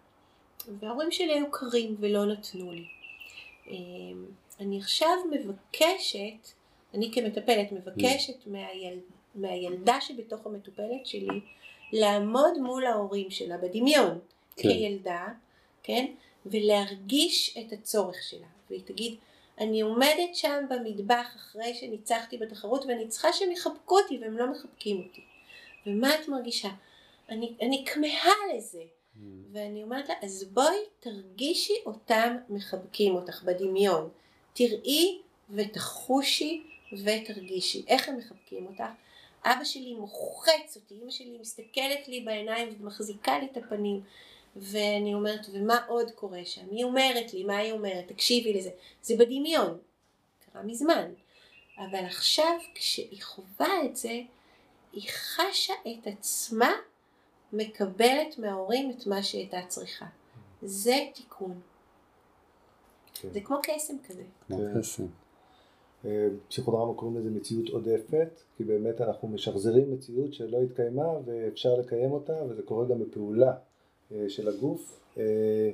וההורים 0.81 1.11
שלי 1.11 1.33
היו 1.33 1.51
קרים 1.51 1.97
ולא 1.99 2.25
נתנו 2.25 2.73
לי. 2.73 2.85
אה, 3.67 3.75
אני 4.61 4.79
עכשיו 4.79 5.17
מבקשת, 5.31 6.49
אני 6.95 7.11
כמטפלת 7.15 7.73
מבקשת 7.73 8.47
מהיל, 8.47 8.99
מהילדה 9.35 10.01
שבתוך 10.01 10.47
המטופלת 10.47 11.07
שלי 11.07 11.41
לעמוד 11.93 12.59
מול 12.59 12.87
ההורים 12.87 13.31
שלה 13.31 13.57
בדמיון 13.59 14.19
כן. 14.57 14.69
כילדה, 14.69 15.27
כן? 15.83 16.07
ולהרגיש 16.47 17.59
את 17.59 17.73
הצורך 17.73 18.17
שלה. 18.23 18.47
והיא 18.71 18.83
תגיד, 18.85 19.15
אני 19.59 19.81
עומדת 19.81 20.35
שם 20.35 20.65
במטבח 20.71 21.37
אחרי 21.37 21.75
שניצחתי 21.75 22.39
בתחרות 22.39 22.85
ואני 22.87 23.09
צריכה 23.09 23.33
שהם 23.33 23.53
יחבקו 23.53 23.99
אותי 23.99 24.19
והם 24.19 24.39
לא 24.39 24.51
מחבקים 24.51 25.03
אותי. 25.03 25.21
ומה 25.87 26.15
את 26.15 26.29
מרגישה? 26.29 26.69
אני, 27.29 27.53
אני 27.63 27.85
כמהה 27.87 28.33
לזה. 28.57 28.83
ואני 29.53 29.83
אומרת 29.83 30.09
לה, 30.09 30.15
אז 30.23 30.45
בואי 30.45 30.77
תרגישי 31.01 31.75
אותם 31.87 32.37
מחבקים 32.49 33.15
אותך 33.15 33.43
בדמיון. 33.43 34.09
תראי 34.53 35.21
ותחושי 35.51 36.63
ותרגישי. 36.93 37.85
איך 37.89 38.09
הם 38.09 38.17
מחבקים 38.17 38.67
אותך? 38.67 38.85
אבא 39.45 39.65
שלי 39.65 39.95
מוחץ 39.95 40.77
אותי, 40.77 40.95
אמא 41.03 41.11
שלי 41.11 41.39
מסתכלת 41.41 42.09
לי 42.09 42.21
בעיניים 42.21 42.77
ומחזיקה 42.81 43.39
לי 43.39 43.47
את 43.53 43.57
הפנים. 43.57 44.03
ואני 44.57 45.15
אומרת, 45.15 45.47
ומה 45.53 45.85
עוד 45.87 46.11
קורה 46.11 46.45
שם? 46.45 46.67
היא 46.71 46.85
אומרת 46.85 47.35
לי, 47.35 47.45
מה 47.45 47.57
היא 47.57 47.73
אומרת? 47.73 48.09
תקשיבי 48.09 48.53
לזה. 48.53 48.71
זה 49.03 49.17
בדמיון. 49.17 49.79
קרה 50.53 50.63
מזמן. 50.63 51.13
אבל 51.79 52.05
עכשיו, 52.05 52.59
כשהיא 52.75 53.23
חווה 53.23 53.85
את 53.85 53.97
זה, 53.97 54.21
היא 54.93 55.09
חשה 55.09 55.75
את 55.87 56.07
עצמה 56.07 56.73
מקבלת 57.53 58.39
מההורים 58.39 58.91
את 58.91 59.07
מה 59.07 59.23
שהיא 59.23 59.41
הייתה 59.41 59.69
צריכה. 59.69 60.07
זה 60.63 60.95
תיקון. 61.15 61.61
כן. 63.15 63.29
זה 63.33 63.41
כמו 63.41 63.57
קסם 63.63 63.95
כזה. 64.09 64.23
כמו 64.47 64.57
כן. 64.57 64.81
קסם. 64.81 65.07
אה, 66.05 66.29
פסיכודרמה 66.49 66.95
קוראים 66.95 67.17
לזה 67.17 67.31
מציאות 67.31 67.69
עודפת, 67.69 68.41
כי 68.57 68.65
באמת 68.65 69.01
אנחנו 69.01 69.29
משחזרים 69.29 69.93
מציאות 69.93 70.35
שלא 70.35 70.63
התקיימה 70.63 71.09
ואפשר 71.25 71.75
לקיים 71.75 72.13
אותה, 72.13 72.45
וזה 72.49 72.63
קורה 72.63 72.87
גם 72.87 72.99
בפעולה 73.01 73.55
אה, 74.13 74.25
של 74.29 74.49
הגוף. 74.49 75.01
אה, 75.19 75.71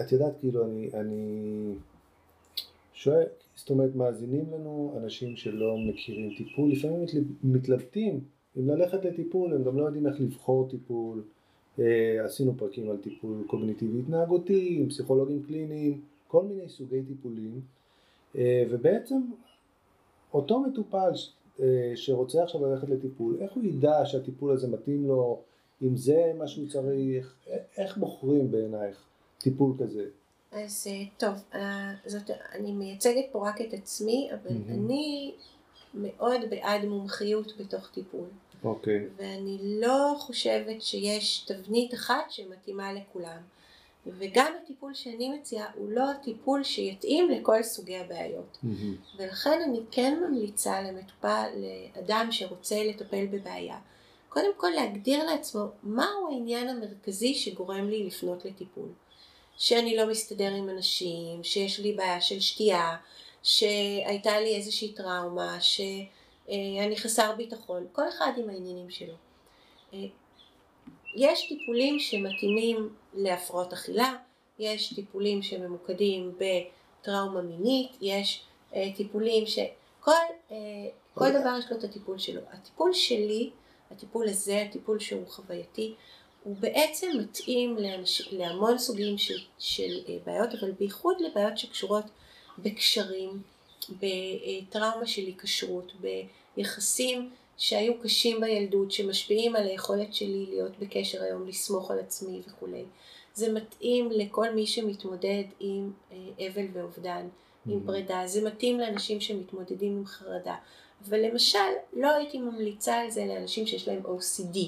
את 0.00 0.12
יודעת, 0.12 0.32
כאילו, 0.40 0.64
אני, 0.64 0.90
אני 0.94 1.74
שואל, 2.94 3.26
זאת 3.54 3.70
אומרת, 3.70 3.94
מאזינים 3.94 4.44
לנו 4.52 4.94
אנשים 4.96 5.36
שלא 5.36 5.76
מכירים 5.78 6.34
טיפול, 6.36 6.72
לפעמים 6.72 7.02
מתל- 7.02 7.32
מתלבטים 7.44 8.20
אם 8.58 8.68
ללכת 8.68 9.04
לטיפול, 9.04 9.54
הם 9.54 9.64
גם 9.64 9.78
לא 9.78 9.84
יודעים 9.84 10.06
איך 10.06 10.20
לבחור 10.20 10.68
טיפול. 10.70 11.22
אה, 11.78 12.24
עשינו 12.24 12.54
פרקים 12.56 12.90
על 12.90 12.96
טיפול 12.96 13.44
קוגניטיבי 13.46 13.98
התנהגותי, 13.98 14.76
עם 14.80 14.88
פסיכולוגים 14.88 15.42
קליניים, 15.42 16.00
כל 16.28 16.44
מיני 16.44 16.68
סוגי 16.68 17.02
טיפולים. 17.02 17.60
אה, 18.36 18.64
ובעצם 18.70 19.20
אותו 20.34 20.60
מטופל 20.60 21.10
אה, 21.60 21.92
שרוצה 21.94 22.42
עכשיו 22.42 22.66
ללכת 22.66 22.88
לטיפול, 22.88 23.36
איך 23.40 23.52
הוא 23.52 23.64
ידע 23.64 24.02
שהטיפול 24.04 24.52
הזה 24.52 24.68
מתאים 24.68 25.08
לו, 25.08 25.40
אם 25.82 25.96
זה 25.96 26.32
מה 26.38 26.48
שהוא 26.48 26.68
צריך, 26.68 27.34
איך 27.76 27.98
בוחרים 27.98 28.50
בעינייך 28.50 29.04
טיפול 29.38 29.72
כזה? 29.78 30.04
אז 30.52 30.86
טוב, 31.16 31.34
זאת, 32.06 32.30
אני 32.52 32.72
מייצגת 32.72 33.24
פה 33.32 33.48
רק 33.48 33.60
את 33.60 33.72
עצמי, 33.72 34.28
אבל 34.32 34.52
מהמם. 34.52 34.84
אני 34.84 35.34
מאוד 35.94 36.40
בעד 36.50 36.84
מומחיות 36.84 37.52
בתוך 37.60 37.90
טיפול. 37.90 38.26
אוקיי. 38.66 39.06
ואני 39.16 39.58
לא 39.62 40.14
חושבת 40.18 40.82
שיש 40.82 41.38
תבנית 41.38 41.94
אחת 41.94 42.30
שמתאימה 42.30 42.92
לכולם. 42.92 43.38
וגם 44.06 44.52
הטיפול 44.62 44.94
שאני 44.94 45.28
מציעה 45.28 45.66
הוא 45.74 45.90
לא 45.90 46.10
הטיפול 46.10 46.64
שיתאים 46.64 47.30
לכל 47.30 47.62
סוגי 47.62 47.96
הבעיות. 47.96 48.58
ולכן 49.16 49.60
אני 49.68 49.80
כן 49.90 50.20
ממליצה 50.26 50.82
למטופל, 50.82 51.48
לאדם 51.96 52.28
שרוצה 52.30 52.84
לטפל 52.84 53.26
בבעיה, 53.26 53.78
קודם 54.28 54.50
כל 54.56 54.70
להגדיר 54.74 55.24
לעצמו 55.24 55.64
מהו 55.82 56.28
העניין 56.30 56.68
המרכזי 56.68 57.34
שגורם 57.34 57.88
לי 57.88 58.06
לפנות 58.06 58.44
לטיפול. 58.44 58.88
שאני 59.58 59.96
לא 59.96 60.06
מסתדר 60.06 60.54
עם 60.54 60.68
אנשים, 60.68 61.44
שיש 61.44 61.80
לי 61.80 61.92
בעיה 61.92 62.20
של 62.20 62.40
שתייה, 62.40 62.96
שהייתה 63.42 64.40
לי 64.40 64.56
איזושהי 64.56 64.92
טראומה, 64.92 65.60
שאני 66.46 66.96
חסר 66.96 67.32
ביטחון, 67.36 67.86
כל 67.92 68.08
אחד 68.08 68.32
עם 68.36 68.50
העניינים 68.50 68.90
שלו. 68.90 69.14
אה, 69.94 69.98
יש 71.14 71.48
טיפולים 71.48 71.98
שמתאימים 71.98 72.94
להפרעות 73.14 73.72
אכילה, 73.72 74.14
יש 74.58 74.94
טיפולים 74.94 75.42
שממוקדים 75.42 76.38
בטראומה 76.38 77.42
מינית, 77.42 77.90
יש 78.00 78.42
אה, 78.74 78.90
טיפולים 78.96 79.46
ש... 79.46 79.58
כל, 80.00 80.12
אה, 80.50 80.56
כל 81.14 81.30
דבר 81.30 81.56
יש 81.58 81.70
לו 81.70 81.78
את 81.78 81.84
הטיפול 81.84 82.18
שלו. 82.18 82.40
הטיפול 82.52 82.92
שלי, 82.92 83.50
הטיפול 83.90 84.28
הזה, 84.28 84.62
הטיפול 84.62 84.98
שהוא 84.98 85.26
חווייתי, 85.26 85.94
הוא 86.44 86.56
בעצם 86.60 87.10
מתאים 87.20 87.76
לאנש, 87.76 88.28
להמון 88.32 88.78
סוגים 88.78 89.18
של, 89.18 89.38
של 89.58 89.98
אה, 90.08 90.16
בעיות, 90.24 90.54
אבל 90.60 90.70
בייחוד 90.72 91.16
לבעיות 91.20 91.58
שקשורות 91.58 92.04
בקשרים, 92.58 93.42
בטראומה 93.90 95.06
של 95.06 95.22
היקשרות, 95.22 95.92
ביחסים 96.56 97.30
שהיו 97.58 98.00
קשים 98.02 98.40
בילדות, 98.40 98.92
שמשפיעים 98.92 99.56
על 99.56 99.66
היכולת 99.66 100.14
שלי 100.14 100.46
להיות 100.48 100.72
בקשר 100.78 101.22
היום, 101.22 101.46
לסמוך 101.48 101.90
על 101.90 101.98
עצמי 101.98 102.40
וכולי. 102.48 102.84
זה 103.34 103.52
מתאים 103.52 104.10
לכל 104.10 104.50
מי 104.54 104.66
שמתמודד 104.66 105.44
עם 105.60 105.92
אה, 106.12 106.46
אבל 106.48 106.64
ואובדן, 106.72 107.28
עם 107.66 107.78
Mhm. 107.78 107.86
פרידה, 107.86 108.22
זה 108.26 108.44
מתאים 108.44 108.80
לאנשים 108.80 109.20
שמתמודדים 109.20 109.96
עם 109.96 110.06
חרדה. 110.06 110.54
אבל 111.08 111.20
למשל, 111.20 111.58
לא 111.92 112.10
הייתי 112.10 112.38
ממליצה 112.38 112.94
על 113.00 113.10
זה 113.10 113.24
לאנשים 113.24 113.66
שיש 113.66 113.88
להם 113.88 114.02
OCD, 114.04 114.58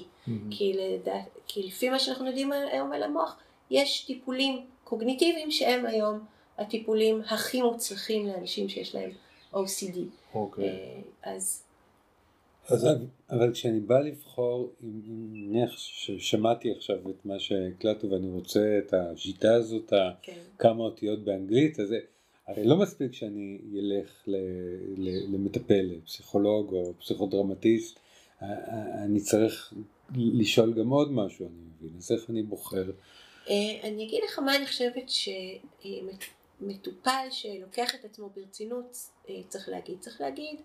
כי, 0.50 0.72
לדע... 0.72 1.14
כי 1.46 1.62
לפי 1.62 1.88
מה 1.88 1.98
שאנחנו 1.98 2.26
יודעים 2.26 2.52
היום 2.52 2.92
על 2.92 3.02
המוח, 3.02 3.36
יש 3.70 4.04
טיפולים 4.06 4.66
קוגניטיביים 4.84 5.50
שהם 5.50 5.86
היום 5.86 6.18
הטיפולים 6.58 7.20
הכי 7.26 7.62
מוצלחים 7.62 8.26
לאנשים 8.26 8.68
שיש 8.68 8.94
להם 8.94 9.10
OCD. 9.54 9.98
אוקיי. 10.34 10.64
אה, 10.68 11.00
אז 11.34 11.62
אז 12.68 12.86
אבל, 13.30 13.52
כשאני 13.52 13.80
בא 13.80 13.98
לבחור, 14.00 14.72
נניח 14.80 15.78
ששמעתי 15.78 16.70
עכשיו 16.72 16.96
את 17.10 17.26
מה 17.26 17.38
שהקלטת 17.38 18.04
ואני 18.04 18.28
רוצה 18.30 18.78
את 18.86 18.94
השיטה 18.94 19.54
הזאת, 19.54 19.92
כן, 20.22 20.38
כמה 20.58 20.84
אותיות 20.84 21.24
באנגלית, 21.24 21.80
אז 21.80 21.88
זה- 21.88 21.98
הרי 22.46 22.64
לא 22.64 22.76
מספיק 22.76 23.12
שאני 23.12 23.58
אלך 23.78 24.22
ל, 24.26 24.36
ל, 24.96 25.34
למטפל, 25.34 25.90
פסיכולוג 26.06 26.72
או 26.72 26.92
פסיכודרמטיסט, 27.00 27.98
אני 29.04 29.20
צריך 29.20 29.74
לשאול 30.16 30.72
גם 30.72 30.88
עוד 30.90 31.12
משהו, 31.12 31.46
אני 31.46 31.54
מבין, 31.76 31.98
אז 31.98 32.12
איך 32.12 32.30
אני 32.30 32.42
בוחר? 32.42 32.90
אה, 33.48 33.54
אני 33.82 34.04
אגיד 34.06 34.20
לך 34.28 34.38
מה 34.38 34.56
אני 34.56 34.66
חושבת 34.66 35.08
שמטופל 36.60 37.26
שלוקח 37.30 37.94
את 37.94 38.04
עצמו 38.04 38.30
ברצינות 38.36 38.96
אה, 39.28 39.34
צריך 39.48 39.68
להגיד. 39.68 40.00
צריך 40.00 40.20
להגיד 40.20 40.60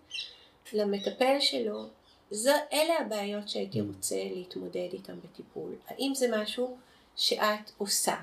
למטפל 0.73 1.39
שלו, 1.39 1.85
זו, 2.31 2.51
אלה 2.73 2.99
הבעיות 2.99 3.49
שהייתי 3.49 3.79
Mm. 3.79 3.83
רוצה 3.95 4.23
להתמודד 4.35 4.89
איתן 4.93 5.19
בטיפול. 5.19 5.75
האם 5.87 6.11
זה 6.15 6.27
משהו 6.37 6.77
שאת 7.15 7.71
עושה? 7.77 8.15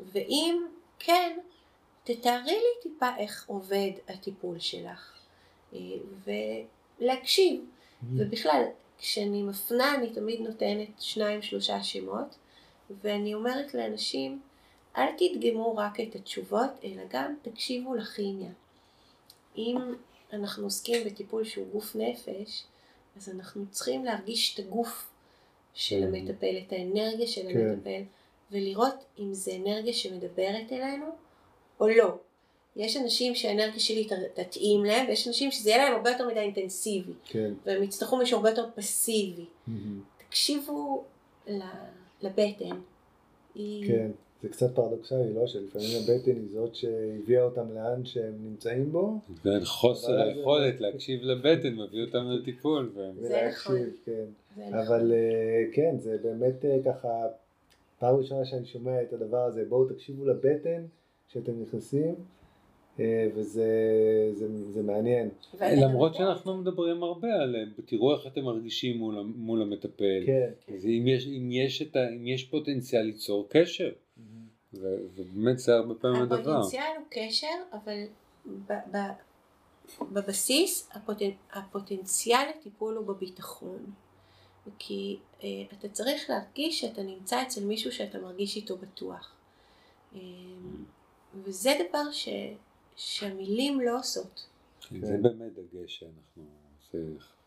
ואם 0.00 0.66
כן, 0.98 1.38
תתארי 2.04 2.52
לי 2.52 2.82
טיפה 2.82 3.16
איך 3.18 3.44
עובד 3.46 3.90
הטיפול 4.08 4.58
שלך. 4.58 5.12
אה, 5.74 5.78
ולהקשיב. 7.00 7.64
ובכלל, 8.16 8.62
כשאני 8.98 9.42
מפנה 9.42 9.94
אני 9.94 10.10
תמיד 10.10 10.40
נותנת 10.40 10.88
שניים 10.98 11.42
שלושה 11.42 11.82
שמות 11.82 12.36
ואני 13.02 13.34
אומרת 13.34 13.74
לאנשים 13.74 14.40
אל 14.96 15.06
תדגמו 15.18 15.76
רק 15.76 16.00
את 16.00 16.14
התשובות, 16.14 16.70
אלא 16.84 17.02
גם 17.10 17.34
תקשיבו 17.42 17.94
לכימיה. 17.94 18.50
אם 19.56 19.76
אנחנו 20.32 20.64
עוסקים 20.64 21.04
בטיפול 21.06 21.44
שהוא 21.44 21.66
גוף 21.72 21.96
נפש, 21.96 22.64
אז 23.16 23.28
אנחנו 23.28 23.64
צריכים 23.70 24.04
להרגיש 24.04 24.54
את 24.54 24.64
הגוף 24.64 25.10
של 25.74 26.00
כן. 26.00 26.14
המטפל, 26.14 26.58
את 26.66 26.72
האנרגיה 26.72 27.26
של 27.26 27.52
כן. 27.52 27.68
המטפל, 27.68 28.02
ולראות 28.50 28.94
אם 29.18 29.34
זה 29.34 29.52
אנרגיה 29.56 29.92
שמדברת 29.92 30.72
אלינו 30.72 31.06
או 31.80 31.88
לא. 31.88 32.16
יש 32.76 32.96
אנשים 32.96 33.34
שהאנרגיה 33.34 33.80
שלי 33.80 34.08
תתאים 34.34 34.84
להם, 34.84 35.06
ויש 35.08 35.28
אנשים 35.28 35.50
שזה 35.50 35.70
יהיה 35.70 35.84
להם 35.84 35.96
הרבה 35.96 36.10
יותר 36.10 36.28
מדי 36.28 36.40
אינטנסיבי, 36.40 37.12
כן. 37.24 37.52
והם 37.64 37.82
יצטרכו 37.82 38.16
מישהו 38.16 38.36
הרבה 38.36 38.50
יותר 38.50 38.66
פסיבי. 38.74 39.44
מהמם. 39.66 40.00
תקשיבו 40.18 41.04
לבטן. 42.22 42.80
היא... 43.54 43.88
כן, 43.88 44.10
זה 44.42 44.48
קצת 44.48 44.74
פרדוקסלי, 44.74 45.32
לא? 45.34 45.46
שלפעמים 45.46 45.88
הבטן 46.00 46.30
היא 46.30 46.48
זאת 46.52 46.74
שהביאה 46.74 47.42
אותם 47.42 47.74
לאן 47.74 48.04
שהם 48.04 48.34
נמצאים 48.44 48.92
בו, 48.92 49.18
כן, 49.42 49.64
חוסר 49.64 50.20
היכולת 50.20 50.80
להקשיב 50.80 51.22
לבטן 51.22 51.74
מביא 51.74 52.04
אותם 52.04 52.24
לטיפול. 52.30 52.92
זה 52.94 53.10
ולהקשיב, 53.16 53.72
נכון. 53.72 53.90
כן. 54.04 54.24
נכון. 54.56 54.74
אבל 54.74 55.12
אה, 55.12 55.64
כן, 55.72 55.96
זה 55.98 56.16
באמת 56.22 56.64
אה, 56.64 56.78
ככה, 56.84 57.08
פעם 57.98 58.16
ראשונה 58.16 58.44
שאני 58.44 58.66
שומע 58.66 59.02
את 59.02 59.12
הדבר 59.12 59.44
הזה, 59.44 59.64
בואו 59.68 59.88
תקשיבו 59.88 60.26
לבטן 60.26 60.82
כשאתם 61.28 61.52
נכנסים, 61.62 62.14
אה, 63.00 63.28
וזה 63.34 63.68
זה, 64.32 64.70
זה 64.70 64.82
מעניין. 64.82 65.28
למרות 65.60 66.14
שאנחנו 66.14 66.56
מדברים 66.56 67.02
הרבה 67.02 67.28
עליהם, 67.42 67.68
תראו 67.84 68.14
איך 68.14 68.26
אתם 68.26 68.44
מרגישים 68.44 68.96
מול, 69.36 69.62
המטפל. 69.62 70.22
כן. 70.26 70.50
אז 70.74 70.86
אם 70.86 71.04
יש, 71.06 71.26
אם, 71.26 71.48
יש 71.52 71.82
את 71.82 71.96
ה, 71.96 72.08
אם 72.08 72.26
יש 72.26 72.44
פוטנציאל 72.44 73.02
ליצור 73.02 73.46
קשר, 73.48 73.90
ו, 74.74 74.96
ובאמת 75.14 75.58
זה 75.58 75.74
הרבה 75.74 75.94
פעמים 75.94 76.22
הדבר. 76.22 76.50
הפוטנציאל 76.50 76.92
הוא 76.98 77.06
קשר, 77.10 77.54
אבל 77.72 78.04
ב- 78.46 78.96
ב- 78.96 79.12
בבסיס 80.12 80.88
הפוטנ... 80.92 81.30
הפוטנציאל 81.52 82.48
לטיפול 82.50 82.96
הוא 82.96 83.06
בביטחון. 83.06 83.92
כי 84.78 85.18
אה, 85.42 85.48
אתה 85.78 85.88
צריך 85.88 86.30
להרגיש 86.30 86.80
שאתה 86.80 87.02
נמצא 87.02 87.42
אצל 87.42 87.64
מישהו 87.64 87.92
שאתה 87.92 88.18
מרגיש 88.18 88.56
איתו 88.56 88.76
בטוח. 88.76 89.32
אה, 90.14 90.20
וזה 91.44 91.70
דבר 91.88 92.10
ש... 92.12 92.28
שהמילים 92.96 93.80
לא 93.80 93.98
עושות. 93.98 94.46
כן, 94.80 95.06
זה 95.06 95.16
באמת 95.22 95.52
דגש 95.52 95.98
שאנחנו, 95.98 96.44
זה 96.92 96.98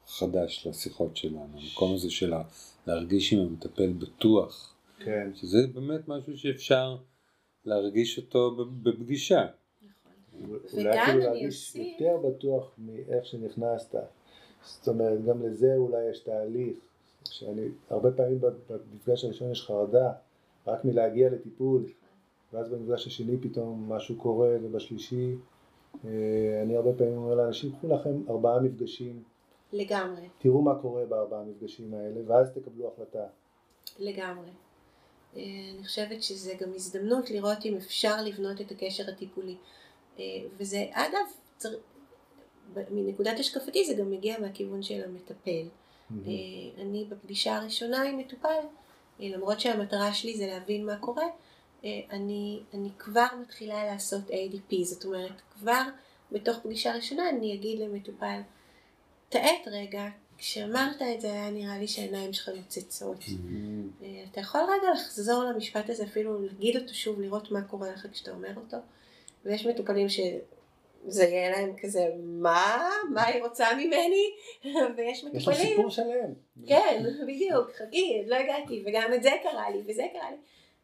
חדש 0.07 0.67
לשיחות 0.67 1.17
שלנו, 1.17 1.49
המקום 1.53 1.93
הזה 1.93 2.11
של 2.11 2.33
להרגיש 2.87 3.33
עם 3.33 3.39
המטפל 3.39 3.93
בטוח, 3.93 4.75
כן. 4.99 5.31
שזה 5.35 5.67
באמת 5.67 6.07
משהו 6.07 6.37
שאפשר 6.37 6.97
להרגיש 7.65 8.17
אותו 8.17 8.55
בפגישה. 8.83 9.45
נכון. 9.81 10.57
אולי 10.73 11.03
אפילו 11.03 11.19
להרגיש 11.19 11.67
אוסיף- 11.69 11.99
יותר 12.01 12.17
בטוח 12.17 12.71
מאיך 12.77 13.25
שנכנסת. 13.25 13.95
זאת 14.63 14.87
אומרת, 14.87 15.25
גם 15.25 15.41
לזה 15.41 15.75
אולי 15.77 16.09
יש 16.09 16.19
תהליך, 16.19 16.77
שאני, 17.29 17.61
הרבה 17.89 18.11
פעמים 18.11 18.39
במפגש 18.69 19.23
הראשון 19.25 19.51
יש 19.51 19.61
חרדה, 19.61 20.11
רק 20.67 20.85
מלהגיע 20.85 21.29
לטיפול, 21.29 21.85
ואז 22.53 22.69
במפגש 22.69 23.07
השני 23.07 23.37
פתאום 23.41 23.93
משהו 23.93 24.15
קורה, 24.15 24.49
ובשלישי, 24.63 25.35
אה, 26.05 26.09
אני 26.63 26.75
הרבה 26.75 26.93
פעמים 26.93 27.17
אומר 27.17 27.35
לאנשים, 27.35 27.71
קחו 27.71 27.87
לכם 27.87 28.21
ארבעה 28.29 28.59
מפגשים, 28.59 29.23
לגמרי, 29.73 30.29
תראו 30.39 30.61
מה 30.61 30.75
קורה 30.81 31.05
בארבעה 31.05 31.41
המפגשים 31.41 31.93
האלה, 31.93 32.21
ואז 32.27 32.51
תקבלו 32.51 32.87
החלטה. 32.93 33.25
לגמרי. 33.99 34.49
אה, 35.37 35.41
אני 35.75 35.83
חושבת 35.83 36.23
שזה 36.23 36.53
גם 36.59 36.73
הזדמנות 36.75 37.29
לראות 37.29 37.65
אם 37.65 37.75
אפשר 37.77 38.21
לבנות 38.21 38.61
את 38.61 38.71
הקשר 38.71 39.03
הטיפולי. 39.09 39.55
אה, 40.19 40.23
וזה 40.57 40.85
אגב, 40.91 41.25
צר... 41.57 41.77
מנקודת 42.91 43.39
השקפתי 43.39 43.85
זה 43.85 43.93
גם 43.93 44.11
מגיע 44.11 44.39
מהכיוון 44.39 44.83
של 44.83 45.03
המטפל. 45.03 45.67
אה, 46.11 46.81
אני 46.81 47.05
בפגישה 47.09 47.55
הראשונה 47.55 48.03
עם 48.03 48.17
מטופל, 48.17 48.59
למרות 49.19 49.59
שהמטרה 49.59 50.13
שלי 50.13 50.37
זה 50.37 50.47
להבין 50.47 50.85
מה 50.85 50.97
קורה, 50.97 51.25
אני, 52.11 52.59
אני 52.73 52.89
כבר 52.97 53.25
מתחילה 53.41 53.85
לעשות 53.85 54.29
ADP, 54.29 54.75
זאת 54.83 55.05
אומרת 55.05 55.41
כבר 55.53 55.81
בתוך 56.31 56.57
פגישה 56.63 56.95
ראשונה 56.95 57.29
אני 57.29 57.53
אגיד 57.53 57.79
למטופל, 57.79 58.41
תעט 59.29 59.67
רגע, 59.67 60.07
כשאמרת 60.47 61.01
את 61.15 61.21
זה 61.21 61.27
היה 61.27 61.49
נראה 61.49 61.77
לי 61.77 61.87
שהעיניים 61.87 62.33
שלך 62.33 62.49
נוצצות. 62.55 63.23
אה, 64.03 64.07
אתה 64.31 64.39
יכול 64.39 64.61
רגע 64.61 64.91
לחזור 64.93 65.43
למשפט 65.43 65.89
הזה, 65.89 66.03
אפילו 66.03 66.41
להגיד 66.41 66.77
אותו 66.77 66.93
שוב, 66.93 67.21
לראות 67.21 67.51
מה 67.51 67.61
קורה 67.61 67.91
לך 67.91 68.07
כשאתה 68.11 68.31
אומר 68.31 68.49
אותו. 68.55 68.77
ויש 69.45 69.65
מטופלים 69.65 70.09
שזה 70.09 71.23
יהיה 71.23 71.49
להם 71.51 71.73
כזה, 71.81 72.09
מה? 72.23 72.89
מה 73.13 73.25
היא 73.25 73.43
רוצה 73.43 73.67
ממני? 73.73 74.23
ויש 74.97 75.17
יש 75.17 75.23
לו 75.23 75.29
מטופלים, 75.33 75.75
סיפור 75.75 75.89
שלם. 75.89 76.33
כן, 76.67 77.03
בדיוק, 77.27 77.71
חכי, 77.75 78.23
לא 78.27 78.35
הגעתי, 78.35 78.83
וגם 78.85 79.13
את 79.13 79.23
זה 79.23 79.31
קרה 79.43 79.69
לי, 79.69 79.81
וזה 79.87 80.03
קרה 80.13 80.31
לי. 80.31 80.37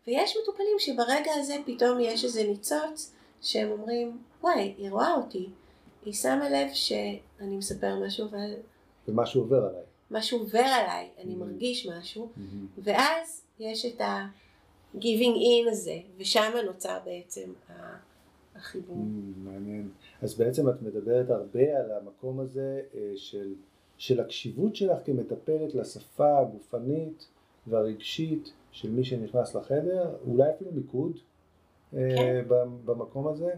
ויש 0.07 0.37
מטופלים 0.43 0.79
שברגע 0.79 1.31
הזה 1.35 1.55
פתאום 1.65 1.99
יש 1.99 2.23
איזה 2.23 2.43
ניצוץ, 2.43 3.13
שהם 3.41 3.71
אומרים, 3.71 4.17
וואי, 4.41 4.73
היא 4.77 4.89
רואה 4.89 5.13
אותי, 5.13 5.49
היא 6.05 6.13
שמה 6.13 6.49
לב 6.49 6.67
שאני 6.73 7.55
מספר 7.55 7.95
משהו, 8.05 8.27
אבל 8.27 8.53
ומשהו 9.11 9.41
עובר 9.41 9.65
עליי. 9.65 9.81
משהו 10.11 10.39
עובר 10.39 10.59
עליי, 10.59 11.09
אני 11.23 11.33
Mhm. 11.33 11.37
מרגיש 11.37 11.87
משהו, 11.87 12.29
ואז 12.77 13.43
יש 13.59 13.85
את 13.85 14.01
ה-giving 14.01 15.35
in 15.35 15.71
הזה, 15.71 15.97
ושם 16.17 16.51
נוצר 16.65 16.97
בעצם 17.05 17.49
החיבור. 18.55 18.95
Mm, 18.97 19.39
מעניין. 19.49 19.89
אז 20.21 20.35
בעצם 20.37 20.69
את 20.69 20.81
מדברת 20.81 21.29
הרבה 21.29 21.79
על 21.79 21.91
המקום 21.91 22.39
הזה 22.39 22.81
אה, 22.95 23.11
של, 23.15 23.53
של 23.97 24.19
הקשיבות 24.19 24.75
שלך 24.75 24.97
כמטפלת 25.05 25.75
לשפה 25.75 26.39
הגופנית 26.39 27.27
והרגשית 27.67 28.51
של 28.71 28.89
מי 28.91 29.03
שנכנס 29.03 29.55
לחדר, 29.55 30.15
אולי 30.27 30.49
אפילו 30.55 30.71
מיקוד 30.71 31.17
אה, 31.93 32.09
כן. 32.15 32.43
במקום 32.85 33.27
הזה, 33.27 33.51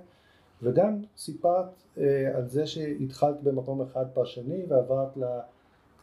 וגם 0.63 1.01
סיפרת 1.17 1.65
אה, 1.97 2.37
על 2.37 2.47
זה 2.47 2.67
שהתחלת 2.67 3.43
במקום 3.43 3.81
אחד 3.81 4.05
פרשני 4.13 4.65
ועברת 4.67 5.17
ל... 5.17 5.23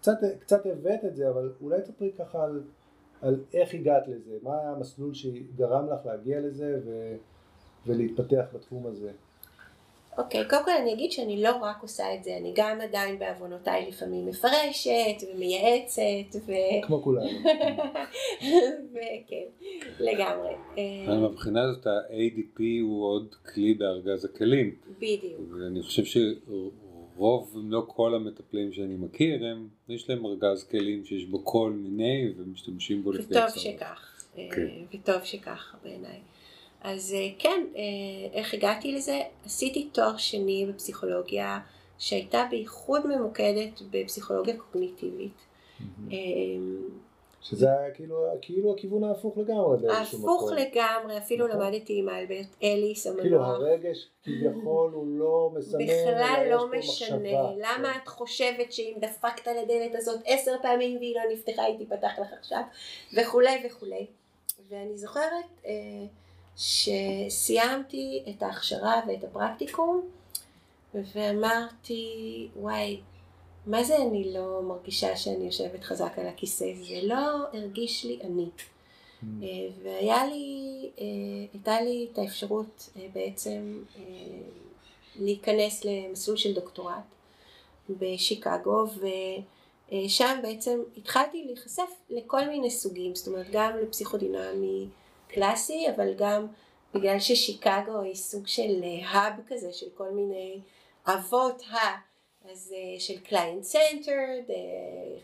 קצת, 0.00 0.18
קצת 0.40 0.66
הבאת 0.66 1.04
את 1.04 1.16
זה, 1.16 1.30
אבל 1.30 1.52
אולי 1.60 1.82
תספרי 1.82 2.12
ככה 2.18 2.44
על, 2.44 2.62
על 3.22 3.40
איך 3.54 3.74
הגעת 3.74 4.08
לזה, 4.08 4.36
מה 4.42 4.60
המסלול 4.60 5.14
שגרם 5.14 5.86
לך 5.86 6.06
להגיע 6.06 6.40
לזה 6.40 6.80
ו... 6.84 7.16
ולהתפתח 7.86 8.44
בתחום 8.54 8.86
הזה. 8.86 9.10
אוקיי, 10.20 10.48
קודם 10.48 10.64
כל 10.64 10.70
אני 10.70 10.92
אגיד 10.92 11.12
שאני 11.12 11.42
לא 11.42 11.56
רק 11.56 11.82
עושה 11.82 12.14
את 12.14 12.24
זה, 12.24 12.36
אני 12.36 12.52
גם 12.56 12.80
עדיין 12.80 13.18
בעוונותיי 13.18 13.88
לפעמים 13.88 14.26
מפרשת 14.26 15.26
ומייעצת, 15.34 16.40
ו... 16.46 16.52
כמו 16.82 17.02
כולנו. 17.02 17.26
וכן, 18.92 19.66
לגמרי. 20.00 20.50
אה, 20.78 21.04
אבל 21.06 21.16
מבחינה 21.16 21.62
הזאת 21.62 21.86
ה-ADP 21.86 22.62
הוא 22.82 23.04
עוד 23.04 23.34
כלי 23.54 23.74
בארגז 23.74 24.24
הכלים. 24.24 24.74
בדיוק. 24.98 25.40
ואני 25.50 25.82
חושב 25.82 26.04
שרוב, 26.04 27.56
אם 27.56 27.72
לא 27.72 27.84
כל 27.86 28.14
המטפלים 28.14 28.72
שאני 28.72 28.96
מכיר, 28.96 29.46
הם, 29.46 29.68
יש 29.88 30.10
להם 30.10 30.26
ארגז 30.26 30.64
כלים 30.64 31.04
שיש 31.04 31.24
בו 31.24 31.44
כל 31.44 31.72
מיני 31.72 32.32
ומשתמשים 32.36 33.02
בו 33.02 33.12
לפי 33.12 33.22
וטוב 33.22 33.42
הצורך. 33.42 33.58
שכך, 33.58 34.26
אה, 34.38 34.48
כן. 34.50 34.98
וטוב 34.98 35.24
שכך 35.24 35.74
בעיניי. 35.82 36.20
אז 36.82 37.14
אה, 37.18 37.28
כן, 37.38 37.66
אה, 37.76 37.82
איך 38.32 38.54
הגעתי 38.54 38.92
לזה? 38.92 39.20
עשיתי 39.44 39.88
תואר 39.92 40.16
שני 40.16 40.66
בפסיכולוגיה 40.68 41.58
שהייתה 41.98 42.46
בייחוד 42.50 43.06
ממוקדת 43.06 43.82
בפסיכולוגיה 43.90 44.56
קוגניטיבית. 44.56 45.32
אה, 46.12 46.16
שזה 47.42 47.70
היה 47.70 47.90
כאילו, 47.90 48.26
כאילו 48.42 48.74
הכיוון 48.74 49.04
ההפוך 49.04 49.38
לגמרי 49.38 49.76
באיזשהו 49.78 50.18
מקום. 50.18 50.34
הפוך 50.34 50.52
לגמרי, 50.52 51.18
אפילו 51.18 51.48
נכון. 51.48 51.60
למדתי 51.60 51.98
עם 51.98 52.08
אלברט 52.08 52.46
אליס 52.62 53.06
כאילו 53.06 53.44
המנוח. 53.44 53.48
הרגש 53.48 54.08
כביכול 54.24 54.92
הוא 54.92 55.06
לא 55.18 55.50
מסמן, 55.54 55.84
בכלל 55.84 56.46
לא 56.50 56.68
משנה, 56.78 57.16
מחשבה. 57.16 57.52
למה 57.56 57.96
את 58.02 58.08
חושבת 58.08 58.72
שאם 58.72 58.94
דפקת 59.00 59.48
על 59.48 59.58
הדלת 59.58 59.94
הזאת 59.94 60.20
עשר 60.26 60.52
פעמים 60.62 60.96
והיא 60.96 61.16
לא 61.16 61.22
נפתחה 61.32 61.62
היא 61.62 61.78
תיפתח 61.78 62.18
לך 62.18 62.32
עכשיו 62.38 62.62
וכולי 63.18 63.62
וכולי. 63.66 64.06
ואני 64.68 64.96
זוכרת 64.96 65.44
אה, 65.66 65.72
שסיימתי 66.56 68.22
את 68.28 68.42
ההכשרה 68.42 69.00
ואת 69.08 69.24
הפרקטיקום 69.24 70.08
ואמרתי 70.94 72.48
וואי 72.56 73.00
מה 73.66 73.84
זה 73.84 73.96
אני 73.96 74.32
לא 74.34 74.62
מרגישה 74.62 75.16
שאני 75.16 75.44
יושבת 75.44 75.84
חזק 75.84 76.18
על 76.18 76.26
הכיסא 76.26 76.66
זה 76.88 77.00
לא 77.02 77.18
הרגיש 77.52 78.04
לי 78.04 78.18
אני. 78.24 78.48
Mm. 78.48 79.26
אה, 79.42 79.68
והיה 79.82 80.26
לי, 80.26 80.90
אה, 80.98 81.04
הייתה 81.52 81.80
לי 81.80 82.08
את 82.12 82.18
האפשרות 82.18 82.90
אה, 82.96 83.06
בעצם 83.12 83.82
להיכנס 85.16 85.84
למסלול 85.84 86.36
של 86.36 86.54
דוקטורט 86.54 86.94
בשיקגו 87.90 88.86
ושם 89.92 90.38
בעצם 90.42 90.80
התחלתי 90.96 91.44
להיחשף 91.44 91.90
לכל 92.10 92.48
מיני 92.48 92.70
סוגים, 92.70 93.14
זאת 93.14 93.28
אומרת 93.28 93.46
גם 93.52 93.72
לפסיכודינמי 93.82 94.86
קלאסי 95.32 95.86
אבל 95.94 96.14
גם 96.14 96.46
בגלל 96.94 97.18
ששיקגו 97.18 98.00
היא 98.02 98.14
סוג 98.14 98.46
של 98.46 98.82
האב 99.04 99.32
כזה 99.48 99.72
של 99.72 99.86
כל 99.94 100.10
מיני 100.10 100.60
אבות 101.06 101.62
ה... 101.70 101.76
אז 102.52 102.74
uh, 102.76 103.00
של 103.00 103.18
client 103.18 103.62
centered, 103.62 104.44
uh, 104.48 104.52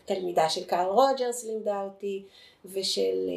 תלמידה 0.05 0.49
של 0.49 0.65
קארל 0.65 0.91
רוג'רס 0.91 1.45
לימדה 1.45 1.83
אותי, 1.83 2.23
ושל 2.65 3.29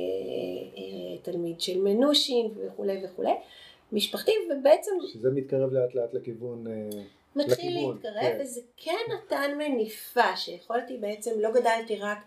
תלמיד 1.23 1.61
של 1.61 1.81
מינושין 1.81 2.51
וכולי 2.57 3.05
וכולי, 3.05 3.33
משפחתי, 3.93 4.33
ובעצם... 4.51 4.91
שזה 5.13 5.31
מתקרב 5.31 5.73
לאט 5.73 5.95
לאט 5.95 6.15
לכיוון... 6.15 6.65
מתחיל 7.37 7.77
לכיוון, 7.77 7.95
להתקרב, 7.95 8.21
כן. 8.21 8.39
וזה 8.41 8.61
כן 8.77 8.99
נתן 9.15 9.51
מניפה, 9.59 10.37
שיכולתי 10.37 10.97
בעצם, 10.97 11.31
לא 11.41 11.51
גדלתי 11.51 11.97
רק 11.97 12.19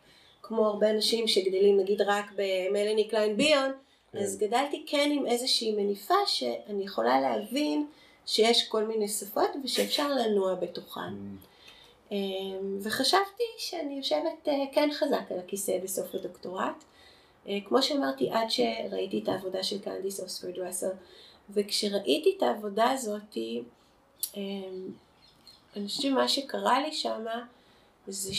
כמו 0.42 0.66
הרבה 0.66 0.90
אנשים 0.90 1.28
שגדלים 1.28 1.80
נגיד 1.80 2.02
רק 2.02 2.26
במלאני 2.36 3.08
קליין 3.08 3.38
ביון, 3.38 3.72
כן. 4.14 4.20
אז 4.20 4.38
גדלתי 4.38 4.84
כן 4.88 5.10
עם 5.14 5.28
איזושהי 5.28 5.72
מניפה 5.72 6.14
שאני 6.26 6.84
יכולה 6.84 7.22
להבין 7.22 7.88
שיש 8.26 8.68
כל 8.68 8.84
מיני 8.84 9.08
שפות 9.08 9.50
ושאפשר 9.64 10.08
לנוע 10.16 10.56
בתוכן. 10.56 11.02
Mm, 11.02 12.12
אמ, 12.12 12.78
וחשבתי 12.82 13.44
שאני 13.58 13.94
יושבת 13.98 14.48
אה, 14.48 14.54
כן 14.72 14.90
חזק 14.94 15.32
על 15.32 15.40
הכיסא 15.40 15.80
בסוף 15.84 16.16
הדוקטורט. 16.16 16.84
אה, 17.48 17.58
כמו 17.66 17.82
שאמרתי, 17.82 18.30
עד 18.30 18.50
שראיתי 18.50 19.20
את 19.24 19.28
העבודה 19.28 19.64
של 19.64 19.80
קנדיס 19.82 20.20
אוספרד 20.20 20.60
ראסל, 20.60 20.92
וכשראיתי 21.50 22.34
את 22.38 22.44
העבודה 22.44 22.92
הזאת, 22.92 23.38
אמ, 24.38 24.92
אני 25.76 25.88
חושבת 25.88 26.02
שמה 26.02 26.28
שקרה 26.28 26.82
לי 26.82 26.92
שמה 26.92 27.46
זה 28.08 28.32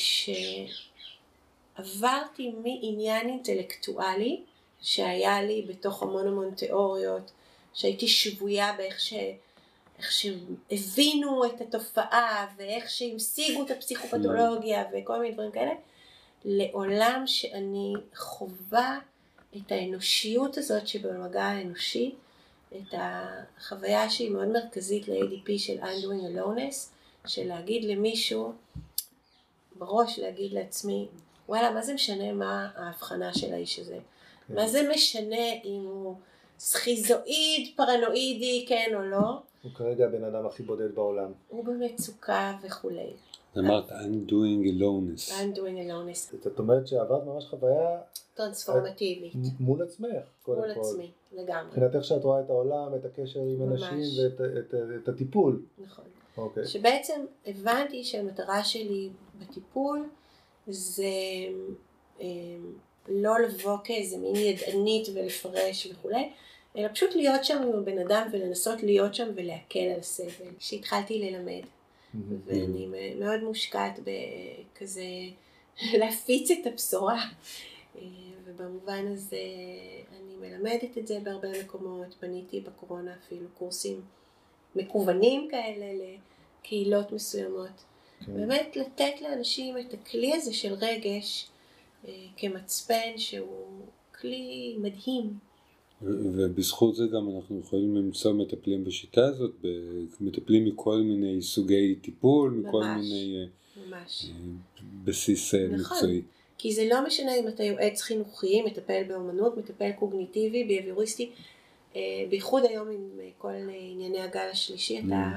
שעברתי 1.76 2.52
מעניין 2.62 3.28
אינטלקטואלי 3.28 4.40
שהיה 4.84 5.42
לי 5.42 5.62
בתוך 5.68 6.02
המון 6.02 6.28
המון 6.28 6.54
תיאוריות, 6.54 7.32
שהייתי 7.74 8.08
שבויה 8.08 8.72
באיך 8.76 9.00
ש... 9.00 9.14
איך 9.98 10.12
שהבינו 10.12 11.44
את 11.44 11.60
התופעה 11.60 12.46
ואיך 12.56 12.90
שהמשיגו 12.90 13.64
את 13.64 13.70
הפסיכופתולוגיה 13.70 14.84
וכל 14.92 15.20
מיני 15.20 15.34
דברים 15.34 15.52
כאלה, 15.52 15.70
לעולם 16.44 17.22
שאני 17.26 17.92
חווה 18.14 18.98
את 19.56 19.72
האנושיות 19.72 20.58
הזאת 20.58 20.86
שבמגע 20.86 21.44
האנושי, 21.44 22.14
את 22.76 22.94
החוויה 22.98 24.10
שהיא 24.10 24.30
מאוד 24.30 24.48
מרכזית 24.48 25.08
ל-ADP 25.08 25.58
של 25.58 25.78
Undoing 25.80 26.36
Aloneness, 26.36 26.88
של 27.26 27.48
להגיד 27.48 27.84
למישהו, 27.84 28.52
בראש 29.78 30.18
להגיד 30.18 30.52
לעצמי, 30.52 31.08
וואלה, 31.48 31.70
מה 31.70 31.82
זה 31.82 31.94
משנה 31.94 32.32
מה 32.32 32.70
ההבחנה 32.76 33.34
של 33.34 33.52
האיש 33.52 33.78
הזה? 33.78 33.98
כן. 34.48 34.54
מה 34.54 34.68
זה 34.68 34.88
משנה 34.94 35.52
אם 35.64 35.82
הוא 35.84 36.14
סכיזואיד, 36.58 37.76
פרנואידי, 37.76 38.64
כן 38.68 38.92
או 38.94 39.02
לא? 39.02 39.40
הוא 39.62 39.72
כרגע 39.74 40.04
הבן 40.04 40.24
אדם 40.24 40.46
הכי 40.46 40.62
בודד 40.62 40.94
בעולם. 40.94 41.32
הוא 41.48 41.64
במצוקה 41.64 42.52
וכולי. 42.62 43.12
אמרת 43.58 43.90
undoing 43.90 44.64
aloneness. 44.64 45.30
I'm 45.30 45.56
doing 45.56 45.90
aloneness 45.90 46.36
זאת 46.44 46.58
אומרת 46.58 46.86
שעברת 46.86 47.24
ממש 47.24 47.44
חוויה 47.44 48.00
טרנספורמטיבית 48.34 49.32
מול 49.60 49.82
עצמך, 49.82 50.08
קודם 50.42 50.58
מול 50.60 50.74
כל. 50.74 50.80
עצמי, 50.80 51.10
לגמרי, 51.32 51.66
מבחינת 51.66 51.94
איך 51.94 52.04
שאת 52.04 52.24
רואה 52.24 52.40
את 52.40 52.50
העולם, 52.50 52.94
את 52.94 53.04
הקשר 53.04 53.40
עם. 53.40 53.72
אנשים 53.72 54.24
ואת 54.24 54.40
את, 54.40 54.74
את 55.02 55.08
הטיפול. 55.08 55.62
נכון. 55.78 56.04
אוקיי. 56.36 56.66
שבעצם 56.66 57.24
הבנתי 57.46 58.04
שהמטרה 58.04 58.64
שלי 58.64 59.10
בטיפול 59.40 60.08
זה 60.66 61.04
אה, 62.20 62.26
לא 63.08 63.38
לבוא 63.38 63.76
כאיזה 63.84 64.18
מין 64.18 64.36
ידענית 64.36 65.08
ולפרש 65.14 65.86
וכולי, 65.86 66.30
אלא 66.76 66.88
פשוט 66.88 67.14
להיות 67.14 67.44
שם 67.44 67.62
עם 67.62 67.78
הבן 67.78 67.98
אדם 67.98 68.28
ולנסות 68.32 68.82
להיות 68.82 69.14
שם 69.14 69.28
ולהקל 69.34 69.78
על 69.94 70.00
הסבל. 70.00 70.50
שהתחלתי 70.58 71.18
ללמד, 71.18 71.62
מהמם. 72.14 72.38
ואני 72.44 72.86
מאוד 73.18 73.42
מושקעת 73.42 73.98
בכזה 73.98 75.04
להפיץ 76.00 76.50
את 76.50 76.66
הבשורה. 76.66 77.22
אה, 77.98 78.02
ובמובן 78.44 79.12
הזה 79.12 79.36
אני 80.12 80.34
מלמדת 80.40 80.98
את 80.98 81.06
זה 81.06 81.18
בהרבה 81.22 81.62
מקומות, 81.64 82.14
בניתי 82.22 82.60
בקורונה 82.60 83.14
אפילו 83.24 83.46
קורסים 83.58 84.00
מקוונים 84.76 85.48
כאלה 85.50 85.86
לקהילות 86.60 87.12
מסוימות. 87.12 87.84
כן. 88.26 88.34
באמת 88.34 88.76
לתת 88.76 89.20
לאנשים 89.20 89.78
את 89.78 89.94
הכלי 89.94 90.34
הזה 90.34 90.54
של 90.54 90.74
רגש 90.74 91.48
כמצפן 92.36 93.12
שהוא 93.16 93.86
כלי 94.20 94.76
מדהים. 94.78 95.38
ובזכות 96.02 96.96
זה 96.96 97.04
גם 97.06 97.36
אנחנו 97.36 97.60
יכולים 97.60 97.96
למצוא 97.96 98.32
מטפלים 98.32 98.84
בשיטה 98.84 99.26
הזאת, 99.26 99.64
מטפלים 100.20 100.64
מכל 100.64 100.96
מיני 100.96 101.42
סוגי 101.42 101.94
טיפול, 101.94 102.50
מכל 102.50 102.80
ממש. 102.84 103.00
מיני 103.00 103.36
אה, 103.40 103.46
ממש. 103.86 104.26
אה, 104.28 104.34
בסיס 105.04 105.54
אה, 105.54 105.66
נכון. 105.68 105.96
מקצועי. 105.96 106.22
כי 106.58 106.72
זה 106.74 106.88
לא 106.90 107.06
משנה 107.06 107.34
אם 107.34 107.48
אתה 107.48 107.64
יועץ 107.64 108.02
חינוכי, 108.02 108.62
מטפל 108.62 109.02
באומנות, 109.08 109.56
מטפל 109.56 109.90
קוגניטיבי, 109.92 110.64
ביאביוריסטי, 110.64 111.30
אה, 111.96 112.00
בייחוד 112.30 112.62
היום 112.64 112.88
עם 112.90 113.10
כל 113.38 113.52
ענייני 113.80 114.20
הגל 114.20 114.48
השלישי, 114.52 114.98
אתה, 114.98 115.30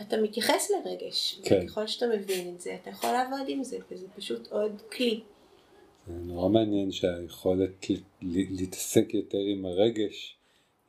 אתה 0.00 0.16
מתייחס 0.22 0.70
לרגש, 0.70 1.40
Mm. 1.42 1.48
כן. 1.48 1.60
וככל 1.64 1.86
שאתה 1.86 2.06
מבין 2.06 2.54
את 2.54 2.60
זה, 2.60 2.76
אתה 2.82 2.90
יכול 2.90 3.10
לעבוד 3.10 3.48
עם 3.48 3.64
זה, 3.64 3.78
וזה 3.90 4.06
פשוט 4.16 4.52
עוד 4.52 4.82
כלי. 4.96 5.20
זה 6.06 6.12
נורא 6.14 6.48
מעניין 6.48 6.92
שהיכולת 6.92 7.90
ל- 7.90 7.94
ל- 8.22 8.56
להתעסק 8.56 9.14
יותר 9.14 9.38
עם 9.38 9.64
הרגש 9.66 10.36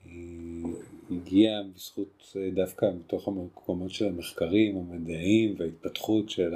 היא 0.05 0.65
הגיעה 1.11 1.61
בזכות 1.75 2.23
אה, 2.35 2.49
דווקא 2.53 2.85
מתוך 2.99 3.27
המקומות 3.27 3.91
של 3.91 4.05
המחקרים 4.05 4.77
המדעיים 4.77 5.55
וההתפתחות 5.57 6.29
של 6.29 6.53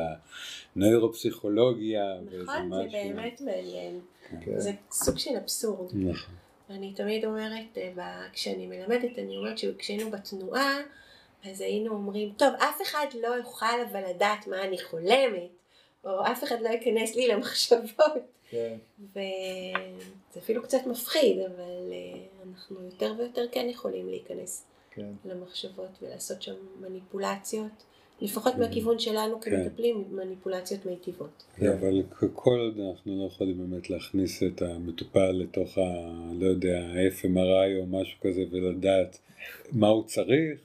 הנוירופסיכולוגיה 0.75 2.15
נכון, 2.25 2.45
זה 2.45 2.85
משהו- 2.85 2.91
באמת 3.15 3.41
מעניין. 3.41 3.99
כן. 4.45 4.59
זה 4.59 4.71
סוג 4.91 5.17
של 5.17 5.35
אבסורד. 5.43 5.91
נכון. 5.95 6.35
אני 6.69 6.93
תמיד 6.93 7.25
אומרת, 7.25 7.77
אה, 7.77 8.27
כשאני 8.33 8.67
מלמדת, 8.67 9.19
אני 9.19 9.37
אומרת 9.37 9.57
שכשהיינו 9.57 10.11
בתנועה, 10.11 10.77
אז 11.45 11.61
היינו 11.61 11.91
אומרים, 11.93 12.33
טוב, 12.37 12.53
אף 12.59 12.81
אחד 12.81 13.05
לא 13.21 13.27
יוכל 13.27 13.65
אבל 13.91 14.09
לדעת 14.09 14.47
מה 14.47 14.63
אני 14.63 14.77
חולמת, 14.83 15.49
או 16.05 16.25
אף 16.31 16.43
אחד 16.43 16.61
לא 16.61 16.69
ייכנס 16.69 17.15
לי 17.15 17.27
למחשבות. 17.27 18.34
כן. 18.49 18.77
וזה 19.11 20.39
אפילו 20.39 20.63
קצת 20.63 20.87
מפחיד, 20.87 21.39
אבל 21.39 21.91
אה, 21.91 22.21
אנחנו 22.49 22.85
יותר 22.85 23.13
ויותר 23.17 23.45
כן 23.51 23.67
יכולים 23.69 24.09
להיכנס 24.09 24.65
כן. 24.91 25.11
למחשבות 25.25 25.89
ולעשות 26.01 26.41
שם 26.41 26.55
מניפולציות, 26.81 27.83
לפחות 28.21 28.53
כן. 28.53 28.59
מהכיוון 28.59 28.99
שלנו 28.99 29.41
כן. 29.41 29.51
כמטפלים, 29.51 30.03
מניפולציות 30.11 30.85
מיטיבות. 30.85 31.43
כן, 31.55 31.67
אבל 31.67 32.03
כל 32.33 32.59
עוד 32.59 32.79
אנחנו 32.79 33.19
לא 33.19 33.27
יכולים 33.27 33.57
באמת 33.57 33.89
להכניס 33.89 34.43
את 34.43 34.61
המטופל 34.61 35.31
לתוך 35.31 35.77
ה... 35.77 35.81
לא 36.33 36.45
יודע, 36.45 36.79
ה-FMRI 36.79 37.79
או 37.79 37.85
משהו 37.85 38.19
כזה 38.21 38.43
ולדעת 38.51 39.19
מה 39.71 39.87
הוא 39.87 40.03
צריך, 40.03 40.59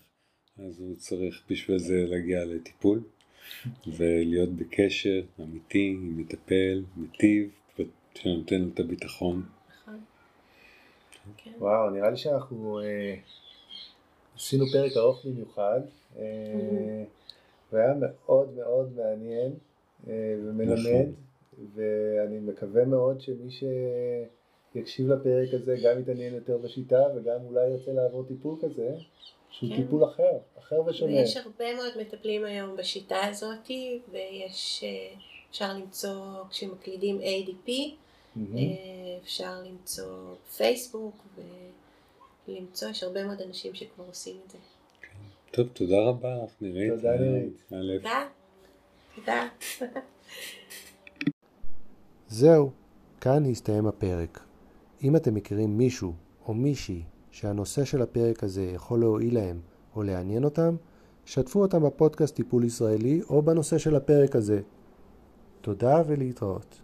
אז 0.58 0.80
הוא 0.80 0.96
צריך 0.96 1.42
בשביל 1.50 1.78
זה 1.78 2.04
להגיע 2.08 2.44
לטיפול 2.44 3.02
ולהיות 3.86 4.48
בקשר 4.48 5.22
אמיתי 5.40 5.88
עם 5.88 6.16
מטפל, 6.16 6.82
מיטיב, 6.96 7.50
שנותן 8.14 8.68
את 8.74 8.80
הביטחון. 8.80 9.42
נכון? 9.82 10.00
כן. 11.36 11.52
וואו, 11.58 11.90
נראה 11.90 12.10
לי 12.10 12.16
שאנחנו 12.16 12.80
אה, 12.80 13.14
עשינו 14.36 14.66
פרק 14.72 14.96
ארוך 14.96 15.26
במיוחד, 15.26 15.80
אה, 16.18 17.04
והיה 17.72 17.94
מאוד 18.00 18.54
מאוד 18.56 18.92
מעניין 18.96 19.52
אה, 20.08 20.34
ומלמד, 20.44 20.78
נכון. 20.78 21.14
ואני 21.74 22.38
מקווה 22.38 22.84
מאוד 22.84 23.20
שמי 23.20 23.50
שיקשיב 24.72 25.12
לפרק 25.12 25.54
הזה 25.54 25.76
גם 25.84 26.00
יתעניין 26.00 26.34
יותר 26.34 26.58
בשיטה 26.58 27.02
וגם 27.16 27.44
אולי 27.44 27.66
ירצה 27.66 27.92
לעבור 27.92 28.24
טיפול 28.24 28.56
כזה, 28.62 28.90
שהוא 29.50 29.70
כן. 29.70 29.76
טיפול 29.76 30.04
אחר, 30.04 30.38
אחר 30.58 30.80
ושונה. 30.86 31.12
ויש 31.12 31.36
הרבה 31.36 31.74
מאוד 31.74 31.92
מטפלים 32.00 32.44
היום 32.44 32.76
בשיטה 32.76 33.26
הזאת, 33.26 33.70
ויש, 34.12 34.84
אפשר 35.50 35.72
למצוא, 35.72 36.44
כשמקלידים 36.50 37.20
ADP, 37.20 37.70
מהמם. 38.36 38.56
אה, 38.56 38.62
אפשר 39.22 39.62
למצוא 39.62 40.34
פייסבוק, 40.56 41.14
ולמצוא, 42.48 42.88
יש 42.88 43.02
הרבה 43.02 43.24
מאוד 43.26 43.40
אנשים 43.40 43.74
שכבר 43.74 44.04
עושים 44.04 44.36
את 44.46 44.50
זה. 44.50 44.58
טוב, 45.50 45.68
תודה 45.72 46.00
רבה 46.00 46.44
לך, 46.44 46.50
נירית. 46.60 46.92
תודה, 46.92 47.16
נירית. 47.70 48.04
תודה. 49.14 49.48
זהו, 52.28 52.70
כאן 53.20 53.44
הסתיים 53.50 53.86
הפרק. 53.86 54.40
אם 55.02 55.16
אתם 55.16 55.34
מכירים 55.34 55.78
מישהו 55.78 56.12
או 56.46 56.54
מישהי 56.54 57.02
שהנושא 57.30 57.84
של 57.84 58.02
הפרק 58.02 58.44
הזה 58.44 58.62
יכול 58.74 59.00
להועיל 59.00 59.34
להם 59.34 59.60
או 59.96 60.02
לעניין 60.02 60.44
אותם, 60.44 60.76
שתפו 61.26 61.62
אותם 61.62 61.82
בפודקאסט 61.82 62.34
טיפול 62.34 62.64
ישראלי 62.64 63.20
או 63.30 63.42
בנושא 63.42 63.78
של 63.78 63.96
הפרק 63.96 64.36
הזה. 64.36 64.60
תודה 65.60 66.02
ולהתראות. 66.06 66.80